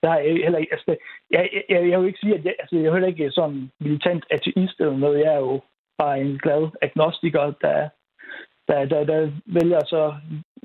der 0.03 0.11
er 0.11 0.43
heller 0.45 0.59
ikke, 0.59 0.73
altså, 0.73 0.97
jeg, 1.31 1.51
jeg, 1.69 1.89
jeg 1.89 2.01
vil 2.01 2.07
ikke 2.07 2.19
sige, 2.19 2.35
at 2.35 2.45
jeg, 2.45 2.55
altså, 2.59 2.77
jeg 2.77 2.87
er 2.87 2.93
heller 2.93 3.09
ikke 3.09 3.31
sådan 3.31 3.71
militant 3.81 4.25
ateist 4.31 4.81
eller 4.81 4.97
noget. 4.97 5.21
Jeg 5.21 5.35
er 5.35 5.39
jo 5.39 5.61
bare 5.99 6.21
en 6.21 6.39
glad 6.39 6.69
agnostiker, 6.83 7.53
der, 7.61 7.89
der, 8.69 8.85
der, 8.85 9.05
der 9.05 9.31
vælger 9.47 9.85
så 9.85 10.15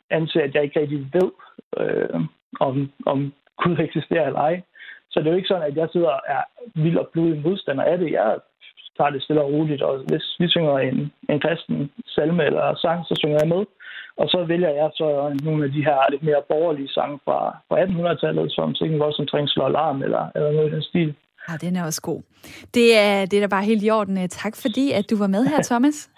anse, 0.10 0.42
at 0.44 0.56
jeg 0.56 0.64
ikke 0.64 0.80
rigtig 0.80 1.00
ved, 1.14 1.32
øh, 1.78 2.22
om, 2.60 2.92
om 3.06 3.34
Gud 3.64 3.78
eksisterer 3.80 4.26
eller 4.28 4.40
ej. 4.40 4.62
Så 5.10 5.20
det 5.20 5.28
er 5.28 5.32
jo 5.32 5.38
ikke 5.38 5.48
sådan, 5.48 5.72
at 5.72 5.78
jeg 5.78 5.90
sidder 5.92 6.10
og 6.10 6.22
er 6.28 6.44
vild 6.76 6.98
og 6.98 7.10
blodig 7.14 7.42
modstander 7.42 7.84
af 7.84 7.98
det. 7.98 8.12
Jeg 8.12 8.40
tager 8.98 9.10
det 9.10 9.24
stille 9.24 9.42
og 9.42 9.52
roligt, 9.54 9.82
og 9.82 9.94
hvis 10.10 10.26
vi 10.40 10.48
synger 10.50 10.74
en, 10.80 11.12
en 11.30 11.40
kristen 11.40 11.92
salme 12.16 12.44
eller 12.50 12.76
sang, 12.76 13.00
så 13.06 13.14
synger 13.22 13.38
jeg 13.42 13.50
med. 13.56 13.64
Og 14.22 14.28
så 14.34 14.46
vælger 14.52 14.70
jeg 14.70 14.90
så 14.94 15.08
nogle 15.44 15.66
af 15.66 15.72
de 15.72 15.86
her 15.88 15.98
lidt 16.12 16.24
mere 16.24 16.42
borgerlige 16.50 16.90
sange 16.98 17.20
fra, 17.26 17.40
fra 17.68 17.76
1800-tallet, 17.84 18.52
som 18.52 18.76
Sikken 18.76 19.00
Vold 19.00 19.14
som 19.14 19.28
Trængsel 19.28 19.62
og 19.62 19.68
Alarm, 19.68 20.04
eller, 20.04 20.24
eller 20.36 20.52
noget 20.52 20.72
i 20.72 20.76
den 20.76 20.84
stil. 20.84 21.16
Ja, 21.50 21.54
den 21.66 21.76
er 21.76 21.84
også 21.86 22.02
god. 22.02 22.22
Det 22.74 22.98
er, 22.98 23.26
det 23.26 23.38
er 23.38 23.42
da 23.42 23.48
bare 23.48 23.64
helt 23.72 23.84
i 23.84 23.90
orden. 23.90 24.30
Tak 24.30 24.56
fordi, 24.56 24.92
at 24.92 25.10
du 25.10 25.18
var 25.18 25.28
med 25.28 25.46
her, 25.46 25.62
Thomas. 25.72 26.10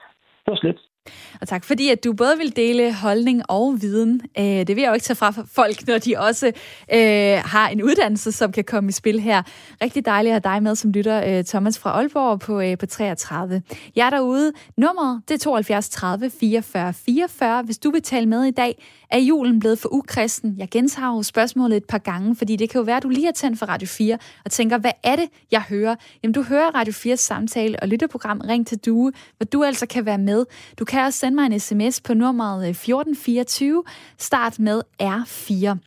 det 0.46 0.52
var 0.52 0.56
slet. 0.56 0.80
Og 1.42 1.48
tak 1.48 1.66
fordi, 1.66 1.90
at 1.90 2.04
du 2.04 2.14
både 2.14 2.38
vil 2.38 2.56
dele 2.56 2.94
holdning 2.94 3.42
og 3.48 3.82
viden. 3.82 4.22
Øh, 4.40 4.44
det 4.44 4.68
vil 4.68 4.78
jeg 4.78 4.90
jo 4.90 4.94
ikke 4.94 5.04
tage 5.04 5.16
fra 5.16 5.34
folk, 5.52 5.88
når 5.88 5.98
de 5.98 6.16
også 6.18 6.48
øh, 6.94 7.42
har 7.46 7.68
en 7.68 7.84
uddannelse, 7.84 8.32
som 8.32 8.52
kan 8.52 8.64
komme 8.64 8.90
i 8.90 8.92
spil 8.92 9.20
her. 9.20 9.44
Rigtig 9.82 10.06
dejligt 10.06 10.36
at 10.36 10.46
have 10.46 10.56
dig 10.56 10.64
med 10.64 10.76
som 10.76 10.92
lytter, 10.92 11.38
øh, 11.40 11.44
Thomas 11.44 11.80
fra 11.80 11.90
Aalborg 11.90 12.40
på, 12.40 12.62
øh, 12.62 12.78
på 12.78 12.86
33. 12.86 13.62
Jeg 13.96 14.06
er 14.06 14.10
derude. 14.10 14.52
Nummeret 14.78 15.22
det 15.28 15.34
er 15.34 15.40
72 15.40 15.90
30 15.90 16.30
44 16.40 16.94
44. 16.94 17.64
Hvis 17.64 17.78
du 17.78 17.92
vil 17.92 18.02
tale 18.02 18.26
med 18.26 18.44
i 18.44 18.52
dag, 18.52 18.86
er 19.12 19.20
julen 19.20 19.60
blevet 19.60 19.80
for 19.80 19.94
ukristen? 19.94 20.56
Jeg 20.58 20.70
gentager 20.70 21.16
jo 21.16 21.24
spørgsmålet 21.24 21.78
et 21.78 21.86
par 21.86 21.98
gange, 21.98 22.36
fordi 22.36 22.56
det 22.56 22.70
kan 22.70 22.80
jo 22.80 22.86
være, 22.86 22.98
at 22.98 23.04
du 23.04 23.10
lige 23.10 23.26
har 23.26 23.32
tændt 23.32 23.60
for 23.60 23.66
Radio 23.66 23.88
4 23.88 24.18
og 24.46 24.52
tænker, 24.52 24.78
hvad 24.78 24.92
er 25.04 25.16
det, 25.16 25.30
jeg 25.52 25.62
hører? 25.62 25.96
Jamen, 26.24 26.34
du 26.34 26.42
hører 26.42 26.76
Radio 26.76 26.94
4's 26.94 27.16
samtale 27.16 27.80
og 27.82 27.88
lytterprogram 27.88 28.42
Ring 28.42 28.68
til 28.68 28.78
Due, 28.78 29.12
hvor 29.38 29.46
du 29.46 29.64
altså 29.64 29.86
kan 29.86 30.06
være 30.06 30.18
med. 30.18 30.46
Du 30.80 30.86
kan 30.86 31.06
også 31.06 31.20
sende 31.20 31.36
mig 31.36 31.46
en 31.46 31.60
sms 31.60 32.02
på 32.02 32.14
nummeret 32.14 32.64
øh, 32.64 32.70
1424. 32.70 33.84
Start 34.18 34.60
med 34.60 34.82
R4. 35.02 35.78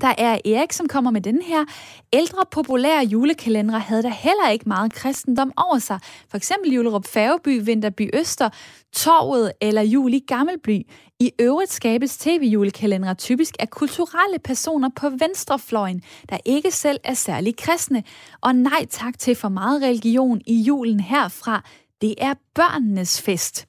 Der 0.00 0.14
er 0.18 0.38
Erik, 0.44 0.72
som 0.72 0.88
kommer 0.88 1.10
med 1.10 1.20
den 1.20 1.42
her. 1.42 1.64
Ældre 2.12 2.44
populære 2.50 3.04
julekalendere 3.04 3.80
havde 3.80 4.02
der 4.02 4.08
heller 4.08 4.48
ikke 4.48 4.68
meget 4.68 4.92
kristendom 4.92 5.52
over 5.56 5.78
sig. 5.78 5.98
For 6.30 6.36
eksempel 6.36 6.72
Julerup 6.72 7.06
Færgeby, 7.06 7.64
Vinterby 7.64 8.10
Øster, 8.12 8.48
Torvet 8.92 9.52
eller 9.60 9.82
Jul 9.82 10.14
i 10.14 10.18
Gammelby. 10.18 10.86
I 11.22 11.32
øvrigt 11.38 11.72
skabes 11.72 12.16
tv-julekalendere 12.16 13.14
typisk 13.14 13.54
af 13.58 13.70
kulturelle 13.70 14.38
personer 14.44 14.88
på 14.96 15.10
venstrefløjen, 15.10 16.02
der 16.28 16.38
ikke 16.44 16.70
selv 16.70 17.00
er 17.04 17.14
særlig 17.14 17.56
kristne. 17.56 18.04
Og 18.40 18.54
nej 18.54 18.86
tak 18.90 19.18
til 19.18 19.34
for 19.34 19.48
meget 19.48 19.82
religion 19.82 20.40
i 20.46 20.60
julen 20.62 21.00
herfra. 21.00 21.64
det 22.00 22.14
er 22.18 22.34
børnenes 22.54 23.22
fest. 23.22 23.66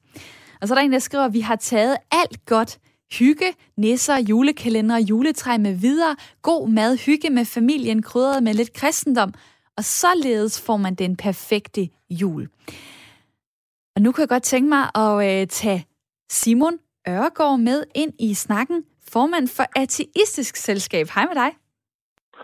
Og 0.61 0.67
så 0.67 0.73
er 0.73 0.75
der 0.75 0.85
en, 0.85 0.91
der 0.91 0.99
skriver, 0.99 1.23
at 1.23 1.33
vi 1.33 1.39
har 1.39 1.55
taget 1.55 1.97
alt 2.11 2.45
godt 2.45 2.79
hygge, 3.11 3.53
nisser, 3.77 4.17
julekalender, 4.17 4.97
juletræ 4.97 5.57
med 5.57 5.73
videre, 5.73 6.15
god 6.41 6.69
mad, 6.69 6.97
hygge 6.97 7.29
med 7.29 7.45
familien, 7.45 8.01
krydret 8.01 8.43
med 8.43 8.53
lidt 8.53 8.73
kristendom, 8.73 9.33
og 9.77 9.85
således 9.85 10.61
får 10.61 10.77
man 10.77 10.95
den 10.95 11.15
perfekte 11.15 11.89
jul. 12.09 12.49
Og 13.95 14.01
nu 14.01 14.11
kan 14.11 14.21
jeg 14.21 14.29
godt 14.29 14.43
tænke 14.43 14.69
mig 14.69 14.89
at 14.95 15.41
øh, 15.41 15.47
tage 15.47 15.85
Simon 16.31 16.73
Ørgaard 17.09 17.59
med 17.59 17.83
ind 17.95 18.13
i 18.19 18.33
snakken, 18.33 18.83
formand 19.13 19.47
for 19.47 19.63
Ateistisk 19.75 20.55
Selskab. 20.55 21.07
Hej 21.15 21.25
med 21.25 21.35
dig. 21.35 21.51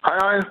Hej, 0.05 0.15
hej. 0.21 0.41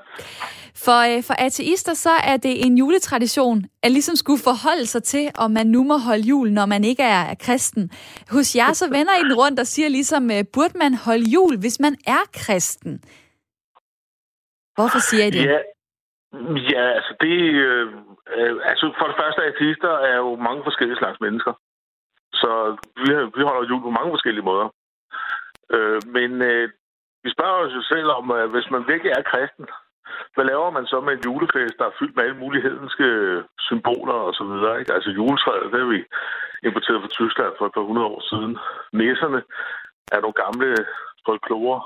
For, 0.85 0.99
øh, 1.11 1.23
for 1.29 1.35
ateister 1.47 1.95
så 1.95 2.15
er 2.31 2.37
det 2.37 2.67
en 2.67 2.79
juletradition, 2.79 3.59
at 3.83 3.91
ligesom 3.91 4.17
skulle 4.17 4.43
forholde 4.51 4.87
sig 4.87 5.03
til, 5.03 5.31
om 5.39 5.51
man 5.51 5.67
nu 5.67 5.85
må 5.85 5.97
holde 6.09 6.23
jul, 6.23 6.49
når 6.53 6.67
man 6.67 6.85
ikke 6.85 7.03
er 7.03 7.35
kristen. 7.47 7.91
Hos 8.31 8.57
jer 8.57 8.73
så 8.73 8.87
vender 8.97 9.15
I 9.21 9.23
den 9.29 9.35
rundt 9.43 9.61
og 9.61 9.67
siger 9.67 9.89
ligesom, 9.89 10.31
øh, 10.31 10.45
burde 10.55 10.79
man 10.79 10.93
holde 11.07 11.27
jul, 11.35 11.55
hvis 11.63 11.81
man 11.81 11.95
er 12.07 12.23
kristen? 12.35 12.93
Hvorfor 14.77 15.01
siger 15.09 15.25
I 15.25 15.31
det? 15.31 15.45
Ja, 15.53 15.59
ja 16.73 16.85
altså 16.97 17.13
det... 17.21 17.37
Øh, 17.67 17.87
øh, 18.37 18.55
altså 18.71 18.85
for 18.99 19.07
det 19.11 19.17
første, 19.21 19.41
ateister 19.51 19.93
er 20.11 20.17
jo 20.17 20.37
mange 20.49 20.63
forskellige 20.65 20.99
slags 20.99 21.19
mennesker. 21.21 21.53
Så 22.43 22.51
vi, 23.01 23.09
vi 23.37 23.43
holder 23.49 23.69
jul 23.71 23.83
på 23.83 23.91
mange 23.91 24.13
forskellige 24.15 24.49
måder. 24.51 24.69
Øh, 25.75 26.01
men 26.17 26.31
øh, 26.51 26.69
vi 27.25 27.31
spørger 27.37 27.59
os 27.65 27.75
jo 27.79 27.83
selv 27.83 28.09
om, 28.19 28.25
øh, 28.37 28.51
hvis 28.55 28.71
man 28.71 28.83
virkelig 28.93 29.13
er 29.13 29.31
kristen, 29.33 29.67
hvad 30.35 30.45
laver 30.45 30.71
man 30.71 30.87
så 30.87 31.01
med 31.01 31.13
en 31.15 31.25
julefest, 31.27 31.79
der 31.79 31.87
er 31.87 31.99
fyldt 31.99 32.17
med 32.17 32.25
alle 32.25 32.43
mulighedenske 32.45 33.05
øh, 33.05 33.45
symboler 33.59 34.19
og 34.29 34.35
så 34.35 34.45
videre? 34.45 34.79
Ikke? 34.81 34.93
Altså 34.97 35.11
juletræet, 35.11 35.73
det 35.73 35.81
har 35.81 35.91
vi 35.97 36.03
importeret 36.69 37.03
fra 37.03 37.15
Tyskland 37.19 37.53
for 37.59 37.67
et 37.67 37.77
par 37.77 37.89
hundrede 37.89 38.09
år 38.15 38.23
siden. 38.31 38.53
Næserne 38.93 39.41
er 40.15 40.21
nogle 40.21 40.41
gamle 40.45 40.69
folklore, 41.27 41.79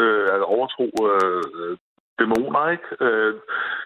øh, 0.00 0.26
altså 0.34 0.46
overtro 0.56 0.86
øh, 1.10 1.76
dæmoner, 2.18 2.62
ikke? 2.74 2.88
Øh, 3.06 3.34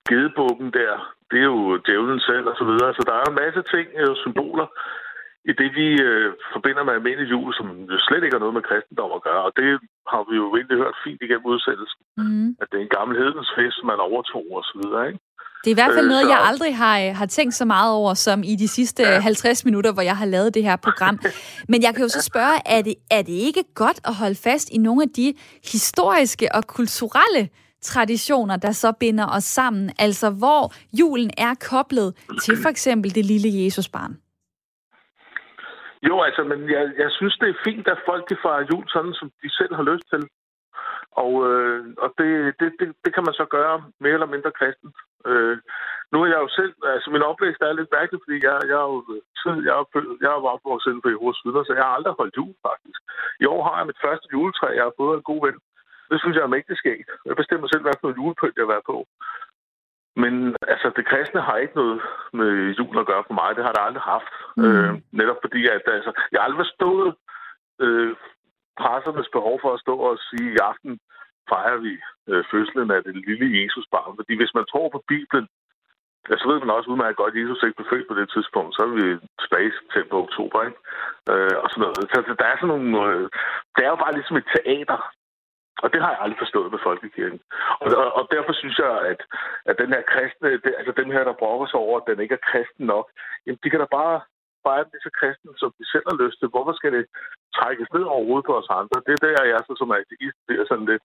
gedebukken 0.08 0.68
der, 0.80 0.92
det 1.30 1.38
er 1.40 1.48
jo 1.54 1.76
djævlen 1.86 2.20
selv 2.20 2.46
og 2.50 2.56
så 2.56 2.64
videre. 2.70 2.94
Så 2.94 3.02
der 3.08 3.14
er 3.14 3.26
en 3.28 3.40
masse 3.44 3.62
ting, 3.74 3.88
øh, 4.02 4.16
symboler, 4.22 4.66
i 5.51 5.53
det, 5.61 5.70
vi 5.78 5.86
øh, 6.09 6.28
forbinder 6.55 6.82
med 6.84 6.95
almindelig 6.99 7.30
jul, 7.34 7.51
som 7.59 7.66
jo 7.93 7.99
slet 8.07 8.22
ikke 8.22 8.36
har 8.36 8.45
noget 8.45 8.57
med 8.59 8.66
kristendom 8.68 9.12
at 9.18 9.24
gøre. 9.28 9.43
Og 9.49 9.53
det 9.59 9.68
har 10.12 10.22
vi 10.28 10.34
jo 10.43 10.47
egentlig 10.57 10.76
hørt 10.82 10.97
fint 11.07 11.20
igennem 11.26 11.47
udsættelsen. 11.53 12.03
Mm. 12.20 12.49
At 12.61 12.66
det 12.70 12.76
er 12.78 12.84
en 12.84 12.97
gammel 12.99 13.14
hedens 13.22 13.51
fest, 13.57 13.78
man 13.90 13.99
overtog 14.09 14.47
og 14.59 14.64
så 14.70 14.74
videre, 14.82 15.05
ikke? 15.09 15.20
Det 15.64 15.70
er 15.70 15.74
i 15.76 15.80
hvert 15.82 15.95
fald 15.95 16.07
øh, 16.07 16.14
noget, 16.14 16.28
jeg 16.34 16.40
aldrig 16.51 16.76
har, 16.76 16.97
øh, 17.01 17.14
har 17.20 17.26
tænkt 17.26 17.55
så 17.55 17.64
meget 17.64 17.93
over, 17.93 18.14
som 18.14 18.43
i 18.43 18.55
de 18.57 18.68
sidste 18.68 19.03
ja. 19.03 19.18
50 19.18 19.64
minutter, 19.64 19.93
hvor 19.93 20.03
jeg 20.03 20.16
har 20.16 20.26
lavet 20.26 20.55
det 20.55 20.62
her 20.62 20.76
program. 20.76 21.20
Men 21.70 21.82
jeg 21.82 21.95
kan 21.95 22.03
jo 22.03 22.09
så 22.09 22.22
spørge, 22.22 22.57
er 22.66 22.82
det, 22.82 22.95
er 23.11 23.22
det 23.22 23.32
ikke 23.32 23.64
godt 23.74 24.01
at 24.05 24.14
holde 24.14 24.34
fast 24.34 24.68
i 24.72 24.78
nogle 24.78 25.03
af 25.03 25.09
de 25.09 25.34
historiske 25.72 26.55
og 26.55 26.66
kulturelle 26.66 27.49
traditioner, 27.82 28.57
der 28.57 28.72
så 28.72 28.93
binder 28.93 29.26
os 29.26 29.45
sammen? 29.45 29.90
Altså 29.99 30.30
hvor 30.30 30.72
julen 30.99 31.30
er 31.38 31.55
koblet 31.70 32.14
til 32.43 32.57
for 32.62 32.68
eksempel 32.68 33.14
det 33.14 33.24
lille 33.24 33.64
Jesusbarn? 33.64 34.16
Jo, 36.09 36.14
altså, 36.26 36.42
men 36.44 36.70
jeg, 36.70 36.84
jeg 37.03 37.11
synes, 37.11 37.36
det 37.38 37.48
er 37.48 37.64
fint, 37.64 37.88
at 37.88 38.05
folk 38.07 38.30
de 38.30 38.36
fejrer 38.44 38.68
jul 38.70 38.84
sådan, 38.88 39.14
som 39.14 39.30
de 39.42 39.48
selv 39.59 39.74
har 39.74 39.82
lyst 39.92 40.07
til. 40.12 40.22
Og, 41.22 41.32
øh, 41.48 41.80
og 42.05 42.09
det, 42.18 42.30
det, 42.61 42.68
det, 42.80 42.88
det 43.05 43.11
kan 43.14 43.24
man 43.26 43.34
så 43.40 43.44
gøre 43.57 43.76
mere 44.00 44.16
eller 44.18 44.34
mindre 44.34 44.57
kristent. 44.59 44.96
Øh, 45.30 45.57
nu 46.12 46.16
er 46.22 46.28
jeg 46.34 46.40
jo 46.44 46.48
selv, 46.59 46.74
altså 46.94 47.09
min 47.11 47.28
opvækst 47.30 47.62
er 47.62 47.72
lidt 47.72 47.94
mærkelig, 47.98 48.20
fordi 48.24 48.36
jeg, 48.46 48.57
jeg 48.70 48.78
er 48.84 48.88
jo 48.92 48.98
øh, 49.12 49.20
jeg 49.66 49.74
er, 49.80 49.84
jeg 50.24 50.30
er 50.30 50.53
opvokset 50.57 50.90
inden 50.90 51.05
for 51.05 51.14
Jehovas 51.14 51.42
vidner, 51.44 51.64
så 51.64 51.72
jeg 51.74 51.84
har 51.86 51.94
aldrig 51.96 52.14
holdt 52.20 52.36
jul 52.38 52.55
faktisk. 52.68 53.00
I 53.42 53.44
år 53.55 53.62
har 53.66 53.76
jeg 53.78 53.88
mit 53.90 54.03
første 54.05 54.26
juletræ, 54.34 54.66
jeg 54.78 54.84
har 54.88 54.98
fået 55.00 55.16
en 55.16 55.28
god 55.30 55.40
ven. 55.46 55.59
Det 56.11 56.18
synes 56.20 56.36
jeg 56.36 56.44
er 56.44 56.57
mægtig 56.57 56.76
skægt. 56.76 57.09
Jeg 57.28 57.36
bestemmer 57.40 57.66
selv, 57.68 57.82
hvad 57.82 57.94
for 57.96 58.05
noget 58.07 58.18
julepynt 58.20 58.57
jeg 58.57 58.64
vil 58.64 58.74
være 58.74 58.88
på. 58.92 58.96
Men 60.16 60.56
altså, 60.68 60.92
det 60.96 61.06
kristne 61.06 61.40
har 61.40 61.56
ikke 61.56 61.74
noget 61.74 62.00
med 62.32 62.74
jul 62.78 62.98
at 62.98 63.06
gøre 63.06 63.24
for 63.26 63.34
mig. 63.34 63.56
Det 63.56 63.64
har 63.64 63.72
det 63.72 63.82
aldrig 63.86 64.02
haft. 64.02 64.32
Mm. 64.56 64.64
Øh, 64.64 64.92
netop 65.12 65.38
fordi, 65.44 65.60
at 65.66 65.82
altså, 65.86 66.12
jeg 66.32 66.38
har 66.40 66.44
aldrig 66.46 66.64
forstået 66.64 67.14
øh, 67.84 68.14
pressernes 68.80 69.28
behov 69.36 69.56
for 69.62 69.70
at 69.74 69.80
stå 69.80 69.94
og 70.08 70.18
sige, 70.28 70.48
i 70.52 70.62
aften 70.70 70.92
fejrer 71.48 71.78
vi 71.86 71.92
øh, 72.30 72.44
fødslen 72.50 72.90
af 72.90 73.00
det 73.02 73.14
lille 73.28 73.46
Jesusbarn. 73.58 74.16
Fordi 74.18 74.32
hvis 74.36 74.54
man 74.54 74.66
tror 74.72 74.88
på 74.88 75.00
Bibelen, 75.12 75.46
ja, 76.28 76.34
så 76.36 76.44
ved 76.48 76.58
man 76.60 76.76
også 76.76 76.90
udmærket 76.90 77.20
godt, 77.20 77.34
at 77.34 77.40
Jesus 77.40 77.62
ikke 77.62 77.78
blev 77.78 77.90
født 77.92 78.08
på 78.08 78.14
det 78.20 78.28
tidspunkt. 78.34 78.74
Så 78.74 78.80
er 78.82 78.92
vi 79.00 79.06
tilbage 79.42 79.72
til 79.92 80.04
på 80.10 80.16
oktober, 80.24 80.58
ikke? 80.68 80.80
Øh, 81.32 81.56
og 81.62 81.66
sådan 81.70 81.82
noget. 81.84 81.96
Så, 82.12 82.16
så 82.28 82.34
der 82.40 82.46
er 82.48 82.56
sådan 82.56 82.72
nogle... 82.74 82.88
Øh, 83.08 83.26
det 83.74 83.82
er 83.84 83.90
jo 83.94 84.02
bare 84.04 84.16
ligesom 84.18 84.36
et 84.36 84.48
teater. 84.54 85.00
Og 85.82 85.92
det 85.92 86.00
har 86.02 86.10
jeg 86.10 86.20
aldrig 86.20 86.38
forstået 86.44 86.72
med 86.72 86.84
folkekirken. 86.88 87.40
Og, 87.80 87.88
og, 88.02 88.08
og 88.18 88.24
derfor 88.34 88.52
synes 88.52 88.78
jeg, 88.78 88.94
at, 89.10 89.20
at 89.70 89.78
den 89.78 89.90
her 89.94 90.02
kristne, 90.12 90.50
det, 90.64 90.74
altså 90.78 90.92
dem 91.00 91.10
her, 91.10 91.24
der 91.24 91.40
brokker 91.42 91.66
sig 91.66 91.80
over, 91.80 92.00
at 92.00 92.06
den 92.08 92.20
ikke 92.20 92.34
er 92.34 92.46
kristen 92.50 92.86
nok, 92.86 93.06
jamen 93.46 93.58
de 93.64 93.70
kan 93.70 93.80
da 93.80 93.86
bare 94.00 94.20
bare 94.68 94.84
blive 94.90 95.06
så 95.06 95.12
kristen, 95.20 95.50
som 95.60 95.70
de 95.78 95.84
selv 95.92 96.06
har 96.10 96.18
lyst 96.24 96.38
til. 96.38 96.48
Hvorfor 96.54 96.72
skal 96.72 96.92
det 96.96 97.04
trækkes 97.58 97.88
ned 97.94 98.04
over 98.14 98.24
hovedet 98.28 98.46
på 98.48 98.54
os 98.60 98.70
andre? 98.80 98.98
Det 99.06 99.12
er 99.14 99.22
der, 99.26 99.50
jeg 99.52 99.60
så 99.66 99.74
som 99.78 99.90
ateist 99.98 100.38
bliver 100.46 100.64
sådan 100.66 100.90
lidt 100.92 101.04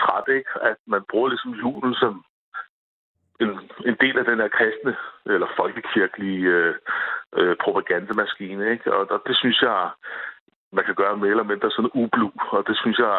træt, 0.00 0.28
ikke? 0.38 0.52
At 0.70 0.78
man 0.94 1.02
bruger 1.10 1.28
ligesom 1.28 1.52
julen 1.62 1.94
som 2.02 2.14
en, 3.42 3.50
en 3.90 3.96
del 4.04 4.16
af 4.18 4.24
den 4.24 4.38
her 4.42 4.50
kristne 4.58 4.94
eller 5.34 5.48
folkekirkelige 5.60 6.44
øh, 6.58 6.74
øh, 7.38 7.56
propagandamaskine, 7.64 8.70
ikke? 8.72 8.92
Og, 8.96 9.02
og 9.10 9.20
det 9.26 9.36
synes 9.36 9.62
jeg, 9.62 9.90
man 10.76 10.84
kan 10.84 10.94
gøre 10.94 11.16
mere 11.16 11.34
eller 11.34 11.50
mindre 11.52 11.70
sådan 11.70 11.90
ublu, 12.00 12.28
og 12.54 12.60
det 12.68 12.76
synes 12.82 12.98
jeg, 12.98 13.14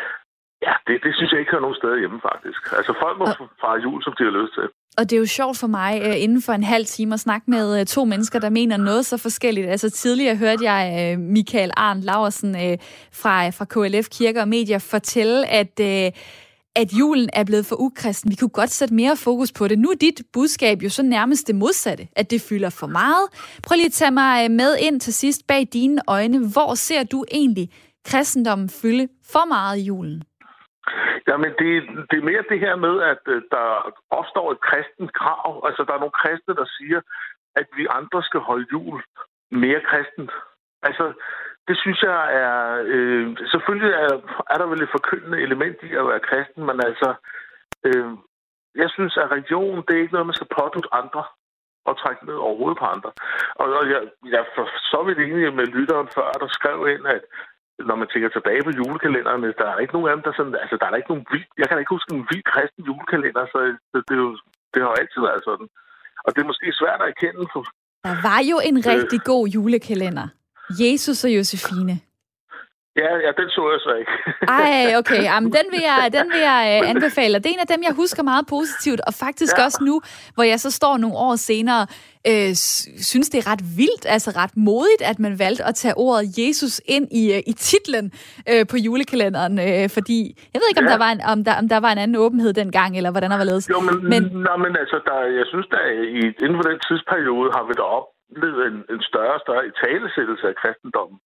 ja, 0.66 0.72
det, 0.86 0.94
det 1.04 1.12
synes 1.16 1.30
jeg 1.32 1.40
ikke 1.40 1.54
har 1.56 1.60
nogen 1.60 1.80
steder 1.80 1.98
hjemme 2.02 2.20
faktisk. 2.30 2.60
Altså 2.78 2.92
folk 3.02 3.18
må 3.18 3.24
og, 3.24 3.48
fejre 3.62 3.82
jul, 3.86 4.02
som 4.02 4.14
de 4.18 4.24
har 4.24 4.34
lyst 4.40 4.54
til. 4.54 4.66
Og 4.98 5.02
det 5.04 5.16
er 5.16 5.20
jo 5.24 5.36
sjovt 5.38 5.58
for 5.58 5.66
mig, 5.66 5.92
uh, 6.06 6.22
inden 6.24 6.42
for 6.46 6.52
en 6.52 6.64
halv 6.74 6.86
time, 6.86 7.14
at 7.14 7.20
snakke 7.20 7.50
med 7.50 7.80
uh, 7.80 7.86
to 7.86 8.04
mennesker, 8.04 8.38
der 8.38 8.50
mener 8.50 8.76
noget 8.76 9.06
så 9.06 9.16
forskelligt. 9.18 9.68
Altså 9.68 9.90
tidligere 9.90 10.36
hørte 10.36 10.64
jeg 10.72 10.82
uh, 10.96 11.22
Michael 11.22 11.70
Arndt 11.76 12.04
Laversen 12.04 12.50
uh, 12.54 12.76
fra, 13.22 13.48
fra 13.56 13.64
KLF 13.64 14.08
Kirker 14.18 14.40
og 14.40 14.48
Medier 14.48 14.78
fortælle, 14.78 15.46
at 15.46 15.74
at 16.82 16.88
julen 17.00 17.28
er 17.32 17.44
blevet 17.44 17.66
for 17.66 17.76
ukristen. 17.86 18.30
Vi 18.30 18.36
kunne 18.40 18.56
godt 18.60 18.70
sætte 18.70 18.94
mere 18.94 19.16
fokus 19.26 19.52
på 19.58 19.68
det. 19.68 19.78
Nu 19.78 19.88
er 19.90 19.98
dit 20.06 20.18
budskab 20.32 20.78
jo 20.84 20.88
så 20.88 21.02
nærmest 21.02 21.46
det 21.48 21.54
modsatte, 21.54 22.04
at 22.16 22.30
det 22.30 22.40
fylder 22.48 22.70
for 22.80 22.86
meget. 22.86 23.26
Prøv 23.66 23.74
lige 23.76 23.92
at 23.92 23.98
tage 24.02 24.16
mig 24.22 24.34
øh, 24.44 24.50
med 24.50 24.70
ind 24.86 25.00
til 25.00 25.14
sidst 25.14 25.46
bag 25.46 25.62
dine 25.72 26.00
øjne. 26.08 26.38
Hvor 26.54 26.74
ser 26.74 27.02
du 27.04 27.24
egentlig 27.40 27.66
kristendommen 28.10 28.68
fylde 28.82 29.08
for 29.32 29.44
meget 29.54 29.78
i 29.78 29.84
julen? 29.90 30.22
Jamen, 31.28 31.50
det, 31.60 31.70
det 32.10 32.16
er 32.18 32.28
mere 32.30 32.44
det 32.50 32.60
her 32.60 32.76
med, 32.86 32.94
at 33.12 33.22
øh, 33.34 33.42
der 33.54 33.66
opstår 34.18 34.46
et 34.52 34.60
kristent 34.68 35.12
krav. 35.20 35.50
Altså, 35.68 35.82
der 35.86 35.92
er 35.94 36.02
nogle 36.04 36.20
kristne, 36.22 36.54
der 36.60 36.68
siger, 36.78 37.00
at 37.60 37.66
vi 37.76 37.84
andre 37.98 38.22
skal 38.28 38.40
holde 38.40 38.66
jul 38.72 38.98
mere 39.50 39.80
kristent. 39.90 40.32
Altså, 40.82 41.04
det 41.68 41.76
synes 41.82 42.02
jeg 42.02 42.20
er... 42.42 42.82
Øh, 42.94 43.36
selvfølgelig 43.52 43.92
er, 44.04 44.12
er 44.52 44.58
der 44.58 44.66
vel 44.66 44.82
et 44.82 44.94
forkyndende 44.98 45.38
element 45.46 45.76
i 45.82 45.90
at 46.00 46.08
være 46.10 46.26
kristen, 46.28 46.62
men 46.66 46.80
altså... 46.88 47.08
Øh, 47.86 48.10
jeg 48.82 48.90
synes, 48.96 49.14
at 49.16 49.30
religion, 49.34 49.84
det 49.86 49.92
er 49.94 50.02
ikke 50.02 50.16
noget, 50.16 50.30
man 50.30 50.38
skal 50.38 50.54
pådute 50.58 50.88
andre 51.00 51.24
og 51.88 51.94
trække 52.02 52.22
ned 52.28 52.38
overhovedet 52.46 52.78
på 52.80 52.86
andre. 52.94 53.10
Og, 53.60 53.66
og 53.78 53.84
jeg, 53.92 54.00
jeg 54.34 54.42
for 54.56 54.66
så 54.92 54.98
vidt 55.06 55.18
enig 55.18 55.54
med 55.60 55.66
lytteren 55.76 56.08
før, 56.16 56.28
der 56.42 56.48
skrev 56.58 56.78
ind, 56.94 57.04
at 57.16 57.22
når 57.88 57.96
man 58.00 58.08
tænker 58.08 58.28
tilbage 58.28 58.62
på 58.66 58.72
julekalenderne, 58.78 59.48
der 59.60 59.68
er 59.70 59.78
ikke 59.78 59.94
nogen 59.96 60.08
af 60.08 60.14
dem, 60.16 60.24
der 60.26 60.32
sådan, 60.38 60.56
altså 60.62 60.76
der 60.80 60.86
er 60.86 61.00
ikke 61.00 61.12
nogen 61.12 61.26
vild, 61.32 61.48
jeg 61.60 61.66
kan 61.68 61.78
ikke 61.78 61.94
huske 61.96 62.14
en 62.14 62.26
vild 62.30 62.44
kristen 62.52 62.82
julekalender, 62.88 63.44
så 63.52 63.58
det, 63.66 63.74
det, 63.92 64.00
det, 64.08 64.16
det 64.72 64.78
har 64.82 64.90
jo 64.92 65.00
altid 65.02 65.20
været 65.28 65.42
sådan. 65.48 65.68
Og 66.24 66.30
det 66.32 66.40
er 66.40 66.50
måske 66.50 66.66
svært 66.80 67.00
at 67.02 67.08
erkende. 67.12 67.42
For, 67.52 67.62
der 68.08 68.16
var 68.28 68.40
jo 68.50 68.56
en 68.68 68.78
øh, 68.78 68.86
rigtig 68.92 69.20
god 69.30 69.44
julekalender. 69.56 70.28
Jesus 70.70 71.24
og 71.24 71.30
Josefine. 71.30 72.00
Ja, 73.02 73.12
ja, 73.24 73.30
den 73.40 73.48
så 73.50 73.62
jeg 73.74 73.80
så 73.80 73.94
ikke. 74.00 74.12
Ej, 74.60 74.96
okay. 75.00 75.22
Jamen, 75.30 75.52
den 75.52 75.66
vil 75.70 75.82
jeg, 75.90 76.10
den 76.12 76.26
vil 76.32 76.40
jeg 76.40 76.80
uh, 76.82 76.90
anbefale. 76.90 77.34
Det 77.34 77.46
er 77.46 77.54
en 77.54 77.66
af 77.66 77.66
dem, 77.66 77.82
jeg 77.82 77.94
husker 77.94 78.22
meget 78.22 78.46
positivt. 78.48 79.00
Og 79.06 79.12
faktisk 79.14 79.58
ja. 79.58 79.64
også 79.64 79.78
nu, 79.84 80.00
hvor 80.34 80.44
jeg 80.44 80.60
så 80.60 80.70
står 80.70 80.96
nogle 80.96 81.16
år 81.16 81.36
senere, 81.36 81.82
øh, 82.30 82.52
synes 83.10 83.28
det 83.32 83.38
er 83.42 83.50
ret 83.52 83.64
vildt, 83.78 84.04
altså 84.14 84.30
ret 84.42 84.54
modigt, 84.56 85.02
at 85.10 85.18
man 85.18 85.38
valgte 85.38 85.64
at 85.64 85.74
tage 85.74 85.94
ordet 85.96 86.24
Jesus 86.38 86.80
ind 86.96 87.06
i, 87.20 87.22
uh, 87.34 87.40
i 87.50 87.52
titlen 87.52 88.06
uh, 88.50 88.62
på 88.70 88.76
julekalenderen. 88.76 89.54
Uh, 89.66 89.84
fordi, 89.96 90.18
jeg 90.52 90.58
ved 90.60 90.68
ikke, 90.70 90.80
om, 90.82 90.88
ja. 90.88 90.92
der 90.94 91.00
var 91.04 91.10
en, 91.16 91.20
om, 91.32 91.44
der, 91.44 91.54
om 91.62 91.68
der 91.68 91.80
var 91.86 91.92
en 91.92 91.98
anden 92.04 92.16
åbenhed 92.24 92.52
dengang, 92.52 92.96
eller 92.96 93.10
hvordan 93.10 93.30
der 93.30 93.38
var 93.42 93.48
ledet. 93.50 93.70
Jo, 93.74 93.80
men, 93.88 93.96
men, 94.12 94.22
nej, 94.48 94.56
men 94.64 94.72
altså, 94.82 94.96
der, 95.08 95.18
jeg 95.38 95.46
synes, 95.52 95.66
der 95.74 95.80
i, 96.18 96.20
inden 96.44 96.56
for 96.58 96.66
den 96.70 96.78
tidsperiode 96.86 97.50
har 97.56 97.64
vi 97.68 97.74
da 97.80 97.86
op 97.98 98.06
oplevet 98.30 98.62
en, 98.70 98.78
en 98.94 99.02
større 99.10 99.36
og 99.38 99.44
større 99.46 99.68
italesættelse 99.72 100.46
af 100.52 100.58
kristendommen 100.62 101.18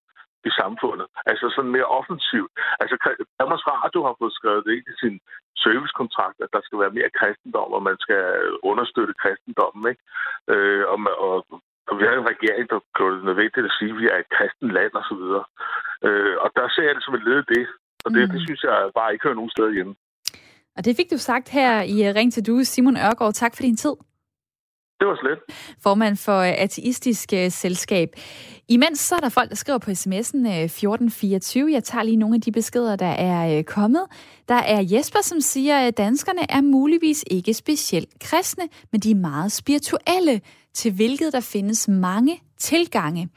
i 0.49 0.51
samfundet. 0.61 1.07
Altså 1.31 1.47
sådan 1.55 1.75
mere 1.77 1.93
offensivt. 1.99 2.53
Altså 2.83 2.97
Danmarks 3.41 3.67
Radio 3.67 4.01
har 4.07 4.15
fået 4.21 4.39
skrevet 4.39 4.65
det 4.67 4.73
ind 4.79 4.87
i 4.93 5.01
sin 5.03 5.17
servicekontrakt, 5.65 6.39
at 6.45 6.53
der 6.55 6.63
skal 6.65 6.79
være 6.83 6.97
mere 6.99 7.17
kristendom, 7.19 7.71
og 7.77 7.83
man 7.89 7.99
skal 8.05 8.23
understøtte 8.71 9.21
kristendommen. 9.23 9.83
Ikke? 9.93 10.03
Øh, 10.53 10.85
og, 10.93 10.99
og 11.27 11.37
og 11.91 11.95
vi 11.99 12.05
har 12.07 12.15
en 12.17 12.31
regering, 12.35 12.65
der 12.73 12.79
gør 12.99 13.11
det 13.15 13.25
nødvendigt 13.31 13.69
at 13.69 13.77
sige, 13.79 13.93
at 13.93 13.99
vi 14.01 14.07
er 14.13 14.19
et 14.25 14.31
kristent 14.37 14.73
land 14.79 14.93
og 15.01 15.05
så 15.11 15.15
videre. 15.23 15.45
Øh, 16.07 16.35
og 16.45 16.49
der 16.59 16.67
ser 16.75 16.87
jeg 16.87 16.95
det 16.97 17.05
som 17.05 17.15
et 17.19 17.25
led 17.29 17.39
i 17.43 17.47
det. 17.55 17.67
Og 18.05 18.09
det, 18.15 18.23
mm. 18.23 18.31
det 18.33 18.41
synes 18.47 18.61
jeg 18.69 18.77
bare 18.99 19.13
ikke 19.13 19.25
hører 19.27 19.41
nogen 19.41 19.55
sted 19.57 19.69
hjemme. 19.77 19.95
Og 20.77 20.81
det 20.85 20.97
fik 20.97 21.11
du 21.11 21.19
sagt 21.19 21.49
her 21.59 21.73
i 21.95 21.97
øh, 22.07 22.15
Ring 22.19 22.33
til 22.33 22.47
Du, 22.47 22.55
Simon 22.65 22.97
Ørgaard. 23.07 23.35
Tak 23.35 23.53
for 23.57 23.63
din 23.63 23.77
tid. 23.77 23.95
Det 25.01 25.09
var 25.09 25.19
slet. 25.21 25.39
Formand 25.83 26.17
for 26.17 26.39
øh, 26.39 26.55
Ateistisk 26.59 27.33
øh, 27.33 27.51
Selskab. 27.51 28.09
Imens 28.69 28.99
så 28.99 29.15
er 29.15 29.19
der 29.19 29.29
folk, 29.29 29.49
der 29.49 29.57
skriver 29.57 29.79
på 29.79 29.91
sms'en 29.91 30.49
øh, 30.49 30.65
1424. 30.65 31.73
Jeg 31.73 31.85
tager 31.85 32.03
lige 32.03 32.17
nogle 32.17 32.35
af 32.35 32.41
de 32.41 32.53
beskeder, 32.53 32.97
der 32.97 33.07
er 33.07 33.63
kommet. 33.63 34.03
Der 34.49 34.55
er 34.55 34.81
Jesper, 34.93 35.19
som 35.23 35.41
siger, 35.41 35.79
at 35.79 35.97
danskerne 35.97 36.51
er 36.51 36.61
muligvis 36.61 37.25
ikke 37.31 37.55
specielt 37.55 38.09
kristne, 38.21 38.65
men 38.93 39.01
de 39.01 39.11
er 39.11 39.15
meget 39.15 39.53
spirituelle, 39.53 40.41
til 40.75 40.93
hvilket 40.93 41.33
der 41.33 41.41
findes 41.41 41.89
mange 41.89 42.41
tilgange. 42.59 43.29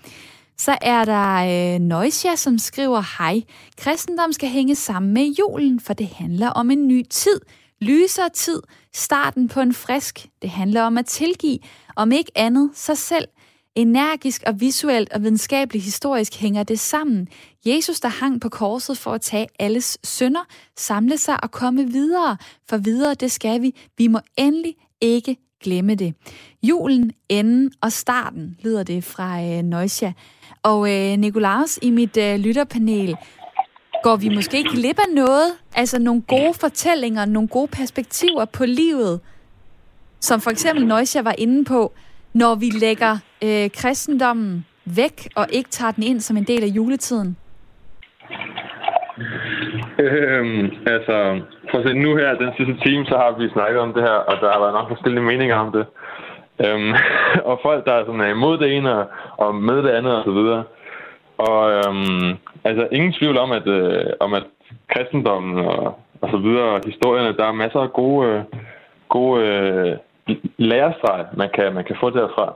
Så 0.57 0.77
er 0.81 1.05
der 1.05 1.75
øh, 1.75 1.79
Noisia, 1.79 2.35
som 2.35 2.57
skriver, 2.57 3.17
hej, 3.17 3.41
kristendom 3.77 4.31
skal 4.31 4.49
hænge 4.49 4.75
sammen 4.75 5.13
med 5.13 5.35
julen, 5.39 5.79
for 5.79 5.93
det 5.93 6.07
handler 6.07 6.49
om 6.49 6.71
en 6.71 6.87
ny 6.87 7.03
tid, 7.09 7.39
lysere 7.81 8.29
tid, 8.29 8.61
starten 8.95 9.47
på 9.47 9.59
en 9.59 9.73
frisk. 9.73 10.27
Det 10.41 10.49
handler 10.49 10.81
om 10.81 10.97
at 10.97 11.05
tilgive, 11.05 11.59
om 11.95 12.11
ikke 12.11 12.31
andet 12.35 12.71
sig 12.73 12.97
selv. 12.97 13.27
Energisk 13.75 14.43
og 14.47 14.59
visuelt 14.61 15.13
og 15.13 15.21
videnskabeligt 15.21 15.85
historisk 15.85 16.35
hænger 16.35 16.63
det 16.63 16.79
sammen. 16.79 17.27
Jesus, 17.65 17.99
der 17.99 18.09
hang 18.09 18.41
på 18.41 18.49
korset 18.49 18.97
for 18.97 19.11
at 19.11 19.21
tage 19.21 19.47
alles 19.59 19.97
synder, 20.03 20.43
samle 20.77 21.17
sig 21.17 21.43
og 21.43 21.51
komme 21.51 21.91
videre. 21.91 22.37
For 22.69 22.77
videre, 22.77 23.13
det 23.13 23.31
skal 23.31 23.61
vi. 23.61 23.75
Vi 23.97 24.07
må 24.07 24.19
endelig 24.37 24.75
ikke 25.01 25.37
glemme 25.63 25.95
det. 25.95 26.13
Julen, 26.63 27.11
enden 27.29 27.71
og 27.81 27.91
starten, 27.91 28.57
lyder 28.63 28.83
det 28.83 29.03
fra 29.03 29.43
øh, 29.43 29.61
Neusja. 29.61 30.13
Og 30.63 30.91
øh, 30.91 31.17
Nikolaus, 31.17 31.79
i 31.81 31.89
mit 31.89 32.17
øh, 32.17 32.39
lytterpanel, 32.39 33.15
går 34.03 34.15
vi 34.15 34.29
måske 34.35 34.57
ikke 34.57 34.69
glip 34.69 34.99
af 34.99 35.15
noget? 35.15 35.49
Altså 35.75 35.99
nogle 35.99 36.21
gode 36.21 36.53
fortællinger, 36.61 37.25
nogle 37.25 37.49
gode 37.49 37.67
perspektiver 37.67 38.45
på 38.57 38.63
livet, 38.65 39.19
som 40.19 40.41
for 40.41 40.49
eksempel 40.49 40.87
Neusja 40.87 41.21
var 41.21 41.35
inde 41.37 41.65
på, 41.65 41.93
når 42.33 42.55
vi 42.55 42.69
lægger 42.85 43.13
øh, 43.43 43.69
kristendommen 43.81 44.65
væk 44.85 45.27
og 45.35 45.45
ikke 45.49 45.69
tager 45.69 45.91
den 45.91 46.03
ind 46.03 46.19
som 46.19 46.37
en 46.37 46.43
del 46.43 46.63
af 46.63 46.67
juletiden? 46.67 47.37
Øhm, 49.99 50.63
altså, 50.93 51.15
for 51.71 51.77
at 51.77 51.85
se, 51.87 51.93
nu 51.93 52.15
her, 52.15 52.41
den 52.43 52.51
sidste 52.57 52.75
time, 52.85 53.05
så 53.05 53.15
har 53.17 53.31
vi 53.39 53.49
snakket 53.53 53.79
om 53.81 53.93
det 53.93 54.03
her, 54.03 54.17
og 54.29 54.35
der 54.41 54.51
har 54.51 54.59
været 54.59 54.73
nok 54.73 54.87
forskellige 54.87 55.23
meninger 55.23 55.55
om 55.55 55.71
det. 55.71 55.85
Øhm, 56.65 56.93
og 57.49 57.59
folk, 57.63 57.85
der 57.85 57.93
er, 57.93 58.05
sådan, 58.05 58.21
er 58.21 58.31
imod 58.37 58.57
det 58.57 58.77
ene 58.77 58.89
og, 58.99 59.05
og 59.37 59.55
med 59.55 59.77
det 59.83 59.89
andet 59.89 60.15
og 60.15 60.23
så 60.23 60.31
videre. 60.31 60.63
Og 61.37 61.71
øhm, 61.71 62.37
altså, 62.63 62.87
ingen 62.91 63.13
tvivl 63.13 63.37
om, 63.37 63.51
at, 63.51 63.67
øh, 63.67 64.05
om 64.19 64.33
at 64.33 64.43
kristendommen 64.87 65.65
og, 65.65 65.99
og 66.21 66.29
så 66.31 66.37
videre, 66.37 66.81
historierne, 66.85 67.37
der 67.37 67.45
er 67.45 67.51
masser 67.51 67.79
af 67.79 67.93
gode, 67.93 68.27
øh, 68.29 68.41
gode 69.09 69.45
øh, 69.45 69.97
lærestreg, 70.57 71.25
man 71.37 71.49
kan, 71.53 71.73
man 71.73 71.83
kan 71.83 71.95
få 71.99 72.09
derfra. 72.09 72.53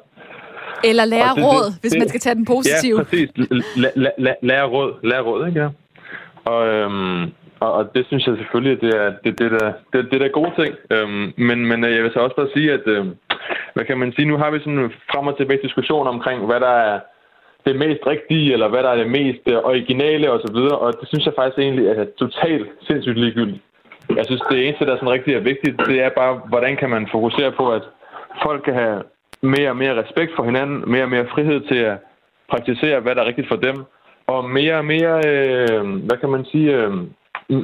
Eller 0.84 1.06
lære 1.06 1.34
råd, 1.46 1.66
det, 1.66 1.82
hvis 1.82 1.96
man 2.00 2.10
skal 2.10 2.20
tage 2.20 2.36
den 2.36 2.46
positive. 2.46 2.98
Ja, 2.98 3.04
præcis. 3.04 3.30
Lære 4.42 4.66
råd, 4.66 4.94
lære 5.04 5.22
råd, 5.22 5.48
ikke? 5.48 5.60
Ja. 5.62 5.70
Og, 6.46 6.68
øhm, 6.68 7.32
og, 7.60 7.72
og 7.74 7.96
det 7.96 8.06
synes 8.08 8.28
jeg 8.28 8.38
selvfølgelig, 8.38 8.74
at 8.76 8.82
det 8.82 8.94
er 9.02 9.10
det, 9.24 9.40
det, 9.40 9.52
der, 9.52 9.72
det, 9.94 10.12
det 10.12 10.22
der 10.22 10.38
gode 10.40 10.54
ting. 10.60 10.76
Øhm, 10.92 11.34
men, 11.38 11.66
men 11.66 11.84
jeg 11.84 12.04
vil 12.04 12.12
så 12.14 12.20
også 12.20 12.36
bare 12.36 12.54
sige, 12.56 12.72
at 12.72 12.86
øhm, 12.86 13.16
hvad 13.74 13.86
kan 13.86 13.98
man 13.98 14.14
sige, 14.16 14.28
nu 14.28 14.38
har 14.38 14.52
vi 14.52 14.60
sådan 14.60 14.80
en 14.80 14.92
frem 15.12 15.28
og 15.28 15.38
tilbage 15.38 15.64
diskussion 15.64 16.08
omkring, 16.08 16.46
hvad 16.46 16.60
der 16.60 16.76
er 16.90 17.00
det 17.66 17.76
mest 17.76 18.02
rigtige, 18.08 18.54
eller 18.54 18.68
hvad 18.68 18.84
der 18.84 18.90
er 18.90 18.96
det 18.96 19.12
mest 19.12 19.42
øh, 19.46 19.58
originale 19.58 20.32
osv., 20.32 20.56
og, 20.56 20.82
og 20.82 20.94
det 21.00 21.08
synes 21.08 21.26
jeg 21.26 21.34
faktisk 21.38 21.60
egentlig 21.60 21.88
er 21.88 22.06
totalt 22.18 22.68
sindssygt 22.88 23.20
ligegyldigt. 23.20 23.62
Jeg 24.16 24.26
synes, 24.26 24.42
det 24.52 24.68
eneste, 24.68 24.86
der 24.86 24.94
er 24.94 24.98
sådan 24.98 25.16
rigtig 25.18 25.34
er 25.34 25.40
vigtigt, 25.40 25.82
det 25.88 26.02
er 26.02 26.10
bare, 26.10 26.42
hvordan 26.48 26.78
kan 26.78 26.90
man 26.90 27.08
fokusere 27.12 27.52
på, 27.52 27.72
at 27.72 27.84
folk 28.44 28.64
kan 28.64 28.74
have 28.74 29.04
mere 29.42 29.70
og 29.70 29.78
mere 29.78 30.02
respekt 30.04 30.32
for 30.36 30.44
hinanden, 30.44 30.92
mere 30.92 31.04
og 31.04 31.10
mere 31.10 31.28
frihed 31.34 31.62
til 31.62 31.76
at 31.76 31.98
praktisere, 32.50 33.00
hvad 33.00 33.16
der 33.16 33.22
er 33.22 33.28
rigtigt 33.28 33.48
for 33.48 33.56
dem, 33.56 33.76
og 34.28 34.50
mere 34.50 34.76
og 34.78 34.86
mere, 34.86 35.16
øh, 35.28 35.82
hvad 36.08 36.18
kan 36.18 36.30
man 36.30 36.46
sige, 36.46 36.76
øh, 36.76 36.92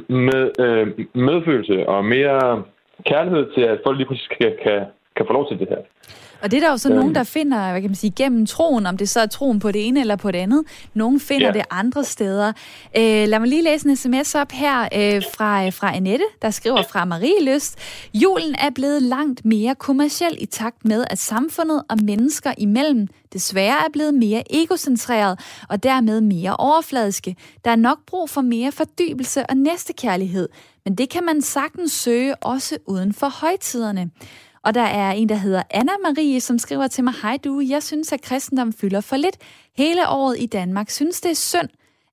med, 0.08 0.50
øh, 0.60 0.86
medfølelse 1.14 1.88
og 1.88 2.04
mere 2.04 2.62
kærlighed 3.06 3.54
til, 3.54 3.60
at 3.60 3.80
folk 3.84 3.96
lige 3.96 4.06
præcis 4.06 4.28
kan, 4.28 4.52
kan, 4.62 4.84
kan 5.16 5.26
få 5.26 5.32
lov 5.32 5.48
til 5.48 5.58
det 5.58 5.68
her. 5.68 5.82
Og 6.42 6.50
det 6.50 6.56
er 6.56 6.60
der 6.60 6.70
jo 6.70 6.76
så 6.76 6.88
øhm. 6.88 6.98
nogen, 6.98 7.14
der 7.14 7.24
finder, 7.24 7.70
hvad 7.70 7.80
kan 7.80 7.90
man 7.90 7.94
sige, 7.94 8.10
gennem 8.10 8.46
troen, 8.46 8.86
om 8.86 8.96
det 8.96 9.08
så 9.08 9.20
er 9.20 9.26
troen 9.26 9.60
på 9.60 9.72
det 9.72 9.86
ene 9.86 10.00
eller 10.00 10.16
på 10.16 10.30
det 10.30 10.38
andet. 10.38 10.64
Nogen 10.94 11.20
finder 11.20 11.46
ja. 11.46 11.52
det 11.52 11.62
andre 11.70 12.04
steder. 12.04 12.52
Øh, 12.96 13.28
lad 13.28 13.38
mig 13.38 13.48
lige 13.48 13.62
læse 13.62 13.88
en 13.88 13.96
sms 13.96 14.34
op 14.34 14.52
her 14.52 14.82
øh, 14.82 15.22
fra, 15.34 15.68
fra 15.68 15.96
Annette, 15.96 16.24
der 16.42 16.50
skriver 16.50 16.82
fra 16.82 17.04
Marie 17.04 17.54
Lyst. 17.54 17.78
Julen 18.14 18.54
er 18.58 18.70
blevet 18.74 19.02
langt 19.02 19.44
mere 19.44 19.74
kommersiel 19.74 20.36
i 20.38 20.46
takt 20.46 20.84
med, 20.84 21.04
at 21.10 21.18
samfundet 21.18 21.82
og 21.88 21.98
mennesker 22.02 22.54
imellem 22.58 23.08
desværre 23.32 23.76
er 23.76 23.90
blevet 23.92 24.14
mere 24.14 24.42
egocentreret 24.50 25.40
og 25.68 25.82
dermed 25.82 26.20
mere 26.20 26.56
overfladiske. 26.56 27.36
Der 27.64 27.70
er 27.70 27.76
nok 27.76 27.98
brug 28.06 28.30
for 28.30 28.40
mere 28.40 28.72
fordybelse 28.72 29.46
og 29.46 29.56
næstekærlighed, 29.56 30.48
men 30.84 30.94
det 30.94 31.08
kan 31.10 31.24
man 31.24 31.42
sagtens 31.42 31.92
søge 31.92 32.36
også 32.36 32.78
uden 32.86 33.12
for 33.12 33.28
højtiderne. 33.28 34.10
Og 34.64 34.74
der 34.74 34.80
er 34.80 35.10
en, 35.10 35.28
der 35.28 35.34
hedder 35.34 35.62
Anna 35.70 35.92
Marie, 36.02 36.40
som 36.40 36.58
skriver 36.58 36.86
til 36.86 37.04
mig, 37.04 37.14
Hej 37.22 37.38
du, 37.44 37.60
jeg 37.60 37.82
synes, 37.82 38.12
at 38.12 38.22
kristendom 38.22 38.72
fylder 38.72 39.00
for 39.00 39.16
lidt 39.16 39.36
hele 39.76 40.08
året 40.08 40.36
i 40.38 40.46
Danmark. 40.46 40.90
Synes 40.90 41.20
det 41.20 41.30
er 41.30 41.34
synd, 41.34 41.68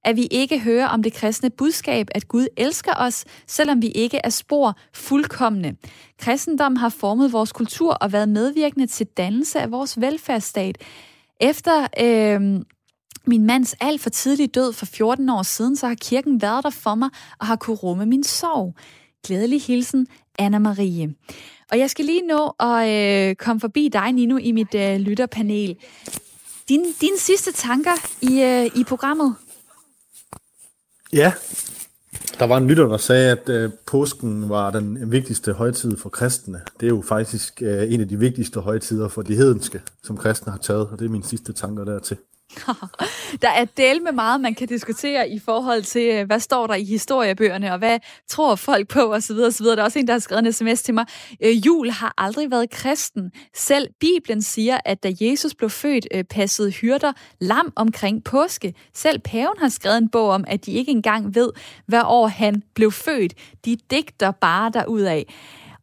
at 0.06 0.16
vi 0.16 0.28
ikke 0.32 0.60
hører 0.60 0.88
om 0.88 1.04
det 1.04 1.14
kristne 1.14 1.50
budskab, 1.50 2.08
at 2.12 2.28
Gud 2.28 2.48
elsker 2.58 2.94
os, 2.98 3.26
selvom 3.48 3.82
vi 3.82 3.88
ikke 3.88 4.20
er 4.24 4.30
spor 4.30 4.76
fuldkommende. 4.94 5.76
Kristendom 6.20 6.76
har 6.76 6.90
formet 6.90 7.34
vores 7.34 7.52
kultur 7.52 7.94
og 7.94 8.12
været 8.12 8.30
medvirkende 8.30 8.88
til 8.88 9.08
dannelse 9.08 9.60
af 9.60 9.72
vores 9.72 10.02
velfærdsstat. 10.02 10.78
Efter 11.40 11.88
øh, 12.02 12.62
min 13.26 13.46
mands 13.46 13.76
alt 13.82 14.02
for 14.02 14.10
tidlige 14.10 14.48
død 14.48 14.74
for 14.74 14.86
14 14.86 15.30
år 15.30 15.44
siden, 15.44 15.76
så 15.76 15.88
har 15.88 15.96
kirken 15.96 16.42
været 16.42 16.64
der 16.64 16.70
for 16.70 16.96
mig 16.96 17.10
og 17.40 17.48
har 17.48 17.56
kunne 17.56 17.76
rumme 17.76 18.06
min 18.06 18.24
sorg. 18.24 18.76
Glædelig 19.24 19.62
hilsen, 19.62 20.08
Anna 20.40 20.60
Marie. 20.60 21.14
Og 21.72 21.80
jeg 21.80 21.90
skal 21.90 22.06
lige 22.06 22.28
nå 22.28 22.56
at 22.60 22.90
øh, 22.90 23.36
komme 23.36 23.60
forbi 23.60 23.90
dig, 23.94 24.12
Nino, 24.12 24.38
i 24.38 24.52
mit 24.52 24.76
øh, 24.76 24.98
lytterpanel. 24.98 25.76
Din, 26.70 26.86
dine 27.02 27.18
sidste 27.18 27.52
tanker 27.52 27.92
i, 28.22 28.42
øh, 28.42 28.82
i 28.82 28.84
programmet? 28.84 29.36
Ja, 31.14 31.34
der 32.40 32.46
var 32.46 32.58
en 32.58 32.68
lytter, 32.68 32.88
der 32.88 32.98
sagde, 32.98 33.32
at 33.32 33.50
øh, 33.50 33.70
påsken 33.86 34.50
var 34.50 34.72
den 34.72 35.12
vigtigste 35.12 35.54
højtid 35.54 35.98
for 35.98 36.10
kristne. 36.10 36.62
Det 36.80 36.86
er 36.86 36.90
jo 36.90 37.04
faktisk 37.08 37.62
øh, 37.62 37.94
en 37.94 38.02
af 38.02 38.08
de 38.08 38.20
vigtigste 38.20 38.60
højtider 38.60 39.08
for 39.08 39.22
de 39.22 39.36
hedenske, 39.36 39.82
som 40.04 40.18
kristne 40.18 40.52
har 40.52 40.60
taget, 40.60 40.88
og 40.88 41.00
det 41.00 41.06
er 41.06 41.10
mine 41.10 41.24
sidste 41.24 41.54
tanker 41.54 41.84
dertil. 41.84 42.18
der 43.42 43.50
er 43.50 43.66
del 43.66 44.02
med 44.02 44.12
meget, 44.12 44.42
man 44.42 44.56
kan 44.56 44.68
diskutere 44.68 45.30
i 45.30 45.40
forhold 45.40 45.84
til, 45.84 46.14
øh, 46.14 46.26
hvad 46.26 46.40
står 46.40 46.68
der 46.68 46.74
i 46.74 46.84
historiebøgerne, 46.84 47.72
og 47.72 47.78
hvad 47.78 48.00
tror 48.28 48.56
folk 48.56 48.88
på, 48.88 49.14
osv. 49.14 49.36
osv. 49.36 49.66
Der 49.66 49.78
er 49.78 49.84
også 49.84 50.00
en, 50.00 50.08
der 50.08 50.14
har 50.14 50.20
skrevet 50.20 50.46
en 50.46 50.54
sms 50.54 50.84
til 50.84 50.94
mig. 50.94 51.06
Øh, 51.44 51.66
jul 51.66 51.90
har 51.90 52.14
aldrig 52.18 52.52
været 52.52 52.70
kristen. 52.70 53.32
Selv 53.56 53.90
Bibelen 54.00 54.42
siger, 54.42 54.78
at 54.86 55.04
da 55.04 55.12
Jesus 55.22 55.56
blev 55.56 55.70
født, 55.70 56.08
øh, 56.14 56.24
passede 56.24 56.72
hyrder 56.72 57.14
lam 57.40 57.74
omkring 57.76 58.24
påske. 58.24 58.74
Selv 58.94 59.20
paven 59.20 59.58
har 59.60 59.70
skrevet 59.70 59.98
en 59.98 60.10
bog 60.10 60.30
om, 60.30 60.44
at 60.48 60.66
de 60.66 60.72
ikke 60.72 60.92
engang 60.92 61.36
ved, 61.36 61.52
hvad 61.86 62.02
år 62.06 62.28
han 62.28 62.64
blev 62.76 62.92
født. 62.92 63.34
De 63.66 63.78
digter 63.92 64.32
bare 64.32 64.72
derudaf. 64.74 65.24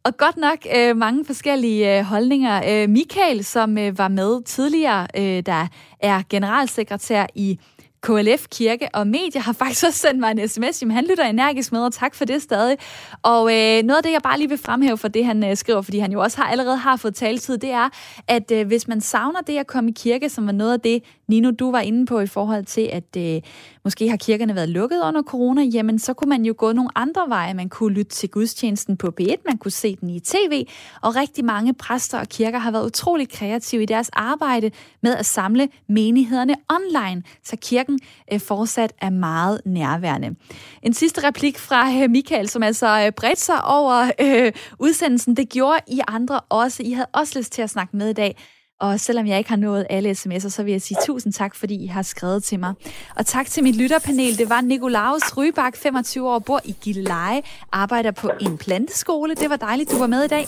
Og 0.03 0.17
godt 0.17 0.37
nok 0.37 0.57
øh, 0.75 0.97
mange 0.97 1.25
forskellige 1.25 1.97
øh, 1.97 2.03
holdninger. 2.03 2.83
Øh, 2.83 2.89
Michael, 2.89 3.45
som 3.45 3.77
øh, 3.77 3.97
var 3.97 4.07
med 4.07 4.43
tidligere, 4.43 5.07
øh, 5.17 5.45
der 5.45 5.67
er 5.99 6.21
generalsekretær 6.29 7.25
i 7.35 7.59
KLF 8.01 8.47
Kirke 8.51 8.89
og 8.93 9.07
Medier 9.07 9.41
har 9.41 9.53
faktisk 9.53 9.85
også 9.85 9.99
sendt 9.99 10.19
mig 10.19 10.31
en 10.31 10.47
sms. 10.47 10.81
Jamen, 10.81 10.95
han 10.95 11.05
lytter 11.09 11.23
energisk 11.23 11.71
med, 11.71 11.81
og 11.81 11.93
tak 11.93 12.15
for 12.15 12.25
det 12.25 12.41
stadig. 12.41 12.77
Og 13.23 13.41
øh, 13.41 13.83
noget 13.83 13.97
af 13.97 14.03
det, 14.03 14.11
jeg 14.11 14.21
bare 14.23 14.37
lige 14.37 14.49
vil 14.49 14.57
fremhæve 14.57 14.97
for 14.97 15.07
det, 15.07 15.25
han 15.25 15.43
øh, 15.43 15.57
skriver, 15.57 15.81
fordi 15.81 15.99
han 15.99 16.11
jo 16.11 16.21
også 16.21 16.37
har 16.37 16.51
allerede 16.51 16.77
har 16.77 16.95
fået 16.95 17.15
taletid, 17.15 17.57
det 17.57 17.71
er, 17.71 17.89
at 18.27 18.51
øh, 18.51 18.67
hvis 18.67 18.87
man 18.87 19.01
savner 19.01 19.41
det 19.41 19.57
at 19.57 19.67
komme 19.67 19.89
i 19.89 19.93
kirke, 19.97 20.29
som 20.29 20.45
var 20.45 20.51
noget 20.51 20.73
af 20.73 20.79
det, 20.79 21.03
Nino, 21.29 21.51
du 21.51 21.71
var 21.71 21.79
inde 21.79 22.05
på 22.05 22.19
i 22.19 22.27
forhold 22.27 22.65
til, 22.65 22.89
at 22.91 23.17
øh, 23.17 23.41
måske 23.83 24.09
har 24.09 24.17
kirkerne 24.17 24.55
været 24.55 24.69
lukket 24.69 25.01
under 25.03 25.21
corona, 25.21 25.61
jamen 25.61 25.99
så 25.99 26.13
kunne 26.13 26.29
man 26.29 26.45
jo 26.45 26.53
gå 26.57 26.71
nogle 26.71 26.89
andre 26.95 27.25
veje. 27.27 27.53
Man 27.53 27.69
kunne 27.69 27.93
lytte 27.93 28.11
til 28.11 28.29
gudstjenesten 28.29 28.97
på 28.97 29.13
B1, 29.21 29.35
man 29.45 29.57
kunne 29.57 29.71
se 29.71 29.95
den 29.95 30.09
i 30.09 30.19
tv, 30.19 30.67
og 31.01 31.15
rigtig 31.15 31.45
mange 31.45 31.73
præster 31.73 32.19
og 32.19 32.27
kirker 32.27 32.59
har 32.59 32.71
været 32.71 32.85
utrolig 32.85 33.29
kreative 33.29 33.83
i 33.83 33.85
deres 33.85 34.09
arbejde 34.13 34.71
med 35.01 35.15
at 35.15 35.25
samle 35.25 35.69
menighederne 35.87 36.55
online, 36.69 37.23
så 37.43 37.55
kirken 37.61 37.99
øh, 38.33 38.39
fortsat 38.39 38.93
er 39.01 39.09
meget 39.09 39.61
nærværende. 39.65 40.35
En 40.83 40.93
sidste 40.93 41.27
replik 41.27 41.57
fra 41.57 41.91
øh, 41.91 42.09
Michael, 42.09 42.49
som 42.49 42.63
altså 42.63 43.03
øh, 43.05 43.11
bredte 43.11 43.41
sig 43.41 43.65
over 43.65 44.11
øh, 44.21 44.51
udsendelsen. 44.79 45.35
Det 45.35 45.49
gjorde 45.49 45.79
I 45.87 45.99
andre 46.07 46.39
også. 46.39 46.83
I 46.83 46.91
havde 46.91 47.07
også 47.13 47.39
lyst 47.39 47.51
til 47.51 47.61
at 47.61 47.69
snakke 47.69 47.97
med 47.97 48.09
i 48.09 48.13
dag 48.13 48.35
og 48.79 48.99
selvom 48.99 49.27
jeg 49.27 49.37
ikke 49.37 49.49
har 49.49 49.57
nået 49.57 49.87
alle 49.89 50.11
sms'er, 50.11 50.49
så 50.49 50.63
vil 50.63 50.71
jeg 50.71 50.81
sige 50.81 50.97
tusind 51.05 51.33
tak, 51.33 51.55
fordi 51.55 51.83
I 51.83 51.87
har 51.87 52.01
skrevet 52.01 52.43
til 52.43 52.59
mig. 52.59 52.73
Og 53.15 53.25
tak 53.25 53.45
til 53.45 53.63
mit 53.63 53.75
lytterpanel. 53.75 54.37
Det 54.37 54.49
var 54.49 54.61
Nikolaus 54.61 55.37
Rybak, 55.37 55.75
25 55.75 56.29
år, 56.29 56.39
bor 56.39 56.61
i 56.65 56.75
Gilleleje, 56.81 57.41
arbejder 57.71 58.11
på 58.11 58.31
en 58.41 58.57
planteskole. 58.57 59.35
Det 59.35 59.49
var 59.49 59.55
dejligt, 59.55 59.91
du 59.91 59.97
var 59.97 60.07
med 60.07 60.23
i 60.23 60.27
dag. 60.27 60.47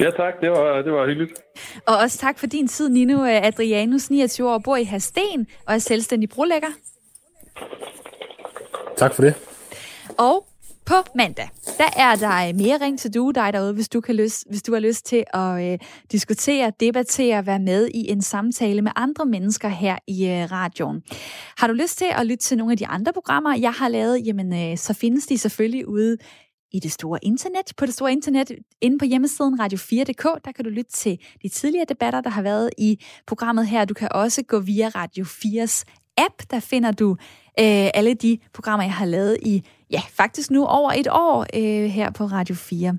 Ja 0.00 0.10
tak, 0.10 0.40
det 0.40 0.50
var, 0.50 0.82
det 0.82 0.92
var 0.92 1.06
hyggeligt. 1.06 1.32
Og 1.86 1.96
også 1.96 2.18
tak 2.18 2.38
for 2.38 2.46
din 2.46 2.68
tid, 2.68 2.88
Nino 2.88 3.24
Adrianus, 3.24 4.10
29 4.10 4.50
år, 4.50 4.58
bor 4.58 4.76
i 4.76 4.84
Hasten 4.84 5.46
og 5.66 5.74
er 5.74 5.78
selvstændig 5.78 6.28
brolægger. 6.28 6.68
Tak 8.96 9.14
for 9.14 9.22
det. 9.22 9.34
Og 10.18 10.46
på 10.86 10.94
mandag, 11.14 11.48
der 11.78 11.88
er 11.96 12.14
der 12.14 12.54
mere 12.54 12.78
ring 12.80 12.98
til 12.98 13.14
du, 13.14 13.30
dig 13.30 13.52
derude, 13.52 13.72
hvis 13.72 13.88
du, 13.88 14.00
kan 14.00 14.16
lyst, 14.16 14.44
hvis 14.50 14.62
du 14.62 14.72
har 14.72 14.80
lyst 14.80 15.06
til 15.06 15.24
at 15.34 15.72
øh, 15.72 15.78
diskutere, 16.12 16.72
debattere, 16.80 17.46
være 17.46 17.58
med 17.58 17.88
i 17.94 18.10
en 18.10 18.22
samtale 18.22 18.82
med 18.82 18.92
andre 18.96 19.26
mennesker 19.26 19.68
her 19.68 19.98
i 20.06 20.26
øh, 20.26 20.52
radioen. 20.52 21.02
Har 21.58 21.66
du 21.66 21.72
lyst 21.72 21.98
til 21.98 22.06
at 22.10 22.26
lytte 22.26 22.44
til 22.44 22.58
nogle 22.58 22.72
af 22.72 22.78
de 22.78 22.86
andre 22.86 23.12
programmer, 23.12 23.56
jeg 23.56 23.72
har 23.72 23.88
lavet, 23.88 24.26
jamen 24.26 24.52
øh, 24.52 24.78
så 24.78 24.94
findes 24.94 25.26
de 25.26 25.38
selvfølgelig 25.38 25.88
ude 25.88 26.16
i 26.72 26.80
det 26.80 26.92
store 26.92 27.18
internet, 27.22 27.72
på 27.76 27.86
det 27.86 27.94
store 27.94 28.12
internet, 28.12 28.52
inde 28.80 28.98
på 28.98 29.04
hjemmesiden 29.04 29.60
radio4.dk, 29.60 30.44
der 30.44 30.52
kan 30.56 30.64
du 30.64 30.70
lytte 30.70 30.92
til 30.92 31.18
de 31.42 31.48
tidligere 31.48 31.86
debatter, 31.88 32.20
der 32.20 32.30
har 32.30 32.42
været 32.42 32.70
i 32.78 33.04
programmet 33.26 33.66
her. 33.66 33.84
Du 33.84 33.94
kan 33.94 34.08
også 34.10 34.42
gå 34.42 34.58
via 34.58 34.88
Radio 34.88 35.24
4's 35.24 35.84
app, 36.16 36.42
der 36.50 36.60
finder 36.60 36.92
du 36.92 37.10
øh, 37.60 37.90
alle 37.94 38.14
de 38.14 38.38
programmer, 38.54 38.84
jeg 38.84 38.92
har 38.92 39.06
lavet 39.06 39.38
i, 39.42 39.62
ja, 39.90 40.02
faktisk 40.10 40.50
nu 40.50 40.64
over 40.64 40.92
et 40.92 41.08
år 41.10 41.46
øh, 41.54 41.90
her 41.90 42.10
på 42.10 42.24
Radio 42.24 42.54
4. 42.54 42.98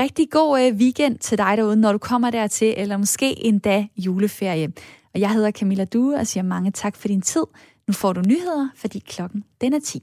Rigtig 0.00 0.30
god 0.30 0.60
øh, 0.60 0.74
weekend 0.74 1.18
til 1.18 1.38
dig 1.38 1.56
derude, 1.56 1.76
når 1.76 1.92
du 1.92 1.98
kommer 1.98 2.30
dertil, 2.30 2.74
eller 2.76 2.96
måske 2.96 3.44
endda 3.44 3.86
juleferie. 3.96 4.72
Og 5.14 5.20
jeg 5.20 5.30
hedder 5.30 5.50
Camilla 5.50 5.84
Due 5.84 6.16
og 6.16 6.26
siger 6.26 6.44
mange 6.44 6.70
tak 6.70 6.96
for 6.96 7.08
din 7.08 7.22
tid. 7.22 7.44
Nu 7.88 7.94
får 7.94 8.12
du 8.12 8.20
nyheder, 8.20 8.68
fordi 8.76 8.98
klokken 8.98 9.44
den 9.60 9.72
er 9.72 9.80
10. 9.84 10.02